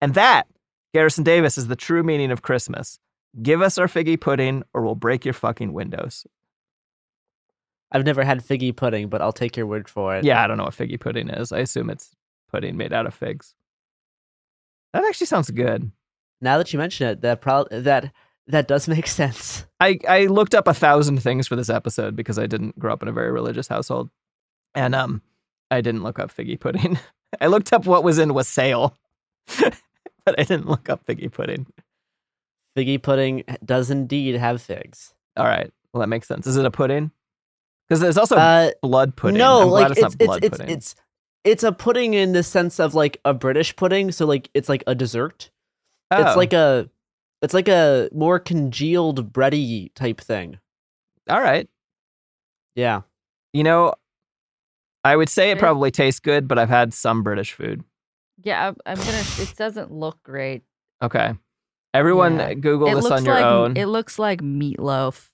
And 0.00 0.14
that, 0.14 0.46
Garrison 0.92 1.24
Davis, 1.24 1.56
is 1.56 1.68
the 1.68 1.76
true 1.76 2.02
meaning 2.02 2.30
of 2.30 2.42
Christmas. 2.42 2.98
Give 3.42 3.62
us 3.62 3.78
our 3.78 3.86
figgy 3.86 4.20
pudding 4.20 4.62
or 4.72 4.82
we'll 4.82 4.94
break 4.94 5.24
your 5.24 5.34
fucking 5.34 5.72
windows. 5.72 6.26
I've 7.92 8.04
never 8.04 8.24
had 8.24 8.44
figgy 8.44 8.74
pudding, 8.74 9.08
but 9.08 9.22
I'll 9.22 9.32
take 9.32 9.56
your 9.56 9.66
word 9.66 9.88
for 9.88 10.16
it. 10.16 10.24
Yeah, 10.24 10.42
I 10.42 10.48
don't 10.48 10.56
know 10.56 10.64
what 10.64 10.74
figgy 10.74 10.98
pudding 10.98 11.28
is. 11.28 11.52
I 11.52 11.60
assume 11.60 11.90
it's 11.90 12.10
pudding 12.50 12.76
made 12.76 12.92
out 12.92 13.06
of 13.06 13.14
figs. 13.14 13.54
That 14.92 15.04
actually 15.04 15.28
sounds 15.28 15.50
good. 15.50 15.92
Now 16.40 16.58
that 16.58 16.72
you 16.72 16.78
mention 16.78 17.06
it, 17.08 17.20
that 17.20 17.40
pro- 17.40 17.66
that 17.70 18.12
that 18.48 18.68
does 18.68 18.88
make 18.88 19.06
sense. 19.08 19.64
I, 19.78 19.98
I 20.08 20.26
looked 20.26 20.54
up 20.54 20.66
a 20.66 20.74
thousand 20.74 21.22
things 21.22 21.46
for 21.46 21.56
this 21.56 21.70
episode 21.70 22.16
because 22.16 22.38
I 22.38 22.46
didn't 22.46 22.78
grow 22.78 22.92
up 22.92 23.02
in 23.02 23.08
a 23.08 23.12
very 23.12 23.30
religious 23.30 23.68
household. 23.68 24.10
And 24.74 24.94
um 24.94 25.22
I 25.74 25.80
didn't 25.80 26.02
look 26.02 26.18
up 26.18 26.34
figgy 26.34 26.58
pudding. 26.58 26.98
I 27.40 27.48
looked 27.48 27.72
up 27.72 27.86
what 27.86 28.04
was 28.04 28.18
in 28.18 28.32
wassail, 28.34 28.96
but 29.58 30.38
I 30.38 30.44
didn't 30.44 30.68
look 30.68 30.88
up 30.88 31.04
figgy 31.04 31.30
pudding. 31.30 31.66
Figgy 32.76 33.00
pudding 33.02 33.44
does 33.64 33.90
indeed 33.90 34.36
have 34.36 34.62
figs. 34.62 35.14
All 35.36 35.44
right. 35.44 35.70
Well, 35.92 36.00
that 36.00 36.08
makes 36.08 36.28
sense. 36.28 36.46
Is 36.46 36.56
it 36.56 36.64
a 36.64 36.70
pudding? 36.70 37.10
Because 37.88 38.00
there's 38.00 38.16
also 38.16 38.36
Uh, 38.36 38.70
blood 38.82 39.16
pudding. 39.16 39.38
No, 39.38 39.62
I'm 39.62 39.68
like 39.68 39.90
it's, 39.92 40.00
not 40.00 40.06
it's 40.14 40.16
blood 40.16 40.44
it's, 40.44 40.58
pudding. 40.58 40.74
it's 40.74 40.94
it's 41.44 41.62
a 41.62 41.72
pudding 41.72 42.14
in 42.14 42.32
the 42.32 42.42
sense 42.42 42.80
of 42.80 42.94
like 42.94 43.20
a 43.24 43.34
British 43.34 43.76
pudding. 43.76 44.10
So 44.10 44.26
like 44.26 44.48
it's 44.54 44.68
like 44.68 44.82
a 44.86 44.94
dessert. 44.94 45.50
Oh. 46.10 46.22
It's 46.22 46.36
like 46.36 46.52
a 46.52 46.88
it's 47.42 47.54
like 47.54 47.68
a 47.68 48.08
more 48.12 48.38
congealed 48.38 49.32
bready 49.32 49.92
type 49.94 50.20
thing. 50.20 50.58
All 51.28 51.40
right. 51.40 51.68
Yeah. 52.74 53.02
You 53.52 53.62
know, 53.62 53.94
I 55.04 55.16
would 55.16 55.28
say 55.28 55.50
it 55.50 55.58
probably 55.58 55.90
tastes 55.90 56.20
good, 56.20 56.48
but 56.48 56.58
I've 56.58 56.68
had 56.70 56.94
some 56.94 57.22
British 57.22 57.52
food. 57.52 57.84
Yeah, 58.42 58.68
I'm, 58.68 58.76
I'm 58.86 58.96
gonna. 58.96 59.22
It 59.38 59.54
doesn't 59.56 59.92
look 59.92 60.22
great. 60.22 60.62
Okay. 61.02 61.34
Everyone 61.92 62.36
Yeah. 62.38 62.54
Google 62.54 62.88
it 62.88 62.94
this 62.96 63.04
looks 63.04 63.20
on 63.20 63.24
your 63.24 63.34
like 63.34 63.44
own. 63.44 63.76
it 63.76 63.86
looks 63.86 64.18
like 64.18 64.40
meatloaf. 64.40 65.28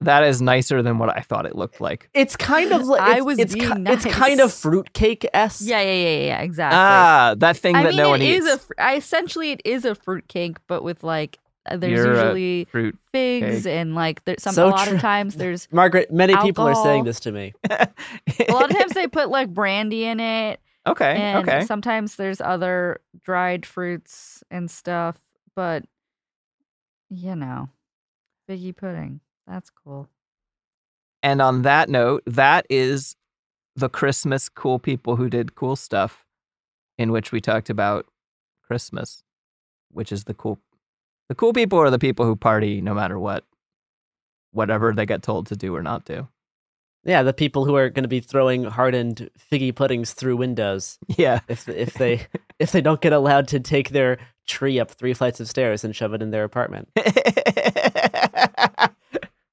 that 0.00 0.24
is 0.24 0.40
nicer 0.40 0.82
than 0.82 0.98
what 0.98 1.14
I 1.16 1.20
thought 1.20 1.44
it 1.44 1.54
looked 1.56 1.80
like. 1.80 2.08
It's 2.14 2.36
kind 2.36 2.72
of 2.72 2.84
like 2.86 3.00
I 3.14 3.16
it's, 3.16 3.24
was 3.24 3.38
it's, 3.38 3.54
being 3.54 3.84
ki- 3.84 3.92
it's 3.92 4.04
kind 4.06 4.40
of 4.40 4.46
nice. 4.48 4.60
fruitcake 4.60 5.26
s. 5.34 5.60
Yeah, 5.60 5.80
yeah, 5.82 5.92
yeah, 5.92 6.26
yeah, 6.26 6.40
exactly. 6.42 6.78
Ah, 6.78 7.34
that 7.38 7.56
thing 7.58 7.76
I 7.76 7.82
that 7.82 7.88
mean, 7.90 7.96
no 7.98 8.08
one 8.10 8.22
it 8.22 8.26
eats. 8.36 8.46
is 8.46 8.54
a. 8.54 8.58
fr- 8.58 8.72
I, 8.78 8.96
essentially, 8.96 9.50
it 9.52 9.60
is 9.64 9.84
a 9.84 9.94
fruitcake, 9.94 10.56
but 10.68 10.82
with 10.82 11.02
like 11.04 11.38
there's 11.70 11.98
You're 11.98 12.14
usually 12.14 12.64
fruit 12.70 12.98
figs 13.12 13.64
cake. 13.64 13.72
and 13.72 13.94
like 13.94 14.24
there's 14.24 14.42
some. 14.42 14.54
So 14.54 14.68
a 14.68 14.70
lot 14.70 14.86
true. 14.86 14.96
of 14.96 15.00
times 15.00 15.36
there's 15.36 15.68
Margaret, 15.72 16.12
many 16.12 16.36
people 16.36 16.66
are 16.66 16.74
saying 16.74 17.04
this 17.04 17.20
to 17.20 17.32
me. 17.32 17.54
a 17.70 17.88
lot 18.50 18.70
of 18.70 18.76
times 18.76 18.92
they 18.92 19.06
put 19.06 19.28
like 19.28 19.52
brandy 19.52 20.04
in 20.04 20.20
it, 20.20 20.60
okay, 20.86 21.16
and 21.16 21.48
okay. 21.48 21.64
sometimes 21.64 22.16
there's 22.16 22.40
other 22.40 23.00
dried 23.22 23.66
fruits 23.66 24.42
and 24.50 24.70
stuff. 24.70 25.18
But 25.54 25.84
you 27.10 27.36
know, 27.36 27.70
figgy 28.48 28.76
pudding. 28.76 29.20
That's 29.46 29.70
cool. 29.70 30.08
And 31.22 31.40
on 31.40 31.62
that 31.62 31.88
note, 31.88 32.22
that 32.26 32.66
is 32.70 33.16
the 33.74 33.88
Christmas 33.88 34.48
cool 34.48 34.78
people 34.78 35.16
who 35.16 35.28
did 35.28 35.54
cool 35.54 35.76
stuff, 35.76 36.24
in 36.98 37.12
which 37.12 37.32
we 37.32 37.40
talked 37.40 37.70
about 37.70 38.06
Christmas, 38.62 39.22
which 39.90 40.12
is 40.12 40.24
the 40.24 40.34
cool. 40.34 40.58
The 41.28 41.34
cool 41.34 41.52
people 41.52 41.78
are 41.78 41.90
the 41.90 41.98
people 41.98 42.24
who 42.24 42.36
party 42.36 42.80
no 42.80 42.94
matter 42.94 43.18
what, 43.18 43.44
whatever 44.52 44.92
they 44.92 45.06
get 45.06 45.22
told 45.22 45.46
to 45.48 45.56
do 45.56 45.74
or 45.74 45.82
not 45.82 46.04
do. 46.04 46.28
Yeah, 47.04 47.22
the 47.22 47.32
people 47.32 47.64
who 47.64 47.76
are 47.76 47.88
going 47.88 48.02
to 48.02 48.08
be 48.08 48.18
throwing 48.20 48.64
hardened 48.64 49.30
figgy 49.50 49.72
puddings 49.74 50.12
through 50.12 50.36
windows 50.36 50.98
Yeah. 51.16 51.40
if 51.48 51.68
if 51.68 51.94
they 51.94 52.26
if 52.58 52.72
they 52.72 52.80
don't 52.80 53.00
get 53.00 53.12
allowed 53.12 53.48
to 53.48 53.60
take 53.60 53.90
their 53.90 54.18
tree 54.46 54.80
up 54.80 54.90
three 54.90 55.14
flights 55.14 55.38
of 55.40 55.48
stairs 55.48 55.84
and 55.84 55.94
shove 55.94 56.14
it 56.14 56.22
in 56.22 56.30
their 56.30 56.44
apartment. 56.44 56.88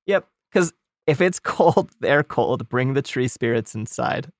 yep. 0.05 0.27
Because 0.51 0.73
if 1.07 1.21
it's 1.21 1.39
cold, 1.39 1.91
they're 1.99 2.23
cold. 2.23 2.69
Bring 2.69 2.93
the 2.93 3.01
tree 3.01 3.27
spirits 3.27 3.75
inside. 3.75 4.31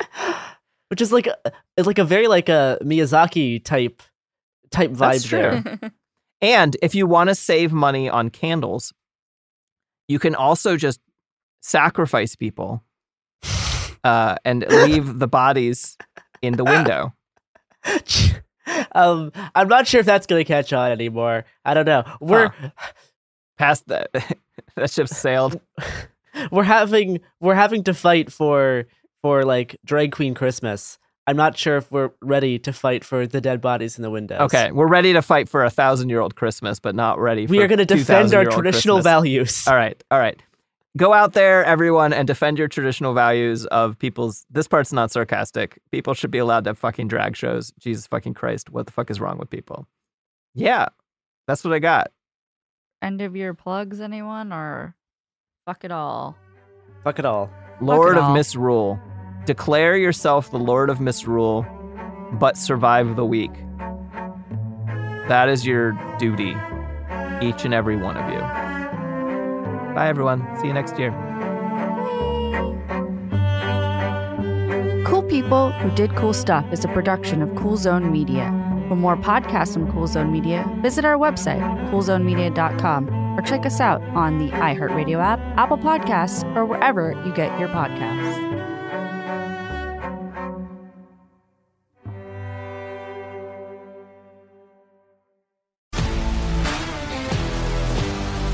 Which 0.88 1.00
is 1.00 1.12
like 1.12 1.26
a, 1.26 1.36
it's 1.76 1.86
like 1.86 1.98
a 1.98 2.04
very 2.04 2.28
like 2.28 2.48
a 2.48 2.78
Miyazaki 2.82 3.62
type 3.64 4.02
type 4.70 4.90
vibe 4.90 4.98
That's 4.98 5.24
true. 5.24 5.60
there. 5.62 5.78
And 6.42 6.76
if 6.82 6.94
you 6.94 7.06
want 7.06 7.28
to 7.28 7.34
save 7.34 7.72
money 7.72 8.10
on 8.10 8.28
candles, 8.28 8.92
you 10.08 10.18
can 10.18 10.34
also 10.34 10.76
just 10.76 11.00
sacrifice 11.62 12.34
people 12.34 12.82
uh, 14.04 14.36
and 14.44 14.66
leave 14.68 15.20
the 15.20 15.28
bodies 15.28 15.96
in 16.42 16.56
the 16.56 16.64
window. 16.64 17.14
um, 18.92 19.32
I'm 19.54 19.68
not 19.68 19.86
sure 19.86 20.00
if 20.00 20.06
that's 20.06 20.26
going 20.26 20.40
to 20.40 20.44
catch 20.44 20.72
on 20.72 20.90
anymore. 20.90 21.44
I 21.64 21.74
don't 21.74 21.86
know. 21.86 22.04
We're 22.20 22.52
Past 23.58 23.86
that, 23.88 24.10
that 24.76 24.90
ship 24.90 25.08
sailed. 25.08 25.60
we're 26.50 26.64
having 26.64 27.20
we're 27.40 27.54
having 27.54 27.84
to 27.84 27.94
fight 27.94 28.32
for 28.32 28.86
for 29.20 29.44
like 29.44 29.76
drag 29.84 30.10
queen 30.10 30.34
Christmas. 30.34 30.98
I'm 31.26 31.36
not 31.36 31.56
sure 31.56 31.76
if 31.76 31.90
we're 31.92 32.10
ready 32.20 32.58
to 32.60 32.72
fight 32.72 33.04
for 33.04 33.26
the 33.26 33.40
dead 33.40 33.60
bodies 33.60 33.96
in 33.96 34.02
the 34.02 34.10
windows. 34.10 34.40
Okay, 34.40 34.72
we're 34.72 34.88
ready 34.88 35.12
to 35.12 35.22
fight 35.22 35.48
for 35.48 35.64
a 35.64 35.70
thousand 35.70 36.08
year 36.08 36.20
old 36.20 36.34
Christmas, 36.34 36.80
but 36.80 36.94
not 36.94 37.18
ready. 37.18 37.46
For 37.46 37.52
we 37.52 37.62
are 37.62 37.68
going 37.68 37.78
to 37.78 37.84
defend 37.84 38.34
our 38.34 38.44
traditional 38.44 38.96
Christmas. 38.96 39.04
values. 39.04 39.68
All 39.68 39.76
right, 39.76 40.02
all 40.10 40.18
right. 40.18 40.40
Go 40.96 41.14
out 41.14 41.32
there, 41.32 41.64
everyone, 41.64 42.12
and 42.12 42.26
defend 42.26 42.58
your 42.58 42.68
traditional 42.68 43.14
values 43.14 43.64
of 43.66 43.98
people's. 43.98 44.44
This 44.50 44.68
part's 44.68 44.92
not 44.92 45.10
sarcastic. 45.10 45.78
People 45.90 46.12
should 46.12 46.30
be 46.30 46.38
allowed 46.38 46.64
to 46.64 46.70
have 46.70 46.78
fucking 46.78 47.08
drag 47.08 47.36
shows. 47.36 47.72
Jesus 47.78 48.06
fucking 48.06 48.34
Christ, 48.34 48.68
what 48.70 48.86
the 48.86 48.92
fuck 48.92 49.10
is 49.10 49.20
wrong 49.20 49.38
with 49.38 49.48
people? 49.48 49.86
Yeah, 50.54 50.88
that's 51.46 51.64
what 51.64 51.72
I 51.72 51.78
got. 51.78 52.10
End 53.00 53.22
of 53.22 53.34
your 53.36 53.54
plugs, 53.54 54.00
anyone, 54.00 54.52
or 54.52 54.94
fuck 55.66 55.84
it 55.84 55.92
all. 55.92 56.36
Fuck 57.04 57.18
it 57.18 57.24
all. 57.24 57.48
Lord 57.80 58.18
of 58.18 58.24
all. 58.24 58.34
Misrule. 58.34 59.00
Declare 59.44 59.96
yourself 59.96 60.50
the 60.50 60.58
Lord 60.58 60.88
of 60.88 61.00
Misrule, 61.00 61.66
but 62.32 62.56
survive 62.56 63.16
the 63.16 63.24
week. 63.24 63.52
That 65.28 65.48
is 65.48 65.66
your 65.66 65.92
duty, 66.18 66.56
each 67.40 67.64
and 67.64 67.74
every 67.74 67.96
one 67.96 68.16
of 68.16 68.32
you. 68.32 68.38
Bye, 69.94 70.08
everyone. 70.08 70.46
See 70.60 70.68
you 70.68 70.72
next 70.72 70.98
year. 70.98 71.10
Cool 75.04 75.22
People 75.24 75.72
Who 75.72 75.90
Did 75.90 76.14
Cool 76.16 76.32
Stuff 76.32 76.64
is 76.72 76.84
a 76.84 76.88
production 76.88 77.42
of 77.42 77.54
Cool 77.56 77.76
Zone 77.76 78.12
Media. 78.12 78.46
For 78.88 78.96
more 78.96 79.16
podcasts 79.16 79.74
from 79.74 79.90
Cool 79.92 80.06
Zone 80.06 80.30
Media, 80.30 80.70
visit 80.82 81.04
our 81.04 81.16
website, 81.16 81.60
coolzonemedia.com, 81.90 83.38
or 83.38 83.42
check 83.42 83.66
us 83.66 83.80
out 83.80 84.02
on 84.14 84.38
the 84.38 84.50
iHeartRadio 84.52 85.18
app, 85.22 85.40
Apple 85.58 85.78
Podcasts, 85.78 86.44
or 86.56 86.64
wherever 86.64 87.12
you 87.26 87.34
get 87.34 87.58
your 87.58 87.68
podcasts. 87.68 88.41